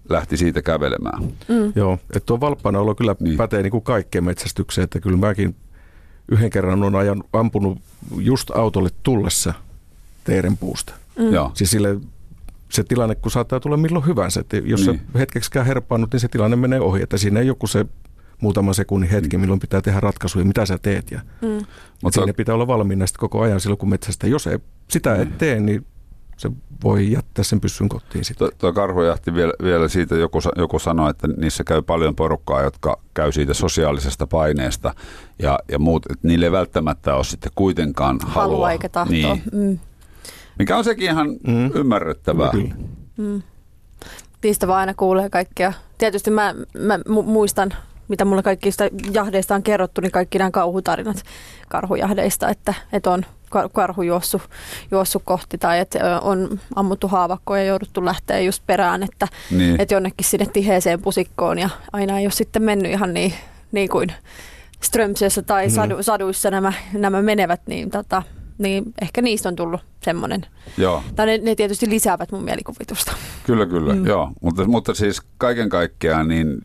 lähti 0.09 0.37
siitä 0.37 0.63
kävelemään. 0.63 1.23
Mm. 1.49 1.73
Joo, 1.77 1.95
että 1.95 2.27
tuo 2.27 2.41
valppana 2.41 2.81
olo 2.81 2.95
kyllä 2.95 3.17
Niin. 3.21 3.37
pätee 3.37 3.63
niin 3.63 3.71
kuin 3.71 3.83
kaikkeen 3.85 4.25
metsästykseen, 4.25 4.85
että 4.85 5.01
kyllä 5.01 5.17
mäkin 5.17 5.57
yhden 6.29 6.51
kerran 6.51 6.83
on 6.83 6.95
ajan, 6.95 7.23
ampunut 7.33 7.79
just 8.19 8.51
autolle 8.51 8.89
tullessa 9.03 9.55
teerenpuusta. 10.25 10.95
Mm. 11.19 11.33
Joo. 11.33 11.51
Siis 11.55 11.71
sille, 11.71 11.97
se 12.69 12.85
tilanne, 12.85 13.15
kun 13.15 13.31
saattaa 13.31 13.61
tulla 13.61 13.77
milloin 13.77 14.07
hyvänsä, 14.07 14.41
että 14.41 14.57
jos 14.57 14.87
Niin. 14.87 14.99
sä 15.13 15.19
hetkeksikään 15.19 15.67
herpaannut, 15.67 16.13
niin 16.13 16.21
se 16.21 16.29
tilanne 16.29 16.57
menee 16.57 16.81
ohi, 16.81 17.03
että 17.03 17.19
siinä 17.19 17.41
ei 17.41 17.47
joku 17.47 17.67
se 17.67 17.87
muutama 18.41 18.73
sekunnin 18.73 19.11
hetki, 19.11 19.39
milloin 19.39 19.61
pitää 19.61 19.81
tehdä 19.83 20.01
ratkaisuja, 20.01 20.45
mitä 20.45 20.67
sä 20.67 20.79
teet. 20.83 21.11
Ja 21.11 21.21
Mm. 21.43 21.67
Mutta 22.03 22.21
siinä 22.21 22.33
pitää 22.33 22.55
olla 22.55 22.67
valmiina 22.67 23.07
sitten 23.07 23.21
koko 23.21 23.41
ajan 23.41 23.61
silloin, 23.61 23.79
kun 23.79 23.89
metsästä. 23.89 24.27
Jos 24.27 24.47
ei, 24.47 24.59
sitä 24.91 25.13
Niin. 25.13 25.23
et 25.23 25.39
tee, 25.39 25.61
niin 25.61 25.87
se 26.37 26.51
voi 26.85 27.13
jättää 27.13 27.45
sen 27.45 27.61
pyssyn 27.61 27.89
kotiin 27.89 28.25
sitten. 28.25 28.49
Tuo, 28.59 28.73
karhujahti 28.73 29.35
vielä, 29.35 29.53
vielä 29.63 29.89
siitä, 29.89 30.15
joku, 30.17 30.39
joku 30.57 30.79
sanoi, 30.79 31.11
että 31.11 31.29
niissä 31.37 31.65
käy 31.65 31.83
paljon 31.83 32.17
porukkaa, 32.17 32.63
jotka 32.63 33.01
käy 33.15 33.33
siitä 33.33 33.55
sosiaalisesta 33.55 34.27
paineesta 34.27 34.95
ja, 35.43 35.59
ja 35.69 35.79
muut, 35.79 36.07
että 36.11 36.29
niille 36.29 36.47
ei 36.47 36.53
välttämättä 36.53 37.15
ole 37.15 37.25
sitten 37.25 37.53
kuitenkaan 37.55 38.19
halua. 38.23 38.43
Halua 38.55 38.71
eikä 38.73 38.89
tahtoa. 38.89 39.13
Niin. 39.13 39.43
Mm. 39.53 39.79
Mikä 40.59 40.77
on 40.77 40.85
sekin 40.85 41.05
ihan 41.11 41.29
mm. 41.29 41.53
Mm. 41.53 41.71
ymmärrettävää. 41.75 42.51
Mm. 43.17 43.43
Niistä 44.43 44.67
vaan 44.67 44.81
aina 44.81 44.95
kuulee 44.95 45.31
kaikkea. 45.31 45.73
Tietysti 45.99 46.31
mä, 46.31 46.55
mä 46.79 46.97
mu- 46.97 47.23
muistan, 47.23 47.73
mitä 48.09 48.25
mulle 48.25 48.43
kaikista 48.43 48.85
jahdeista 49.13 49.55
on 49.55 49.63
kerrottu, 49.63 50.01
niin 50.01 50.13
kaikki 50.13 50.39
nämä 50.39 50.51
kauhutarinat 50.51 51.23
karhujahdeista, 51.69 52.49
että, 52.49 52.75
että 52.93 53.11
on 53.11 53.23
kar- 53.57 53.69
karhu 53.73 54.03
juossut, 54.03 54.43
juossut 54.91 55.23
kohti 55.25 55.59
tai 55.59 55.79
että 55.81 56.21
on 56.21 56.61
ammuttu 56.77 57.09
haavakkoa 57.09 57.59
ja 57.59 57.65
jouduttu 57.65 58.05
lähteä 58.05 58.41
just 58.41 58.63
perään, 58.67 59.03
että, 59.03 59.29
Niin. 59.51 59.81
että 59.81 59.95
jonnekin 59.95 60.25
sinne 60.27 60.47
tiheeseen 60.53 61.03
pusikkoon 61.03 61.59
ja 61.59 61.69
aina 61.93 62.19
ei 62.19 62.27
ole 62.27 62.33
sitten 62.33 62.63
mennyt 62.63 62.93
ihan 62.93 63.15
niin, 63.15 63.33
niin 63.73 63.89
kuin 63.89 64.13
Strömsössä 64.81 65.43
tai 65.43 65.67
Mm. 65.67 65.71
sadu, 65.73 66.03
saduissa 66.03 66.51
nämä, 66.51 66.73
nämä 66.93 67.23
menevät, 67.23 67.61
niin, 67.67 67.91
tota, 67.91 68.23
niin 68.59 68.95
ehkä 69.03 69.23
niistä 69.23 69.49
on 69.49 69.57
tullut 69.57 69.81
semmoinen. 70.05 70.47
Joo, 70.79 71.03
Tai 71.17 71.27
ne, 71.27 71.39
ne 71.39 71.55
tietysti 71.55 71.91
lisäävät 71.91 72.33
mun 72.33 72.45
mielikuvitusta. 72.45 73.13
kyllä, 73.45 73.67
kyllä. 73.67 73.95
Mm. 73.95 74.07
Joo. 74.07 74.33
Mutta, 74.43 74.65
mutta 74.65 74.95
siis 74.95 75.23
kaiken 75.39 75.69
kaikkiaan 75.69 76.29
niin 76.29 76.61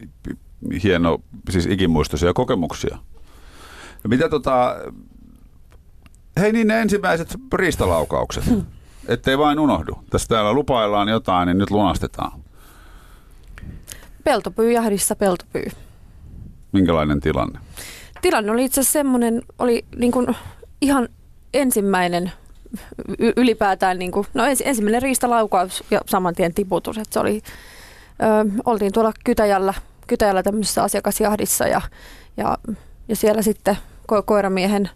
hieno, 0.84 1.18
siis 1.50 1.66
ikimuistoisia 1.66 2.34
kokemuksia. 2.34 2.98
Ja 4.04 4.10
mitä 4.10 4.30
tota, 4.30 4.76
hei 6.40 6.54
niin 6.54 6.68
ne 6.68 6.82
ensimmäiset 6.82 7.36
riistalaukaukset, 7.54 8.46
Hmm. 8.46 8.66
ettei 9.08 9.38
vain 9.38 9.60
unohdu. 9.60 10.00
Tässä 10.10 10.28
täällä 10.28 10.54
lupaillaan 10.54 11.08
jotain, 11.08 11.48
niin 11.48 11.58
nyt 11.58 11.72
lunastetaan. 11.72 12.42
Peltopyyjahdissa 14.24 15.16
peltopyy. 15.16 15.66
Minkälainen 16.72 17.20
tilanne? 17.20 17.60
Tilanne 18.22 18.52
oli 18.52 18.66
itse 18.66 18.82
asiassa 18.82 18.94
semmoinen, 18.94 19.42
oli 19.60 19.86
niin 19.96 20.12
kuin 20.12 20.36
ihan 20.82 21.10
ensimmäinen 21.54 22.32
ylipäätään, 23.38 24.00
niin 24.00 24.12
kuin, 24.12 24.28
no 24.34 24.46
ensi, 24.46 24.68
ensimmäinen 24.68 25.02
riistalaukaus 25.02 25.84
ja 25.92 26.02
saman 26.06 26.36
tien 26.36 26.54
tiputus. 26.54 26.98
Että 26.98 27.14
se 27.14 27.20
oli, 27.20 27.42
ö, 28.22 28.62
oltiin 28.66 28.92
tuolla 28.94 29.14
Kytäjällä, 29.24 29.74
Kytäjällä 30.08 30.44
tämmöisessä 30.44 30.84
asiakasjahdissa 30.84 31.68
ja, 31.68 31.82
ja, 32.38 32.58
ja 33.08 33.16
siellä 33.16 33.42
sitten 33.42 33.78
ko- 34.12 34.24
koiramiehen, 34.26 34.90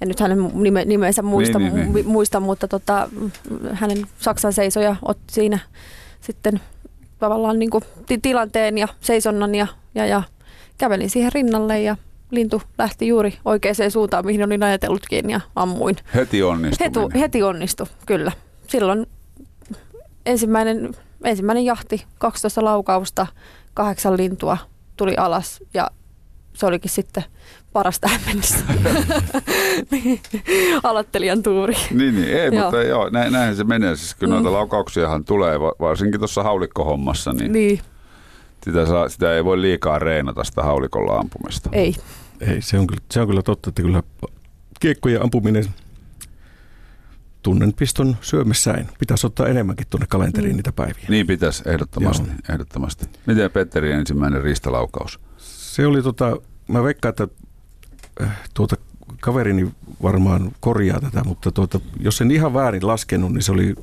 en 0.00 0.08
nyt 0.08 0.20
hänen 0.20 0.50
nime, 0.54 0.84
nimensä 0.84 1.22
muista, 1.22 1.58
Niin, 1.58 1.74
niin, 1.74 1.92
niin. 1.92 2.04
mu- 2.06 2.08
muista 2.08 2.40
mutta 2.40 2.68
tota, 2.68 3.08
hänen 3.72 4.06
Saksan 4.18 4.52
seisoja 4.52 4.96
otti 5.02 5.34
siinä 5.34 5.58
sitten 6.20 6.60
tavallaan 7.18 7.58
niin 7.58 7.70
kuin 7.70 7.84
ti- 8.06 8.18
tilanteen 8.18 8.78
ja 8.78 8.88
seisonnan 9.00 9.54
ja, 9.54 9.66
ja, 9.94 10.06
ja 10.06 10.22
kävelin 10.78 11.10
siihen 11.10 11.32
rinnalle 11.32 11.82
ja 11.82 11.96
lintu 12.30 12.62
lähti 12.78 13.08
juuri 13.08 13.34
oikeaan 13.44 13.90
suuntaan, 13.90 14.26
mihin 14.26 14.44
olin 14.44 14.62
ajatellutkin 14.62 15.30
ja 15.30 15.40
ammuin. 15.56 15.96
Heti 16.14 16.42
onnistuminen. 16.42 17.02
Hetu, 17.02 17.18
heti 17.18 17.42
onnistui, 17.42 17.86
kyllä. 18.06 18.32
Silloin 18.68 19.06
ensimmäinen, 20.26 20.94
ensimmäinen 21.24 21.64
jahti, 21.64 22.04
12 22.18 22.64
laukausta, 22.64 23.26
kahdeksan 23.74 24.16
lintua 24.16 24.58
tuli 24.96 25.14
alas 25.16 25.60
ja 25.74 25.90
se 26.54 26.66
olikin 26.66 26.90
sitten 26.90 27.24
paras 27.72 28.00
tähän 28.00 28.20
mennessä. 28.26 28.56
Aloittelijan 30.82 31.42
tuuri. 31.42 31.74
Niin, 31.90 32.14
niin, 32.14 32.28
ei, 32.36 32.54
Joo. 32.54 32.62
mutta 32.64 32.82
joo, 32.82 33.10
nä, 33.10 33.30
näinhän 33.30 33.56
se 33.56 33.64
menee. 33.64 33.96
Siis 33.96 34.14
kyllä 34.14 34.34
noita 34.34 34.48
Mm. 34.48 34.54
laukauksiahan 34.54 35.24
tulee, 35.24 35.60
va- 35.60 35.72
varsinkin 35.80 36.20
tuossa 36.20 36.42
haulikkohommassa, 36.42 37.32
niin, 37.32 37.52
niin. 37.52 37.80
Sitä, 38.64 38.86
saa, 38.86 39.08
sitä 39.08 39.34
ei 39.36 39.44
voi 39.44 39.60
liikaa 39.60 39.98
reenata 39.98 40.44
sitä 40.44 40.62
haulikolla 40.62 41.18
ampumista. 41.18 41.70
ei. 41.72 41.94
Ei, 42.40 42.62
se 42.62 42.78
on, 42.78 42.86
kyllä, 42.86 43.00
se 43.10 43.20
on 43.20 43.26
kyllä 43.26 43.42
totta, 43.42 43.68
että 43.68 43.82
kyllä 43.82 44.02
kiekkojen 44.80 45.22
ampuminen 45.22 45.64
tunnen 47.42 47.72
piston 47.72 48.16
syömessäin. 48.20 48.88
Pitäisi 48.98 49.26
ottaa 49.26 49.46
enemmänkin 49.46 49.86
tuonne 49.90 50.06
kalenteriin 50.06 50.52
Mm. 50.52 50.56
niitä 50.56 50.72
päiviä. 50.72 51.04
Niin 51.08 51.26
pitäisi, 51.26 51.62
ehdottomasti, 51.66 52.28
Joo. 52.28 52.36
ehdottomasti. 52.54 53.06
Miten 53.26 53.50
Petterin 53.50 53.92
ensimmäinen 53.96 54.42
ristalaukaus? 54.42 55.20
Se 55.38 55.86
oli 55.86 56.02
tota, 56.02 56.36
mä 56.68 56.82
veikkaan, 56.82 57.10
että 57.10 57.28
äh, 58.22 58.40
tuota 58.54 58.76
kaverini 59.20 59.70
varmaan 60.02 60.52
korjaa 60.60 61.00
tätä, 61.00 61.22
mutta 61.24 61.50
tuota, 61.52 61.80
jos 62.00 62.20
en 62.20 62.30
ihan 62.30 62.54
väärin 62.54 62.86
laskenut, 62.86 63.32
niin 63.32 63.42
se 63.42 63.52
oli 63.52 63.74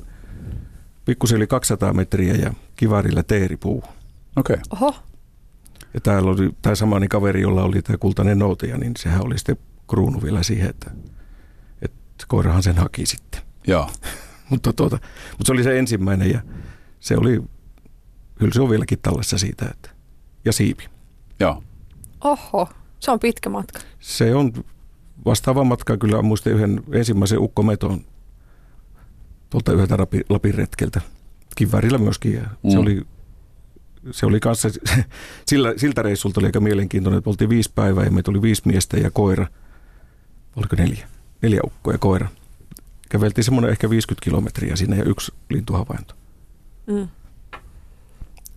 pikkusen 1.04 1.36
yli 1.36 1.46
200 1.46 1.92
metriä 1.92 2.34
ja 2.34 2.52
kivarilla 2.76 3.22
teeripuu. 3.22 3.84
Okei. 4.38 4.56
Okay. 4.70 4.88
Oho, 4.88 4.94
Ja 5.94 6.00
täällä 6.00 6.30
oli 6.30 6.50
tämä 6.62 6.74
samani 6.74 7.08
kaveri, 7.08 7.40
jolla 7.40 7.62
oli 7.62 7.82
tämä 7.82 7.96
kultainen 7.98 8.38
noutaja, 8.38 8.78
niin 8.78 8.92
sehän 8.98 9.24
oli 9.26 9.38
sitten 9.38 9.56
kruunu 9.90 10.22
vielä 10.22 10.42
siihen, 10.42 10.70
että, 10.70 10.90
että 11.82 12.24
koirahan 12.28 12.62
sen 12.62 12.76
haki 12.76 13.06
sitten. 13.06 13.40
Joo. 13.66 13.90
Mutta, 14.50 14.72
tuota, 14.72 14.98
mutta 15.30 15.44
se 15.46 15.52
oli 15.52 15.62
se 15.62 15.78
ensimmäinen 15.78 16.30
ja 16.30 16.40
se 17.00 17.16
oli, 17.16 17.42
kyllä 18.38 18.52
se 18.54 18.60
on 18.62 18.70
vieläkin 18.70 18.98
tallessa 19.02 19.38
siitä. 19.38 19.66
Että, 19.70 19.90
ja 20.44 20.52
siipi. 20.52 20.84
Joo. 21.40 21.62
oho, 22.24 22.68
se 23.00 23.10
on 23.10 23.20
pitkä 23.20 23.48
matka. 23.50 23.80
Se 24.00 24.34
on 24.34 24.52
vastaava 25.24 25.64
matka 25.64 25.96
kyllä 25.96 26.22
muistin 26.22 26.52
yhden 26.52 26.82
ensimmäisen 26.92 27.38
ukkometon 27.38 28.00
tuolta 29.50 29.72
yhdeltä 29.72 29.96
Lapin, 29.98 30.24
Lapin 30.28 30.54
retkeltä. 30.54 31.00
Kivärillä 31.56 31.98
myöskin. 31.98 32.34
Ja 32.34 32.42
Mm. 32.62 32.70
se 32.70 32.78
oli 32.78 33.02
se 34.10 34.26
oli 34.26 34.40
kanssa, 34.40 34.68
sillä, 35.48 35.74
siltä 35.76 36.02
reissulta 36.02 36.40
oli 36.40 36.46
aika 36.46 36.60
mielenkiintoinen, 36.60 37.18
että 37.18 37.30
oltiin 37.30 37.50
viisi 37.50 37.72
päivää 37.74 38.04
ja 38.04 38.10
meitä 38.10 38.30
oli 38.30 38.42
viisi 38.42 38.62
miestä 38.64 38.96
ja 38.96 39.10
koira. 39.10 39.46
Oliko 40.56 40.76
neljä? 40.76 41.08
Neljä 41.42 41.60
ukkoa 41.64 41.94
ja 41.94 41.98
koira. 41.98 42.28
Käveltiin 43.08 43.44
semmoinen 43.44 43.70
ehkä 43.70 43.90
50 43.90 44.24
kilometriä 44.24 44.76
sinne 44.76 44.96
ja 44.96 45.04
yksi 45.04 45.32
lintuhavainto. 45.50 46.14
Mm. 46.86 47.08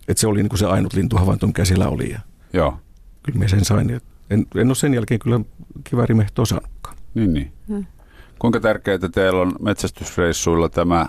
Et 0.08 0.18
se 0.18 0.26
oli 0.26 0.38
niin 0.38 0.48
kuin 0.48 0.58
se 0.58 0.66
ainut 0.66 0.92
lintuhavainto, 0.92 1.46
mikä 1.46 1.64
siellä 1.64 1.88
oli. 1.88 2.10
Ja 2.10 2.20
Joo. 2.52 2.78
kyllä 3.22 3.38
me 3.38 3.48
sen 3.48 3.64
sain. 3.64 4.00
En, 4.30 4.46
en 4.54 4.66
ole 4.66 4.74
sen 4.74 4.94
jälkeen 4.94 5.20
kyllä 5.20 5.40
kiväärimehtoa 5.84 6.44
saanutkaan. 6.44 6.96
Niin, 7.14 7.32
niin. 7.32 7.52
Mm. 7.68 7.86
Kuinka 8.38 8.60
tärkeää 8.60 8.98
teillä 9.14 9.40
on 9.40 9.52
metsästysreissuilla 9.60 10.68
tämä, 10.68 11.06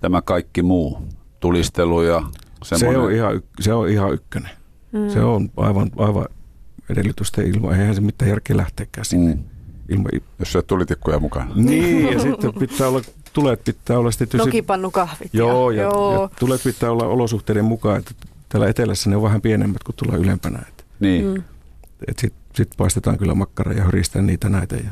tämä 0.00 0.22
kaikki 0.22 0.62
muu? 0.62 1.08
Tulistelu 1.40 2.02
ja 2.02 2.22
semmoinen. 2.62 3.00
Se 3.02 3.06
on, 3.06 3.12
ihan, 3.12 3.42
se 3.60 3.72
on 3.72 3.88
ihan 3.88 4.12
ykkönen. 4.14 4.50
Mm. 4.92 5.08
Se 5.10 5.20
on 5.20 5.50
aivan, 5.56 5.90
aivan 5.96 6.26
edellytysten 6.90 7.46
ilman. 7.46 7.80
Eihän 7.80 7.94
se 7.94 8.00
mitään 8.00 8.28
järkeä 8.28 8.56
lähteäkään 8.56 9.04
sinne. 9.04 9.34
Mm. 9.34 9.42
Ilman, 9.88 10.10
Jos 10.38 10.52
se 10.52 10.62
tulitikkuja 10.62 11.18
mukana. 11.18 11.50
niin, 11.54 12.12
ja 12.12 12.18
sitten 12.22 12.54
pitää 12.54 12.88
olla, 12.88 13.00
tulet 13.32 13.64
pitää 13.64 13.98
olla 13.98 14.10
sitten... 14.10 14.28
tietysti- 14.28 14.48
Nokipannukahvit. 14.48 15.34
Joo, 15.34 15.70
ja, 15.70 15.82
joo. 15.82 16.22
ja 16.22 16.28
tulet 16.38 16.60
pitää 16.64 16.90
olla 16.90 17.06
olosuhteiden 17.06 17.64
mukaan, 17.64 17.98
että 17.98 18.10
täällä 18.48 18.68
etelässä 18.68 19.10
ne 19.10 19.16
on 19.16 19.22
vähän 19.22 19.40
pienemmät 19.40 19.82
kuin 19.84 19.96
tuolla 19.96 20.16
ylempänä. 20.18 20.58
Että, 20.68 20.84
Niin. 21.00 21.24
Mm. 21.26 21.42
että 22.08 22.20
sitten 22.20 22.40
sit 22.54 22.70
paistetaan 22.76 23.18
kyllä 23.18 23.34
makkara 23.34 23.72
ja 23.72 23.84
höristään 23.84 24.26
niitä 24.26 24.48
näitä. 24.48 24.76
Ja 24.76 24.90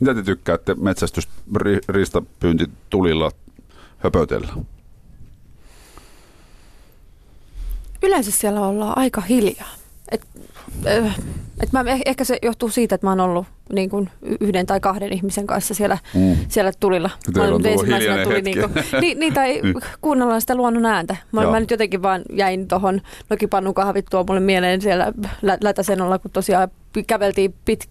Mitä 0.00 0.14
te 0.14 0.22
tykkäätte 0.22 0.74
metsästys 0.74 1.28
ri- 1.56 1.80
riistapyyntitulilla 1.88 3.30
höpötellä? 3.98 4.52
Yleensä 8.02 8.30
siellä 8.30 8.60
ollaan 8.60 8.98
aika 8.98 9.20
hiljaa. 9.20 9.68
Et, 10.10 10.22
Et 11.62 11.72
mä, 11.72 11.82
eh- 11.82 12.02
ehkä 12.06 12.24
se 12.24 12.38
johtuu 12.42 12.68
siitä, 12.68 12.94
että 12.94 13.06
mä 13.06 13.10
oon 13.10 13.20
ollut 13.20 13.46
niin 13.72 13.90
kuin 13.90 14.10
yhden 14.40 14.66
tai 14.66 14.80
kahden 14.80 15.12
ihmisen 15.12 15.46
kanssa 15.46 15.74
siellä, 15.74 15.98
Mm. 16.14 16.36
siellä 16.48 16.72
tulilla. 16.80 17.10
Nyt 17.26 17.34
tullut 17.34 17.66
ensimmäisenä 17.66 18.24
tuli 18.24 18.42
niin, 18.42 18.58
kuin, 18.60 18.84
niin, 19.00 19.18
niin, 19.20 19.34
tai 19.34 19.60
Mm. 19.62 19.74
kuunnellaan 20.00 20.40
sitä 20.40 20.54
luonnon 20.54 20.86
ääntä. 20.86 21.16
Mä, 21.32 21.42
Joo. 21.42 21.50
mä 21.52 21.60
nyt 21.60 21.70
jotenkin 21.70 22.02
vaan 22.02 22.22
jäin 22.32 22.68
tuohon 22.68 23.00
nokipannun 23.30 23.74
kahvit 23.74 24.06
tuo 24.10 24.24
mulle 24.28 24.40
mieleen 24.40 24.80
siellä 24.80 25.12
lä- 25.42 25.58
Lätäsenolla, 25.62 26.18
kun 26.18 26.30
tosiaan 26.30 26.68
käveltiin 27.06 27.54
pit... 27.64 27.88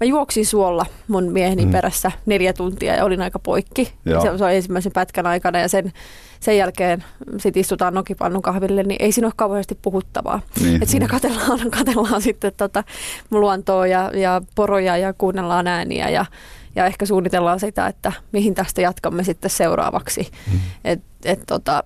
Mä 0.00 0.04
juoksin 0.06 0.46
suolla 0.46 0.86
mun 1.08 1.32
mieheni 1.32 1.64
Mm. 1.64 1.70
perässä 1.72 2.12
neljä 2.26 2.52
tuntia 2.52 2.94
ja 2.96 3.04
olin 3.04 3.22
aika 3.22 3.38
poikki. 3.38 3.92
Joo. 4.04 4.20
Se, 4.22 4.38
se 4.38 4.44
on 4.44 4.52
ensimmäisen 4.52 4.92
pätkän 4.92 5.26
aikana 5.26 5.58
ja 5.58 5.68
sen, 5.68 5.92
sen 6.40 6.56
jälkeen 6.56 7.04
sit 7.38 7.56
istutaan 7.56 7.94
nokipannun 7.94 8.42
kahville, 8.42 8.82
niin 8.82 8.96
ei 9.02 9.12
siinä 9.12 9.26
ole 9.26 9.32
kauheasti 9.36 9.78
puhuttavaa. 9.82 10.40
Niin. 10.62 10.82
Et 10.82 10.88
siinä 10.88 11.08
katellaan, 11.08 11.70
katellaan 11.78 12.22
sitten 12.22 12.52
tota 12.56 12.84
luontoa 13.30 13.86
ja, 13.86 14.10
ja 14.14 14.40
poroja 14.54 14.96
ja 15.02 15.12
kuunnellaan 15.12 15.66
ääniä 15.66 16.08
ja, 16.08 16.26
ja 16.74 16.86
ehkä 16.86 17.06
suunnitellaan 17.06 17.60
sitä, 17.60 17.86
että 17.86 18.12
mihin 18.32 18.54
tästä 18.54 18.80
jatkamme 18.80 19.24
sitten 19.24 19.50
seuraavaksi. 19.50 20.30
Mm. 20.52 20.60
Et, 20.84 21.00
et 21.24 21.40
tota, 21.46 21.84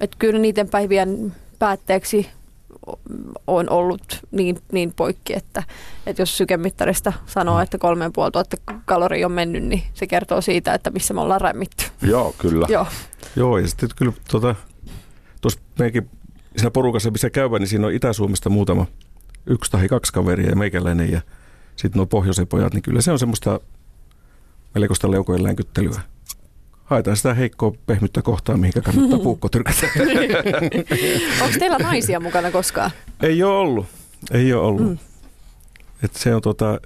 et 0.00 0.16
kyllä 0.18 0.38
niiden 0.38 0.68
päivien 0.68 1.34
päätteeksi 1.58 2.28
on 3.46 3.70
ollut 3.70 4.22
niin, 4.30 4.58
niin 4.72 4.92
poikki, 4.96 5.36
että, 5.36 5.62
että 6.06 6.22
jos 6.22 6.38
sykemittarista 6.38 7.12
sanoo, 7.26 7.60
että 7.60 7.78
kolme 7.78 8.10
puoli 8.14 8.30
tuhatta 8.30 8.56
kaloria 8.84 9.26
on 9.26 9.32
mennyt, 9.32 9.64
niin 9.64 9.82
se 9.94 10.06
kertoo 10.06 10.40
siitä, 10.40 10.74
että 10.74 10.90
missä 10.90 11.14
me 11.14 11.20
ollaan 11.20 11.40
rämmitty. 11.40 11.84
Joo, 12.02 12.34
kyllä. 12.38 12.66
Joo. 12.70 12.86
Joo, 13.36 13.58
ja 13.58 13.68
sitten 13.68 13.88
kyllä 13.96 14.12
tuota, 14.30 14.54
tuossa 15.40 15.60
meidänkin 15.78 16.10
siinä 16.56 16.70
porukassa, 16.70 17.10
missä 17.10 17.30
käyvän, 17.30 17.60
niin 17.60 17.68
siinä 17.68 17.86
on 17.86 17.92
Itä-Suomesta 17.92 18.50
muutama, 18.50 18.86
yksi 19.46 19.70
tai 19.70 19.88
kaksi 19.88 20.12
kaveria 20.12 20.50
ja 20.50 20.56
meikäläinen 20.56 21.12
ja 21.12 21.20
sitten 21.76 21.98
nuo 21.98 22.06
pohjoisen 22.06 22.46
pojat, 22.46 22.74
niin 22.74 22.82
kyllä 22.82 23.00
se 23.00 23.12
on 23.12 23.18
semmoista 23.18 23.60
melkoista 24.74 25.10
leukojen 25.10 25.42
länkyttelyä. 25.42 26.00
Haetaan 26.84 27.16
sitä 27.16 27.34
heikkoa 27.34 27.72
pehmyttä 27.86 28.22
kohtaa, 28.22 28.56
mihinkä 28.56 28.80
kannattaa 28.80 29.18
puukko 29.28 29.48
tyrkätä. 29.48 29.86
Onko 31.42 31.58
teillä 31.58 31.78
naisia 31.78 32.20
mukana 32.20 32.50
koskaan? 32.50 32.90
Ei 33.22 33.42
ole 33.42 33.58
ollut. 33.58 33.86
Ei 34.30 34.52
ole 34.52 34.66
ollut. 34.66 34.82
Mm. 34.82 34.88
Mm. 34.88 34.98
Et 36.02 36.14
se 36.14 36.34
on 36.34 36.42
tota, 36.42 36.80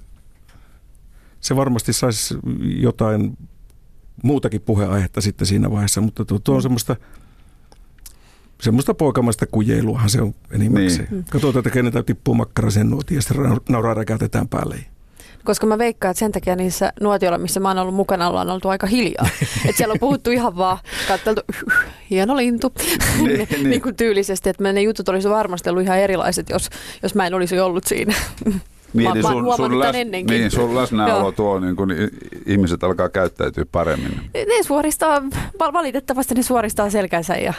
se 1.41 1.55
varmasti 1.55 1.93
saisi 1.93 2.35
jotain 2.61 3.37
muutakin 4.23 4.61
puheaihetta 4.61 5.21
sitten 5.21 5.47
siinä 5.47 5.71
vaiheessa, 5.71 6.01
mutta 6.01 6.25
tuo, 6.25 6.39
tuo 6.39 6.55
on 6.55 6.61
semmoista, 6.61 6.95
semmoista 8.61 8.93
poikamaista 8.93 9.45
kujeiluahan 9.47 10.09
se 10.09 10.21
on 10.21 10.35
enimmäkseen. 10.51 11.07
Niin. 11.11 11.25
Katsotaan, 11.29 11.59
että 11.59 11.69
kenen 11.69 12.05
tippuu 12.05 12.33
makkara 12.33 12.69
sen 12.69 12.89
nuotiin 12.89 13.15
ja 13.15 13.21
sitten 13.21 13.45
ra- 13.45 13.61
nauraa 13.69 13.93
räkätetään 13.93 14.47
päälle. 14.47 14.75
Koska 15.43 15.67
mä 15.67 15.77
veikkaan, 15.77 16.11
että 16.11 16.19
sen 16.19 16.31
takia 16.31 16.55
niissä 16.55 16.93
nuotioilla, 17.01 17.37
missä 17.37 17.59
mä 17.59 17.67
oon 17.67 17.77
ollut 17.77 17.95
mukana, 17.95 18.27
ollaan 18.27 18.49
oltu 18.49 18.69
aika 18.69 18.87
hiljaa. 18.87 19.29
että 19.65 19.77
siellä 19.77 19.91
on 19.91 19.99
puhuttu 19.99 20.31
ihan 20.31 20.57
vaan, 20.57 20.77
katteltu, 21.07 21.41
hieno 22.09 22.37
lintu, 22.37 22.73
Niin, 23.17 23.27
niin, 23.37 23.47
niin. 23.51 23.69
niin 23.69 23.81
kuin 23.81 23.95
tyylisesti. 23.95 24.49
Että 24.49 24.73
ne 24.73 24.81
jutut 24.81 25.09
olisi 25.09 25.29
varmasti 25.29 25.69
ollut 25.69 25.83
ihan 25.83 25.99
erilaiset, 25.99 26.49
jos, 26.49 26.69
jos 27.03 27.15
mä 27.15 27.27
en 27.27 27.33
olisi 27.33 27.59
ollut 27.59 27.83
siinä. 27.83 28.13
Niin, 28.93 29.07
Mä- 29.09 29.13
niin 29.13 29.23
sun, 29.23 29.31
huomannut 29.43 29.55
sun, 29.71 29.79
läs, 29.79 29.95
ennenkin. 29.95 30.39
niin, 30.39 30.51
sun 30.51 30.75
läsnäolo 30.75 31.19
Joo. 31.19 31.31
tuo, 31.31 31.59
niin 31.59 31.75
kun 31.75 31.89
ihmiset 32.45 32.83
alkaa 32.83 33.09
käyttäytyä 33.09 33.65
paremmin. 33.71 34.29
Ne 34.33 34.63
suoristaa, 34.63 35.21
val- 35.59 35.73
valitettavasti 35.73 36.35
ne 36.35 36.43
suoristaa 36.43 36.89
selkänsä 36.89 37.35
ja 37.35 37.53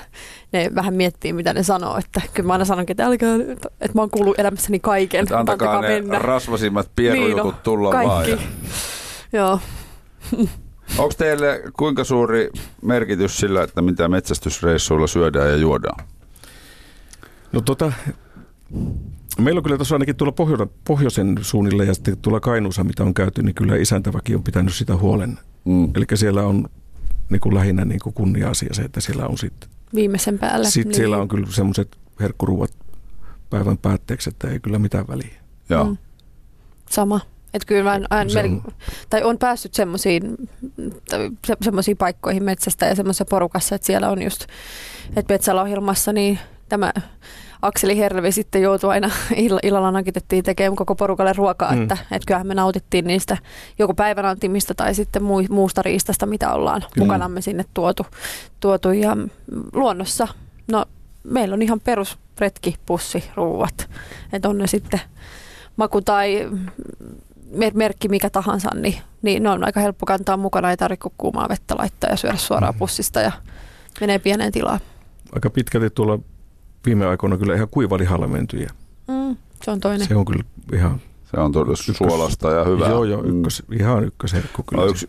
ne 0.52 0.70
vähän 0.74 0.94
miettii, 0.94 1.32
mitä 1.32 1.52
ne 1.54 1.62
sanoo. 1.62 1.96
Että 1.98 2.20
kyllä 2.34 2.46
mä 2.46 2.52
aina 2.52 2.64
sanonkin, 2.64 2.92
että, 2.94 3.06
älkää, 3.06 3.34
että, 3.60 3.68
mä 3.94 4.00
oon 4.02 4.10
kuullut 4.10 4.38
elämässäni 4.38 4.80
kaiken, 4.80 5.22
Että 5.22 5.38
antakaa 5.38 5.70
antakaa 5.72 5.90
ne 5.90 6.00
mennä. 6.00 6.18
rasvasimmat 6.18 6.90
pierujutut 6.96 7.36
Niin, 7.44 7.44
no, 7.46 7.60
tulla 7.62 7.92
vaan. 7.92 8.06
Kaikki. 8.06 8.30
Ja. 8.30 8.38
Joo. 9.40 9.60
Onko 10.98 11.14
teille 11.18 11.62
kuinka 11.76 12.04
suuri 12.04 12.50
merkitys 12.82 13.38
sillä, 13.38 13.62
että 13.62 13.82
mitä 13.82 14.08
metsästysreissuilla 14.08 15.06
syödään 15.06 15.50
ja 15.50 15.56
juodaan? 15.56 16.04
No 17.52 17.60
tota, 17.60 17.92
meillä 19.40 19.58
on 19.58 19.62
kyllä 19.62 19.76
tuossa 19.76 19.94
ainakin 19.94 20.16
tuolla 20.16 20.32
pohjo- 20.32 20.72
pohjoisen 20.84 21.36
suunnilla 21.42 21.84
ja 21.84 21.94
sitten 21.94 22.16
tuolla 22.18 22.40
Kainuussa, 22.40 22.84
mitä 22.84 23.04
on 23.04 23.14
käyty, 23.14 23.42
niin 23.42 23.54
kyllä 23.54 23.76
isäntäväki 23.76 24.34
on 24.34 24.42
pitänyt 24.42 24.74
sitä 24.74 24.96
huolen. 24.96 25.38
Mm. 25.64 25.90
Eli 25.94 26.04
siellä 26.14 26.42
on 26.42 26.68
niin 27.30 27.40
kuin 27.40 27.54
lähinnä 27.54 27.84
niin 27.84 28.00
kuin 28.02 28.14
kunnia-asia 28.14 28.74
se, 28.74 28.82
että 28.82 29.00
siellä 29.00 29.26
on 29.26 29.38
sitten 29.38 29.70
Viimeisen 29.94 30.38
päälle. 30.38 30.70
Sitten 30.70 30.94
siellä 30.94 31.16
on 31.16 31.28
kyllä 31.28 31.46
semmoiset 31.50 31.96
herkkuruuat 32.20 32.70
päivän 33.50 33.78
päätteeksi, 33.78 34.30
että 34.30 34.48
ei 34.48 34.60
kyllä 34.60 34.78
mitään 34.78 35.08
väliä. 35.08 35.34
Joo. 35.68 35.84
Mm. 35.84 35.96
Sama. 36.90 37.20
Että 37.54 37.66
kyllä 37.66 37.84
mä 37.84 37.94
en, 37.94 38.06
aina, 38.10 38.30
mel- 38.30 38.70
tai 39.10 39.22
on 39.22 39.38
päässyt 39.38 39.74
semmoisiin 39.74 40.22
se, 41.46 41.56
semmoisiin 41.62 41.96
paikkoihin 41.96 42.44
metsästä 42.44 42.86
ja 42.86 42.94
semmoisessa 42.94 43.24
porukassa, 43.24 43.74
että 43.74 43.86
siellä 43.86 44.10
on 44.10 44.22
just, 44.22 44.46
että 45.16 45.34
metsälohjelmassa 45.34 46.12
niin 46.12 46.38
tämä 46.68 46.92
Akseli 47.62 47.98
Hervi 47.98 48.32
sitten 48.32 48.62
joutui 48.62 48.90
aina 48.90 49.08
ill- 49.32 49.58
illalla 49.62 49.90
nakitettiin 49.90 50.44
tekemään 50.44 50.76
koko 50.76 50.94
porukalle 50.94 51.32
ruokaa, 51.32 51.70
Mm. 51.72 51.76
mm. 51.76 51.82
että, 51.82 51.96
että 52.10 52.26
kyllähän 52.26 52.46
me 52.46 52.54
nautittiin 52.54 53.04
niistä 53.06 53.36
joko 53.78 53.94
päivän 53.94 54.26
antimista 54.26 54.74
tai 54.74 54.94
sitten 54.94 55.22
muu, 55.22 55.42
muusta 55.50 55.82
riistasta, 55.82 56.26
mitä 56.26 56.52
ollaan 56.52 56.80
Kyllä. 56.94 57.04
mukanamme 57.06 57.40
sinne 57.40 57.64
tuotu, 57.74 58.06
tuotu. 58.60 58.90
Ja 58.92 59.14
mm, 59.14 59.30
luonnossa, 59.72 60.28
no 60.72 60.84
meillä 61.24 61.54
on 61.54 61.62
ihan 61.62 61.80
perus 61.80 62.18
retkipussi 62.38 63.24
ruuat, 63.34 63.90
että 64.32 64.48
on 64.48 64.58
ne 64.58 64.66
sitten 64.66 65.00
maku 65.76 66.00
tai 66.00 66.48
mer- 67.56 67.74
merkki 67.76 68.08
mikä 68.08 68.30
tahansa, 68.30 68.70
niin, 68.74 68.96
niin 69.22 69.42
ne 69.42 69.50
on 69.50 69.64
aika 69.64 69.80
helppo 69.80 70.06
kantaa 70.06 70.36
mukana, 70.36 70.70
ei 70.70 70.76
tarvitse 70.76 71.08
kuumaa 71.18 71.48
vettä 71.48 71.74
laittaa 71.78 72.10
ja 72.10 72.16
syödä 72.16 72.36
suoraan 72.36 72.74
Mhm. 72.74 72.78
pussista 72.78 73.20
ja 73.20 73.32
menee 74.00 74.18
pieneen 74.18 74.52
tilaan. 74.52 74.80
Aika 75.32 75.50
pitkälti 75.50 75.90
tuolla 75.90 76.18
viime 76.86 77.06
aikoina 77.06 77.36
kyllä 77.38 77.54
ihan 77.54 77.68
kuivalihalla 77.70 78.26
menty 78.26 78.56
ja 78.56 78.68
Mm, 79.08 79.36
se 79.64 79.70
on 79.70 79.80
toinen. 79.80 80.08
se 80.08 80.16
on 80.16 80.24
kyllä 80.24 80.44
ihan, 80.74 81.00
Se 81.30 81.40
on 81.40 81.52
todella 81.52 81.76
suolasta 81.76 82.50
ja 82.50 82.64
hyvää. 82.64 82.88
joo 82.88 83.04
joo, 83.04 83.22
Mm. 83.22 83.28
ykkös, 83.38 83.62
ihan 83.72 84.04
ykkösherkku 84.04 84.62
kyllä. 84.62 84.82
On 84.82 84.90
yksi 84.90 85.08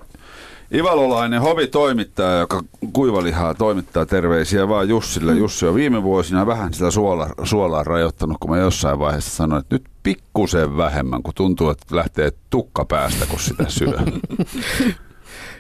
Ivalolainen 0.73 1.41
hovitoimittaja, 1.41 2.39
joka 2.39 2.63
kuivalihaa 2.93 3.53
toimittaa 3.53 4.05
terveisiä 4.05 4.67
vaan 4.67 4.89
Jussille. 4.89 5.33
Jussi 5.33 5.65
on 5.65 5.75
viime 5.75 6.03
vuosina 6.03 6.45
vähän 6.45 6.73
sitä 6.73 6.91
suola, 6.91 7.29
suolaa 7.43 7.83
rajoittanut, 7.83 8.37
kun 8.39 8.49
mä 8.51 8.57
jossain 8.57 8.99
vaiheessa 8.99 9.35
sanoin, 9.35 9.59
että 9.59 9.75
nyt 9.75 9.83
pikkusen 10.03 10.77
vähemmän, 10.77 11.23
kun 11.23 11.33
tuntuu, 11.35 11.69
että 11.69 11.95
lähtee 11.95 12.31
tukka 12.49 12.85
päästä, 12.85 13.25
kun 13.25 13.39
sitä 13.39 13.65
syö. 13.67 13.93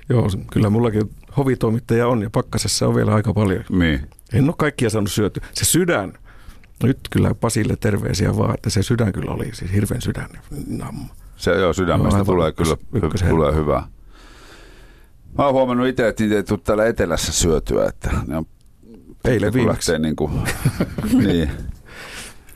Joo, 0.09 0.27
kyllä 0.51 0.69
mullakin 0.69 1.09
hovitoimittaja 1.37 2.07
on 2.07 2.21
ja 2.21 2.29
pakkasessa 2.29 2.87
on 2.87 2.95
vielä 2.95 3.13
aika 3.13 3.33
paljon. 3.33 3.63
niin. 3.69 4.09
En 4.33 4.45
ole 4.45 4.53
kaikkia 4.57 4.89
saanut 4.89 5.11
syötyä. 5.11 5.45
Se 5.53 5.65
sydän, 5.65 6.13
nyt 6.83 6.99
kyllä 7.11 7.33
Pasille 7.35 7.75
terveisiä 7.79 8.37
vaan, 8.37 8.53
että 8.53 8.69
se 8.69 8.83
sydän 8.83 9.13
kyllä 9.13 9.31
oli 9.31 9.49
siis 9.53 9.73
hirveän 9.73 10.01
sydän. 10.01 10.29
Namma. 10.67 11.05
Se 11.35 11.51
joo, 11.51 11.73
sydämestä 11.73 12.07
Joo, 12.07 12.13
aivan 12.15 12.25
tulee 12.25 12.49
ykkös- 12.49 12.77
kyllä 12.91 13.29
tulee 13.29 13.55
hyvää. 13.55 13.87
Mä 15.37 15.45
oon 15.45 15.53
huomannut 15.53 15.87
itse, 15.87 16.07
että 16.07 16.23
niitä 16.23 16.35
ei 16.35 16.43
tule 16.43 16.59
täällä 16.63 16.85
etelässä 16.85 17.31
syötyä, 17.31 17.85
että 17.85 18.09
ne 18.27 18.37
on 18.37 18.45
Eilen 19.25 19.53
viimeksi. 19.53 19.99
niin 19.99 20.15
kuin, 20.15 20.31
niin. 21.27 21.51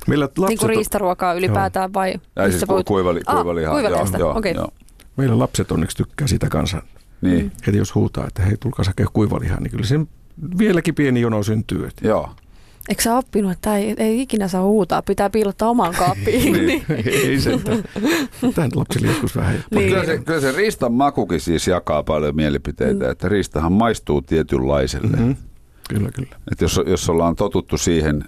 Meillä 0.08 0.26
Niin 0.26 0.42
lapset, 0.42 0.60
kuin 0.60 0.70
on, 0.72 0.76
riistaruokaa 0.76 1.34
ylipäätään 1.34 1.94
vai 1.94 2.14
Ja 2.36 2.50
siis 2.52 2.64
ku, 2.68 2.84
kuivali, 2.84 3.22
Ah, 3.26 3.36
kuivalihaa. 3.36 3.74
kuivalihasta, 3.74 4.18
joo, 4.18 4.38
okei. 4.38 4.54
joo, 4.54 4.68
meillä 5.18 5.40
lapset 5.40 5.72
onneksi 5.72 5.98
tykkää 5.98 6.28
sitä 6.28 6.50
kanssa. 6.50 6.82
Niin, 7.22 7.52
Heti 7.68 7.78
jos 7.78 7.96
huutaa, 7.96 8.28
että 8.28 8.42
hei 8.42 8.58
tulkaa 8.60 8.86
hakea 8.88 9.08
kuivalihaa, 9.14 9.60
niin 9.60 9.72
kyllä 9.72 9.86
sen 9.86 10.08
vieläkin 10.58 10.96
pieni 10.96 11.22
jono 11.22 11.44
syntyy. 11.44 11.86
Että 11.88 12.08
joo. 12.08 12.30
Eikö 12.90 13.02
sä 13.02 13.18
oppinut, 13.18 13.52
että 13.52 13.78
ei, 13.78 13.96
ei 13.98 14.22
ikinä 14.22 14.48
saa 14.48 14.62
huutaa, 14.64 15.02
pitää 15.02 15.30
piilottaa 15.30 15.70
omaan 15.70 15.94
kaappiin? 15.96 16.54
Niin. 16.68 16.84
ei 17.06 17.40
se. 17.42 17.52
Tähän 18.56 18.72
lapsille 18.76 19.08
joskus 19.08 19.36
vähän. 19.36 19.56
Mutta 19.56 19.76
Niin. 19.76 19.90
kyllä, 19.90 20.06
se, 20.06 20.18
kyllä 20.18 20.42
se 20.42 20.52
riistan 20.52 20.94
makukin 20.94 21.40
siis 21.42 21.68
jakaa 21.68 22.04
paljon 22.04 22.36
mielipiteitä, 22.36 23.06
Mm. 23.06 23.12
että 23.12 23.30
riistahan 23.30 23.72
maistuu 23.72 24.22
tietynlaiselle. 24.22 25.18
Mm-hmm. 25.18 25.36
Kyllä, 25.90 26.10
kyllä. 26.12 26.36
Että 26.52 26.64
jos, 26.64 26.82
jos 26.88 27.10
ollaan 27.10 27.36
totuttu 27.36 27.78
siihen 27.78 28.24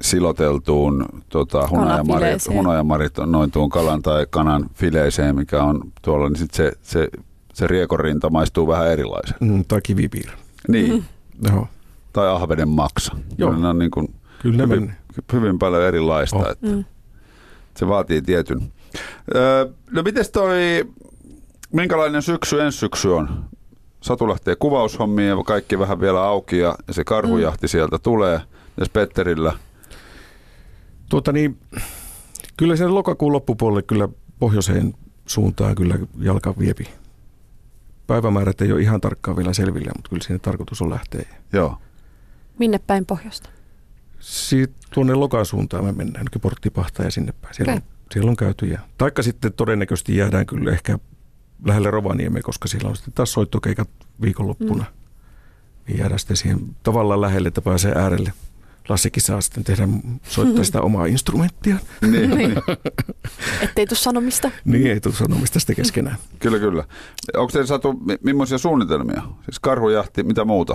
siloteltuun 0.00 1.04
tota, 1.28 1.68
hunajamarit, 1.68 2.48
hunajamarit 2.48 3.12
noin 3.26 3.50
tuon 3.50 3.70
kalan 3.70 4.02
tai 4.02 4.26
kanan 4.30 4.70
fileeseen, 4.74 5.36
mikä 5.36 5.62
on 5.62 5.80
tuolla, 6.02 6.28
niin 6.28 6.38
sit 6.38 6.54
se, 6.54 6.72
se, 6.82 7.08
se 7.58 7.66
riekorinta 7.66 8.30
maistuu 8.30 8.66
vähän 8.68 8.88
erilaisen. 8.90 9.36
Mm, 9.40 9.64
tai 9.68 9.80
kivipiirre. 9.82 10.32
Niin, 10.68 10.92
Mm-hmm. 10.92 11.54
Joo, 11.56 11.68
tai 12.12 12.28
ahvenen 12.28 12.68
maksa. 12.68 13.16
Joo. 13.38 13.56
Ne 13.56 13.68
on 13.68 13.78
niin 13.78 13.90
kuin 13.90 14.14
kyllä 14.42 14.62
hyvin, 14.62 14.92
hyvin 15.32 15.58
paljon 15.58 15.82
erilaista. 15.82 16.36
Oh. 16.36 16.50
Että 16.50 16.66
Mm. 16.66 16.84
se 17.76 17.88
vaatii 17.88 18.22
tietyn. 18.22 18.72
Öö, 19.34 19.66
no 19.90 20.02
mites 20.02 20.30
toi, 20.30 20.84
minkälainen 21.72 22.22
syksy 22.22 22.60
ensi 22.60 22.78
syksy 22.78 23.08
on? 23.08 23.44
Satu 24.00 24.28
lähtee 24.28 24.56
kuvaushommiin 24.56 25.28
ja 25.28 25.36
kaikki 25.46 25.78
vähän 25.78 26.00
vielä 26.00 26.22
auki 26.22 26.58
ja, 26.58 26.74
ja 26.88 26.94
se 26.94 27.04
karhujahti 27.04 27.66
mm. 27.66 27.68
sieltä 27.68 27.98
tulee. 27.98 28.40
Ja 28.76 28.86
Petterillä, 28.92 29.52
Tuota 31.10 31.32
niin, 31.32 31.58
Kyllä 32.56 32.76
sen 32.76 32.94
lokakuun 32.94 33.32
loppupuolelle 33.32 33.82
kyllä 33.82 34.08
pohjoiseen 34.38 34.94
suuntaan 35.26 35.74
kyllä 35.74 35.98
jalka 36.18 36.54
viepi. 36.58 36.84
Päivämäärät 38.08 38.60
ei 38.60 38.72
ole 38.72 38.80
ihan 38.80 39.00
tarkkaan 39.00 39.36
vielä 39.36 39.52
selvillä, 39.52 39.92
mutta 39.96 40.08
kyllä 40.08 40.22
sinne 40.22 40.38
tarkoitus 40.38 40.82
on 40.82 40.90
lähteä. 40.90 41.26
Joo. 41.52 41.78
Minne 42.58 42.78
päin 42.78 43.06
pohjoista? 43.06 43.50
Siitä 44.20 44.74
tuonne 44.94 45.14
lokan 45.14 45.46
suuntaan 45.46 45.84
me 45.84 45.92
mennään, 45.92 46.24
nytkin 46.24 46.40
porttipahtaa 46.40 47.04
ja 47.04 47.10
sinne 47.10 47.32
päin. 47.32 47.54
Siellä, 47.54 47.72
Okei. 47.72 47.82
on, 47.86 47.94
siellä 48.12 48.30
on 48.30 48.36
käyty. 48.36 48.66
Ja, 48.66 48.78
taikka 48.98 49.22
sitten 49.22 49.52
todennäköisesti 49.52 50.16
jäädään 50.16 50.46
kyllä 50.46 50.70
ehkä 50.70 50.98
lähelle 51.64 51.90
Rovaniemeen, 51.90 52.42
koska 52.42 52.68
siellä 52.68 52.88
on 52.88 52.96
sitten 52.96 53.14
taas 53.14 53.32
soittokeikat 53.32 53.90
viikonloppuna. 54.22 54.84
Mm. 54.84 54.98
Niin 55.86 55.98
jäädään 55.98 56.18
sitten 56.18 56.36
siihen 56.36 56.76
tavallaan 56.82 57.20
lähelle, 57.20 57.48
että 57.48 57.62
pääsee 57.62 57.92
äärelle. 57.96 58.32
Lassikin 58.88 59.22
saa 59.22 59.40
sitten 59.40 59.64
tehdä, 59.64 59.88
soittaa 60.28 60.64
sitä 60.64 60.80
omaa 60.82 61.06
instrumenttia. 61.06 61.76
Niin, 62.10 62.30
niin. 62.30 62.52
Ettei 63.62 63.86
tuu 63.86 63.96
sanomista. 63.96 64.50
Niin 64.64 64.86
ei 64.86 65.00
tule 65.00 65.14
sanomista 65.14 65.60
sitten 65.60 65.76
keskenään. 65.76 66.16
Kyllä, 66.38 66.58
kyllä. 66.58 66.84
Onko 67.36 67.52
teillä 67.52 67.66
saatu 67.66 67.92
mi- 67.92 68.18
millaisia 68.22 68.58
suunnitelmia? 68.58 69.22
Siis 69.44 69.60
karhujahti, 69.60 70.22
mitä 70.22 70.44
muuta? 70.44 70.74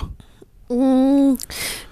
Mm, 0.70 1.38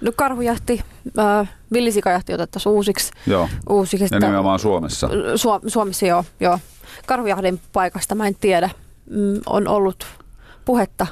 no 0.01 0.11
karhujahti, 0.15 0.81
äh, 1.19 1.49
villisikajahti 1.73 2.33
otettaisiin 2.33 2.73
uusiksi. 2.73 3.11
Joo. 3.27 3.49
uusiksi 3.69 4.03
Ja 4.03 4.05
että- 4.05 4.19
nimenomaan 4.27 4.59
Suomessa. 4.59 5.07
Su- 5.07 5.69
Suomessa 5.69 6.05
joo, 6.05 6.25
joo. 6.39 6.59
Karhujahdin 7.07 7.59
paikasta 7.73 8.15
mä 8.15 8.27
en 8.27 8.35
tiedä. 8.35 8.69
Mm, 9.09 9.41
on 9.45 9.67
ollut 9.67 10.05
puhetta, 10.65 11.07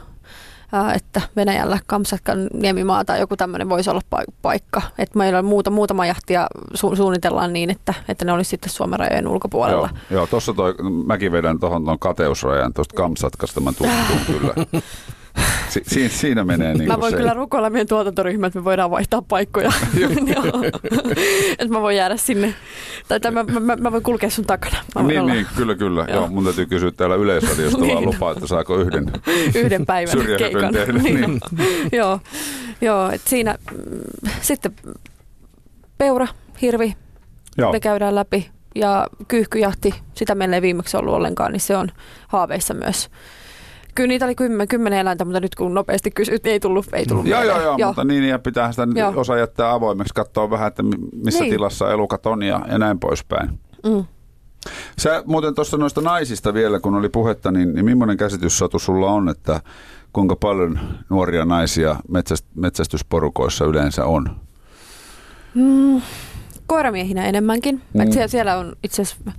että 0.96 1.22
Venäjällä 1.36 1.80
Kamsatkan 1.88 2.48
niemimaa 2.54 3.06
tai 3.06 3.20
joku 3.20 3.38
tämmöinen 3.38 3.70
voisi 3.70 3.90
olla 3.90 4.02
pa- 4.16 4.34
paikka. 4.42 4.82
Että 4.98 5.18
meillä 5.18 5.40
on 5.40 5.46
muuta, 5.46 5.70
muutama 5.70 6.06
jahtia 6.06 6.48
su- 6.78 6.96
suunnitellaan 6.96 7.54
niin, 7.54 7.70
että, 7.70 7.94
että 8.08 8.26
ne 8.26 8.32
olisi 8.32 8.50
sitten 8.50 8.70
Suomen 8.70 9.00
rajojen 9.00 9.28
ulkopuolella. 9.28 9.90
Joo, 10.10 10.20
joo 10.20 10.28
tuossa 10.28 10.54
toi, 10.54 10.76
mäkin 11.06 11.32
vedän 11.32 11.60
tuohon 11.60 11.86
tuon 11.86 12.00
kateusrajan 12.00 12.74
tuosta 12.74 12.96
Kamsatkasta, 12.96 13.62
mä 13.62 13.72
tuun 13.72 13.90
kyllä. 14.28 14.54
Si- 15.70 15.84
si- 15.88 16.10
siinä 16.10 16.44
menee 16.44 16.74
niin 16.74 16.88
Mä 16.88 17.00
voin 17.00 17.12
se. 17.12 17.18
kyllä 17.18 17.34
rukoilla 17.34 17.70
meidän 17.70 17.88
tuotantoryhmät, 17.88 18.48
että 18.48 18.60
me 18.60 18.64
voidaan 18.64 18.92
vaihtaa 18.92 19.22
paikkoja. 19.22 19.72
Että 21.60 21.68
mä 21.74 21.82
voin 21.82 21.98
jäädä 21.98 22.18
sinne. 22.18 22.54
Tai, 23.08 23.20
tai 23.20 23.32
mä, 23.32 23.44
mä, 23.44 23.76
mä, 23.76 23.92
voin 23.92 24.04
kulkea 24.04 24.30
sun 24.30 24.46
takana. 24.46 24.76
Mä 24.96 25.04
Niin, 25.04 25.22
olla 25.22 25.34
niin, 25.34 25.46
kyllä, 25.56 25.76
kyllä. 25.76 26.06
Joo. 26.10 26.16
Joo. 26.20 26.28
Mun 26.28 26.44
täytyy 26.44 26.66
kysyä 26.66 26.92
täällä 26.92 27.16
Yleisradiosta 27.16 27.80
vaan 27.80 27.90
Niin. 27.90 28.06
lupaa, 28.06 28.32
että 28.32 28.48
saako 28.48 28.76
yhden. 28.78 29.12
yhden 29.64 29.86
päivän 29.86 30.16
keikan. 30.38 30.74
tehdä, 30.74 30.94
niin. 30.94 31.40
joo, 31.92 32.20
joo 32.82 33.10
et 33.12 33.22
siinä 33.26 33.56
mm, 33.72 34.30
sitten 34.42 34.72
peura, 35.98 36.28
hirvi, 36.62 36.96
Joo, 37.58 37.72
me 37.72 37.80
käydään 37.80 38.16
läpi 38.16 38.50
ja 38.76 39.08
kyyhkyjahti, 39.28 39.94
sitä 40.14 40.36
meillä 40.36 40.56
ei 40.56 40.62
viimeksi 40.62 40.98
ollut 40.98 41.14
ollenkaan, 41.14 41.52
niin 41.52 41.60
se 41.62 41.78
on 41.78 41.90
haaveissa 42.28 42.74
myös. 42.74 43.10
Kyllä 44.00 44.08
niitä 44.08 44.26
oli 44.26 44.36
kymmen, 44.36 44.68
kymmenen 44.68 45.00
eläintä, 45.00 45.26
mutta 45.26 45.40
nyt 45.40 45.56
kun 45.56 45.74
nopeasti 45.74 46.12
kysyt, 46.12 46.44
niin 46.44 46.52
ei 46.54 46.60
tullut, 46.60 46.86
ei 46.94 47.06
tullut 47.06 47.26
joo, 47.28 47.44
joo, 47.44 47.54
mieleen. 47.58 47.80
joo, 47.80 47.90
mutta 47.90 48.04
niin, 48.04 48.24
ja 48.24 48.40
pitää 48.40 48.72
sitä 48.72 48.88
Joo. 48.96 49.14
osa 49.16 49.38
jättää 49.38 49.74
avoimeksi, 49.74 50.14
katsoa 50.14 50.50
vähän, 50.50 50.68
että 50.68 50.84
mi- 50.84 51.10
missä 51.24 51.44
Niin. 51.44 51.52
tilassa 51.54 51.92
elukat 51.92 52.26
on 52.26 52.44
ja, 52.44 52.66
ja 52.72 52.78
näin 52.78 53.00
poispäin. 53.00 53.60
Mm. 53.86 54.04
Sä 55.00 55.24
muuten 55.26 55.56
tuosta 55.56 55.78
noista 55.78 56.02
naisista 56.02 56.54
vielä, 56.54 56.80
kun 56.80 56.96
oli 56.96 57.10
puhetta, 57.10 57.52
niin, 57.52 57.74
niin 57.74 57.86
millainen 57.86 58.18
käsitys 58.18 58.58
Satu 58.58 58.80
sulla 58.80 59.12
on, 59.12 59.30
että 59.30 59.62
kuinka 60.14 60.36
paljon 60.36 60.80
nuoria 61.10 61.46
naisia 61.46 61.96
metsäst, 62.10 62.46
metsästysporukoissa 62.56 63.66
yleensä 63.66 64.06
on? 64.06 64.30
Mm, 65.56 66.02
koiramiehinä 66.68 67.26
enemmänkin. 67.26 67.82
Mm. 67.94 68.04
Mm. 68.04 68.12
Siellä, 68.12 68.28
siellä 68.28 68.58
on 68.58 68.76
itse 68.84 69.02
asiassa, 69.02 69.32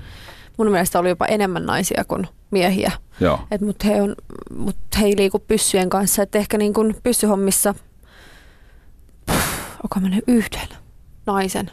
mun 0.56 0.70
mielestä 0.70 0.98
oli 0.98 1.08
jopa 1.08 1.26
enemmän 1.26 1.66
naisia 1.66 2.04
kuin 2.08 2.26
miehiä. 2.50 2.92
Joo, 3.20 3.40
Et 3.50 3.60
mut, 3.60 3.84
he 3.84 4.02
on, 4.02 4.14
mut 4.56 4.76
he 5.00 5.06
ei 5.06 5.16
liiku 5.16 5.38
pyssyjen 5.38 5.90
kanssa. 5.90 6.22
Et 6.22 6.34
ehkä 6.34 6.58
niin 6.58 6.72
kun 6.74 6.94
pyssyhommissa, 7.02 7.74
onko 9.82 10.00
mennyt 10.00 10.24
yhden 10.26 10.68
naisen 11.26 11.70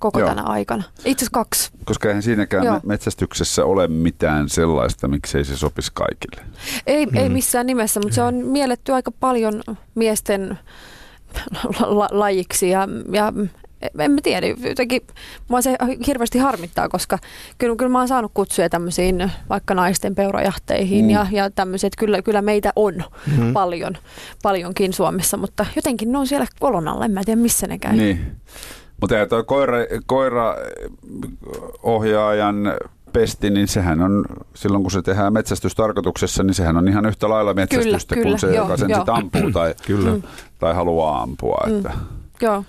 koko 0.00 0.18
Joo. 0.18 0.28
tänä 0.28 0.42
aikana. 0.42 0.84
Itse 1.04 1.24
asiassa 1.24 1.30
kaksi. 1.30 1.70
koska 1.84 2.08
eihän 2.08 2.22
siinäkään 2.22 2.64
Joo. 2.64 2.74
me- 2.74 2.80
metsästyksessä 2.84 3.64
ole 3.64 3.88
mitään 3.88 4.48
sellaista, 4.48 5.08
miksei 5.08 5.44
se 5.44 5.56
sopisi 5.56 5.90
kaikille. 5.94 6.42
Ei, 6.86 7.06
mm. 7.06 7.16
ei 7.16 7.28
missään 7.28 7.66
nimessä, 7.66 8.00
mutta 8.00 8.14
se 8.14 8.22
on 8.22 8.34
mielletty 8.34 8.92
aika 8.92 9.10
paljon 9.10 9.62
miesten 9.94 10.58
la- 11.80 11.96
la- 11.98 12.08
lajiksi 12.10 12.70
ja, 12.70 12.88
ja 13.12 13.32
en 13.98 14.10
mä 14.10 14.18
tiedä, 14.22 14.46
jotenkin 14.46 15.02
mua 15.48 15.62
se 15.62 15.76
hirveästi 16.06 16.38
harmittaa, 16.38 16.88
koska 16.88 17.18
kyllä, 17.58 17.76
kyllä 17.76 17.92
mä 17.92 17.98
oon 17.98 18.08
saanut 18.08 18.30
kutsuja 18.34 18.70
tämmöisiin 18.70 19.32
vaikka 19.48 19.74
naisten 19.74 20.14
peurajahteihin 20.14 21.04
Mm. 21.04 21.10
ja, 21.10 21.26
ja 21.32 21.50
tämmöiset, 21.50 21.92
kyllä, 21.98 22.22
kyllä 22.22 22.42
meitä 22.42 22.72
on 22.76 22.94
Mm. 23.38 23.52
paljon, 23.52 23.94
paljonkin 24.42 24.92
Suomessa, 24.92 25.36
mutta 25.36 25.66
jotenkin 25.76 26.12
ne 26.12 26.18
on 26.18 26.26
siellä 26.26 26.46
kolon 26.60 26.88
alla, 26.88 27.04
en 27.04 27.10
mä 27.10 27.24
tiedä 27.24 27.40
missä 27.40 27.66
ne 27.66 27.78
käy. 27.78 27.92
Niin. 27.92 28.36
Mutta 29.00 29.18
ei 29.18 29.26
toi 29.26 29.44
koira, 29.44 29.76
koiraohjaajan 31.82 32.72
pesti, 33.12 33.50
niin 33.50 33.68
sehän 33.68 34.02
on, 34.02 34.24
silloin 34.54 34.82
kun 34.84 34.90
se 34.90 35.02
tehdään 35.02 35.32
metsästystarkoituksessa, 35.32 36.42
niin 36.42 36.54
sehän 36.54 36.76
on 36.76 36.88
ihan 36.88 37.06
yhtä 37.06 37.28
lailla 37.28 37.54
metsästystä 37.54 38.14
Kyllä, 38.14 38.28
kuin 38.28 38.38
se, 38.38 38.46
kyllä, 38.46 38.58
joka 38.58 38.68
joo, 38.68 38.76
sen 38.76 38.90
joo. 38.90 38.98
sitten 38.98 39.14
ampuu 39.14 39.50
tai, 39.52 39.74
Kyllä. 39.86 40.12
Tai 40.58 40.74
haluaa 40.74 41.22
ampua. 41.22 41.58
Mm. 41.66 41.76
Että. 41.76 41.90
Joo, 42.42 42.64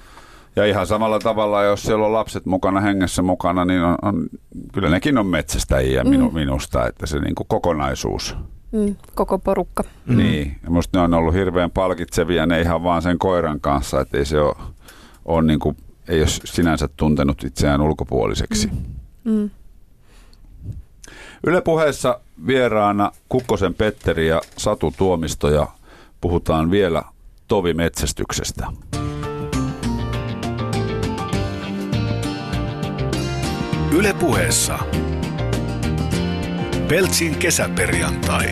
Ja 0.58 0.66
ihan 0.66 0.88
samalla 0.88 1.20
tavalla, 1.20 1.64
jos 1.64 1.84
siellä 1.84 2.06
on 2.06 2.14
lapset 2.14 2.46
mukana, 2.46 2.80
hengessä 2.82 3.22
mukana, 3.22 3.66
niin 3.66 3.82
on, 3.84 3.96
on, 4.02 4.28
kyllä 4.74 4.90
nekin 4.90 5.18
on 5.18 5.26
metsästäjiä 5.26 6.04
minu, 6.04 6.28
Mm. 6.30 6.34
minusta, 6.36 6.88
että 6.88 7.06
se 7.06 7.20
niin 7.20 7.36
kuin 7.36 7.48
kokonaisuus. 7.48 8.36
mm, 8.72 8.96
koko 9.16 9.40
porukka. 9.40 9.84
Mm. 10.06 10.18
Niin, 10.18 10.56
ja 10.64 10.70
musta 10.70 10.98
ne 11.00 11.04
on 11.04 11.14
ollut 11.14 11.34
hirveän 11.34 11.72
palkitsevia, 11.72 12.46
ne 12.46 12.62
ihan 12.62 12.84
vaan 12.84 13.02
sen 13.02 13.20
koiran 13.20 13.60
kanssa, 13.62 14.02
että 14.02 14.18
ei 14.18 14.26
se 14.26 14.40
ole, 14.42 14.56
ole 15.26 15.42
niin 15.42 15.60
kuin, 15.60 15.78
ei 16.08 16.20
ole 16.20 16.28
sinänsä 16.28 16.88
tuntenut 16.98 17.44
itseään 17.44 17.82
ulkopuoliseksi. 17.82 18.70
Mm. 19.24 19.32
Mm. 19.34 19.50
Yle 21.48 21.62
puheessa 21.62 22.20
vieraana 22.48 23.12
Kukkosen 23.30 23.74
Petteri 23.74 24.28
ja 24.28 24.42
Satu 24.58 24.94
Tuomisto 24.98 25.50
ja 25.50 25.68
puhutaan 26.22 26.72
vielä 26.72 27.04
tovimetsästyksestä. 27.48 28.68
Yle 28.96 29.17
puheessa. 34.14 34.80
Peltsin 36.88 37.36
kesäperjantai. 37.36 38.52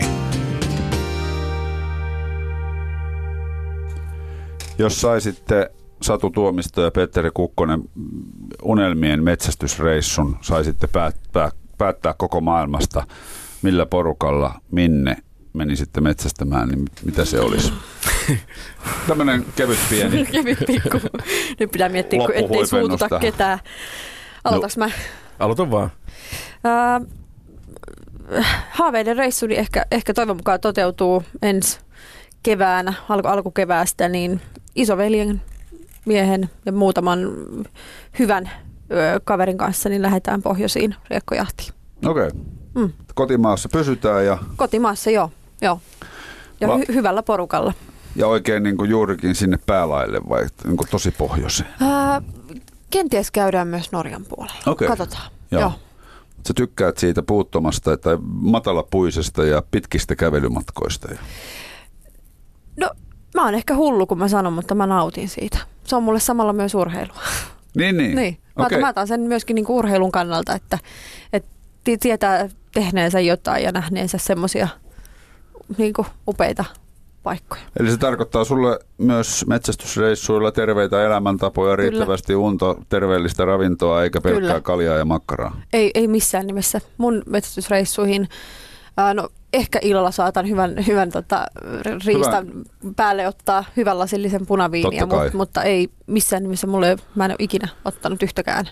Jos 4.78 5.00
saisitte 5.00 5.70
Satu 6.02 6.30
Tuomisto 6.30 6.82
ja 6.82 6.90
Petteri 6.90 7.30
Kukkonen 7.34 7.82
unelmien 8.62 9.24
metsästysreissun, 9.24 10.36
saisitte 10.40 10.86
päättää, 10.86 11.50
päättää 11.78 12.14
koko 12.18 12.40
maailmasta, 12.40 13.06
millä 13.62 13.86
porukalla, 13.86 14.60
minne 14.70 15.16
menisitte 15.52 16.00
metsästämään, 16.00 16.68
niin 16.68 16.84
mitä 17.04 17.24
se 17.24 17.40
olisi? 17.40 17.72
Tämmöinen 19.08 19.46
kevyt 19.56 19.78
pieni. 19.90 20.26
Kevyt 20.26 20.58
pikku. 20.66 21.00
Nyt 21.60 21.70
pitää 21.70 21.88
miettiä, 21.88 22.20
kun 22.20 22.34
ettei 22.34 22.66
suututa 22.66 23.18
ketään. 23.18 23.58
Aloitaks 24.44 24.76
mä? 24.76 24.90
Aloita 25.38 25.70
vaan. 25.70 25.90
Ää, 26.64 27.00
haaveiden 28.70 29.16
reissuni 29.16 29.56
ehkä, 29.56 29.86
ehkä 29.90 30.14
toivon 30.14 30.36
mukaan 30.36 30.60
toteutuu 30.60 31.22
ensi 31.42 31.78
keväänä, 32.42 32.92
alku, 33.08 33.28
alkukeväästä, 33.28 34.08
niin 34.08 34.40
isoveljen 34.74 35.42
miehen 36.04 36.50
ja 36.66 36.72
muutaman 36.72 37.18
hyvän 38.18 38.50
ö, 38.92 39.20
kaverin 39.24 39.58
kanssa 39.58 39.88
niin 39.88 40.02
lähdetään 40.02 40.42
pohjoisiin 40.42 40.94
riekkojahtiin. 41.10 41.72
Okei. 42.06 42.26
Okay. 42.26 42.40
Mm. 42.74 42.92
Kotimaassa 43.14 43.68
pysytään 43.72 44.26
ja, 44.26 44.38
Kotimaassa 44.56 45.10
joo, 45.10 45.30
joo. 45.62 45.80
Ja 46.60 46.68
La- 46.68 46.76
hy- 46.76 46.94
hyvällä 46.94 47.22
porukalla. 47.22 47.72
ja 48.16 48.26
oikein 48.26 48.62
niin 48.62 48.76
kuin 48.76 48.90
juurikin 48.90 49.34
sinne 49.34 49.58
päälaille 49.66 50.20
vai 50.28 50.46
niin 50.64 50.76
kuin 50.76 50.88
tosi 50.90 51.10
pohjoiseen. 51.10 51.68
Ää, 51.80 52.22
kenties 52.90 53.30
käydään 53.30 53.68
myös 53.68 53.92
Norjan 53.92 54.24
puolella. 54.24 54.60
Okei. 54.66 54.88
Katsotaan. 54.88 55.30
Joo. 55.50 55.60
Joo. 55.60 55.72
Sä 56.48 56.54
tykkäät 56.54 56.98
siitä 56.98 57.22
puuttomasta 57.22 57.96
tai 57.96 58.16
matalapuisesta 58.22 59.44
ja 59.44 59.62
pitkistä 59.70 60.16
kävelymatkoista. 60.16 61.08
Ja. 61.10 61.18
No, 62.80 62.90
mä 63.34 63.44
oon 63.44 63.54
ehkä 63.54 63.76
hullu, 63.76 64.06
kun 64.06 64.18
mä 64.18 64.28
sanon, 64.28 64.52
mutta 64.52 64.74
mä 64.74 64.86
nautin 64.86 65.28
siitä. 65.28 65.58
Se 65.84 65.96
on 65.96 66.02
mulle 66.02 66.20
samalla 66.20 66.52
myös 66.52 66.74
urheilua. 66.74 67.22
Niin, 67.76 67.96
niin. 67.96 68.16
Niin. 68.16 68.38
Mä, 68.56 68.64
Okei. 68.64 68.76
okay. 68.76 68.80
mä 68.80 68.88
otan 68.88 69.08
sen 69.08 69.20
myöskin 69.20 69.54
niinku 69.54 69.78
urheilun 69.78 70.12
kannalta, 70.12 70.54
että, 70.54 70.78
että 71.32 71.50
ti- 71.84 71.98
tietää 71.98 72.48
tehneensä 72.74 73.20
jotain 73.20 73.64
ja 73.64 73.72
nähneensä 73.72 74.18
semmoisia 74.18 74.68
niinku 75.78 76.06
upeita 76.28 76.64
paikkoja. 77.26 77.62
Eli 77.80 77.90
se 77.90 77.96
tarkoittaa 77.96 78.44
sulle 78.44 78.78
myös 78.98 79.44
metsästysreissuilla 79.48 80.52
terveitä 80.52 81.04
elämäntapoja, 81.06 81.76
Kyllä. 81.76 81.90
riittävästi 81.90 82.34
unta, 82.34 82.76
terveellistä 82.88 83.44
ravintoa 83.44 84.02
eikä 84.02 84.20
pelkkää 84.20 84.40
Kyllä. 84.40 84.60
kaljaa 84.60 84.96
ja 84.96 85.04
makkaraa. 85.04 85.60
Ei, 85.72 85.90
ei 85.94 86.08
missään 86.08 86.46
nimessä. 86.46 86.80
Mun 86.98 87.22
metsästysreissuihin, 87.26 88.28
ää, 88.96 89.14
no 89.14 89.28
ehkä 89.52 89.78
illalla 89.82 90.10
saatan 90.10 90.48
hyvän, 90.48 90.86
hyvän 90.86 91.10
tota, 91.10 91.46
riistan 92.06 92.46
päälle 92.96 93.28
ottaa 93.28 93.64
hyvän 93.76 93.98
lasillisen 93.98 94.46
punaviiniä, 94.46 95.06
mut, 95.06 95.34
mutta 95.34 95.62
ei 95.62 95.88
missään 96.06 96.42
nimessä 96.42 96.66
mulle, 96.66 96.96
mä 97.14 97.24
en 97.24 97.30
ole 97.30 97.36
ikinä 97.38 97.68
ottanut 97.84 98.22
yhtäkään 98.22 98.68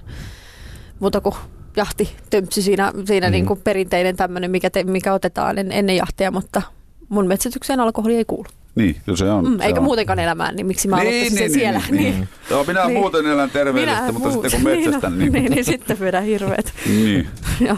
muuta 1.01 1.21
kuin 1.21 1.35
jahti 1.77 2.17
tömpsy 2.31 2.63
siinä, 2.63 2.93
siinä 3.05 3.27
mm. 3.27 3.33
niin 3.33 3.47
kuin 3.47 3.61
perinteinen 3.61 4.17
tämmöinen, 4.17 4.51
mikä, 4.51 4.71
te, 4.71 4.85
mikä 4.85 5.13
otetaan 5.13 5.59
en, 5.59 5.73
ennen 5.73 5.97
jahtia, 5.97 6.31
mutta 6.31 6.63
mun 7.09 7.27
metsästykseen 7.27 7.81
alkoholi 7.81 8.17
ei 8.17 8.25
kuulu. 8.25 8.47
Niin, 8.75 8.97
kyllä 9.05 9.17
se 9.17 9.31
on. 9.31 9.45
Mm, 9.51 9.59
se 9.59 9.65
eikä 9.65 9.81
on. 9.81 9.85
muutenkaan 9.85 10.19
elämään, 10.19 10.57
niin 10.57 10.67
miksi 10.67 10.89
mä 10.89 10.97
aloittaisin 10.97 11.39
sen 11.39 11.51
siellä. 11.53 11.83
Niin, 11.91 12.03
niin. 12.03 12.29
Joo, 12.51 12.65
minä 12.65 12.87
Niin. 12.87 12.99
muuten 12.99 13.27
elän 13.27 13.51
terveellisesti, 13.51 14.03
Minä 14.03 14.13
mutta 14.13 14.29
muut- 14.29 14.33
sitten 14.51 14.63
kun 14.63 14.71
metsästän, 14.71 15.19
niin, 15.19 15.33
niin... 15.33 15.43
niin, 15.43 15.53
niin 15.53 15.65
sitten 15.65 16.01
vedän 16.01 16.25
hirveet. 16.25 16.73
niin. 16.87 17.29
Joo. 17.69 17.77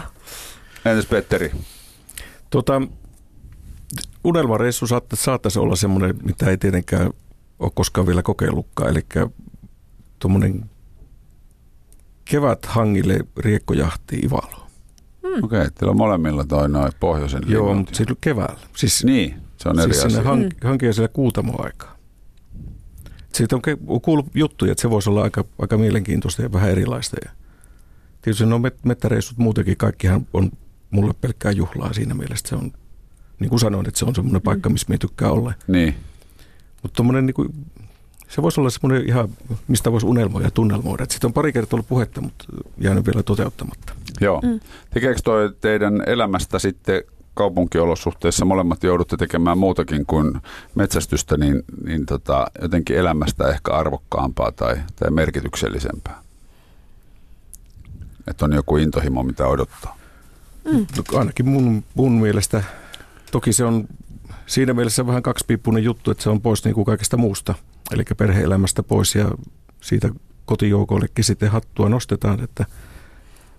Entäs 0.85 1.05
Petteri? 1.05 1.51
Tota, 2.49 2.81
unelmareissu 4.23 4.87
saattaisi, 4.87 5.23
saattaisi 5.23 5.59
olla 5.59 5.75
semmoinen, 5.75 6.15
mitä 6.23 6.49
ei 6.49 6.57
tietenkään 6.57 7.09
ole 7.59 7.71
koskaan 7.73 8.07
vielä 8.07 8.23
kokeillutkaan. 8.23 8.89
Eli 8.89 9.05
tuommoinen 10.19 10.65
kevät 12.25 12.65
hangille 12.65 13.19
riekkojahti 13.37 14.19
Ivalo. 14.23 14.66
Mm. 15.35 15.43
Okei, 15.43 15.59
okay, 15.59 15.69
teillä 15.71 15.91
on 15.91 15.97
molemmilla 15.97 16.45
toi 16.45 16.69
noin 16.69 16.91
pohjoisen 16.99 17.41
Joo, 17.47 17.65
linnut. 17.65 17.77
mutta 17.77 17.97
silloin 17.97 18.17
keväällä. 18.21 18.59
Siis, 18.75 19.03
Niin, 19.03 19.35
se 19.57 19.69
on 19.69 19.79
eri 19.79 19.93
siis 19.93 20.05
asia. 20.05 20.09
sinne 20.17 20.29
hank, 20.29 20.43
Mm. 20.43 20.67
hankia 20.67 20.93
sille 20.93 21.07
kuutamoaikaa. 21.07 21.97
Siitä 23.33 23.55
on 23.55 23.61
kuullut 24.01 24.25
juttuja, 24.33 24.71
että 24.71 24.81
se 24.81 24.89
voisi 24.89 25.09
olla 25.09 25.23
aika, 25.23 25.43
aika 25.59 25.77
mielenkiintoista 25.77 26.41
ja 26.41 26.51
vähän 26.53 26.69
erilaista. 26.69 27.17
Ja 27.25 27.31
tietysti 28.21 28.45
no 28.45 28.57
met- 28.57 28.79
mettäreissut 28.83 29.37
muutenkin, 29.37 29.77
kaikkihan 29.77 30.27
on 30.33 30.51
mulle 30.91 31.13
pelkkää 31.21 31.51
juhlaa 31.51 31.93
siinä 31.93 32.13
mielessä. 32.13 32.47
Se 32.47 32.55
on, 32.55 32.71
niin 33.39 33.49
kuin 33.49 33.59
sanoin, 33.59 33.87
että 33.87 33.99
se 33.99 34.05
on 34.05 34.15
semmoinen 34.15 34.41
paikka, 34.41 34.69
missä 34.69 34.85
me 34.89 34.97
tykkää 34.97 35.31
olla. 35.31 35.53
Niin. 35.67 35.95
Mutta 36.83 37.03
niinku, 37.03 37.45
se 38.27 38.41
voisi 38.41 38.59
olla 38.59 38.69
semmoinen 38.69 39.07
ihan, 39.07 39.29
mistä 39.67 39.91
voisi 39.91 40.05
unelmoida 40.07 40.47
ja 40.47 40.51
tunnelmoida. 40.51 41.05
Siitä 41.09 41.27
on 41.27 41.33
pari 41.33 41.53
kertaa 41.53 41.77
ollut 41.77 41.87
puhetta, 41.87 42.21
mutta 42.21 42.45
jäänyt 42.77 43.05
vielä 43.05 43.23
toteuttamatta. 43.23 43.93
Joo. 44.21 44.41
Mm. 44.41 44.59
Tekeekö 44.89 45.21
toi 45.23 45.53
teidän 45.61 46.03
elämästä 46.07 46.59
sitten 46.59 47.03
kaupunkiolosuhteissa 47.33 48.45
molemmat 48.45 48.83
joudutte 48.83 49.17
tekemään 49.17 49.57
muutakin 49.57 50.05
kuin 50.05 50.41
metsästystä, 50.75 51.37
niin, 51.37 51.63
niin 51.85 52.05
tota, 52.05 52.47
jotenkin 52.61 52.97
elämästä 52.97 53.49
ehkä 53.49 53.71
arvokkaampaa 53.73 54.51
tai, 54.51 54.75
tai 54.95 55.11
merkityksellisempää? 55.11 56.21
Että 58.27 58.45
on 58.45 58.53
joku 58.53 58.77
intohimo, 58.77 59.23
mitä 59.23 59.47
odottaa. 59.47 59.97
No, 60.65 61.19
ainakin 61.19 61.49
mun, 61.49 61.83
mun 61.93 62.11
mielestä, 62.11 62.63
toki 63.31 63.53
se 63.53 63.65
on 63.65 63.87
siinä 64.45 64.73
mielessä 64.73 65.07
vähän 65.07 65.23
kaksipiippunen 65.23 65.83
juttu, 65.83 66.11
että 66.11 66.23
se 66.23 66.29
on 66.29 66.41
pois 66.41 66.65
niin 66.65 66.75
kuin 66.75 66.85
kaikesta 66.85 67.17
muusta. 67.17 67.53
Eli 67.91 68.03
perhe-elämästä 68.17 68.83
pois 68.83 69.15
ja 69.15 69.31
siitä 69.81 70.09
kotijoukollekin 70.45 71.23
sitten 71.23 71.51
hattua 71.51 71.89
nostetaan, 71.89 72.43
että, 72.43 72.65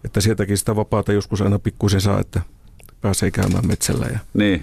että 0.05 0.20
sieltäkin 0.20 0.59
sitä 0.59 0.76
vapaata 0.76 1.12
joskus 1.12 1.42
aina 1.42 1.59
pikkusen 1.59 2.01
saa, 2.01 2.20
että 2.20 2.40
pääsee 3.01 3.30
käymään 3.30 3.66
metsällä. 3.66 4.07
Ja, 4.07 4.18
Niin, 4.34 4.62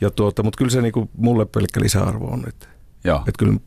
ja 0.00 0.10
tuota, 0.10 0.42
mutta 0.42 0.58
kyllä 0.58 0.70
se 0.70 0.82
niin 0.82 0.92
kuin 0.92 1.10
mulle 1.16 1.44
pelkkä 1.44 1.80
lisäarvo 1.80 2.26
on, 2.26 2.44
että. 2.48 2.68
Että 3.18 3.38
kyllä 3.38 3.58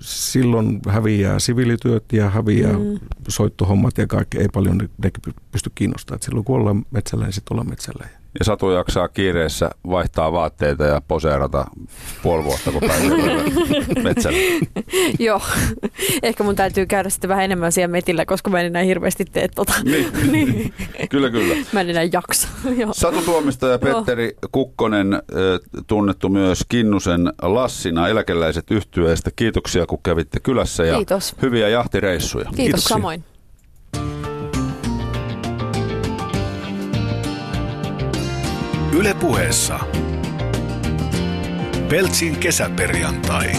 silloin 0.00 0.80
häviää 0.88 1.38
siviilityöt 1.38 2.04
ja 2.12 2.30
häviää 2.30 2.72
mm. 2.72 2.84
Mm. 2.84 2.98
soittohommat 3.28 3.98
ja 3.98 4.06
kaikki 4.06 4.38
ei 4.38 4.48
paljon 4.52 4.78
ne, 4.78 4.88
ne 4.98 5.10
pysty 5.52 5.70
kiinnostamaan. 5.74 6.22
Silloin 6.22 6.44
kun 6.44 6.56
ollaan 6.56 6.86
metsällä, 6.90 7.24
niin 7.24 7.32
sitten 7.32 7.54
ollaan 7.54 7.68
metsällä. 7.68 8.06
Ja 8.38 8.44
Satu 8.44 8.70
jaksaa 8.70 9.08
kiireessä 9.08 9.70
vaihtaa 9.90 10.32
vaatteita 10.32 10.84
ja 10.84 11.02
poseerata 11.08 11.64
puoli 12.22 12.44
vuotta, 12.44 12.72
kun 12.72 12.80
metsälle. 14.04 14.38
Joo, 15.18 15.40
ehkä 16.22 16.44
mun 16.44 16.56
täytyy 16.56 16.86
käydä 16.86 17.10
sitten 17.10 17.28
vähän 17.28 17.44
enemmän 17.44 17.72
siellä 17.72 17.92
metillä, 17.92 18.26
koska 18.26 18.50
mä 18.50 18.60
en 18.60 18.66
enää 18.66 18.82
hirveästi 18.82 19.24
tee 19.24 19.48
tota. 19.48 19.72
Niin, 19.84 20.06
niin. 20.32 20.74
kyllä, 21.10 21.30
kyllä. 21.30 21.54
Mä 21.72 21.80
en 21.80 21.90
enää 21.90 22.08
jaksa. 22.12 22.48
Joo. 22.80 22.92
Satu 22.92 23.22
Tuomista 23.22 23.66
ja 23.68 23.78
Petteri 23.78 24.36
Kukkonen, 24.52 25.22
tunnettu 25.86 26.28
myös 26.28 26.64
Kinnusen 26.68 27.32
Lassina 27.42 28.08
eläkeläiset 28.08 28.70
yhtyeestä. 28.70 29.30
Kiitoksia, 29.36 29.86
kun 29.86 29.98
kävitte 30.02 30.40
kylässä 30.40 30.84
ja 30.84 30.96
Kiitos. 30.96 31.34
hyviä 31.42 31.68
jahtireissuja. 31.68 32.44
Kiitos 32.44 32.56
Kiitoksia. 32.56 32.88
samoin. 32.88 33.24
Yle 38.92 39.14
puheessa. 39.14 39.80
Peltsin 41.88 42.36
kesäperjantai. 42.36 43.50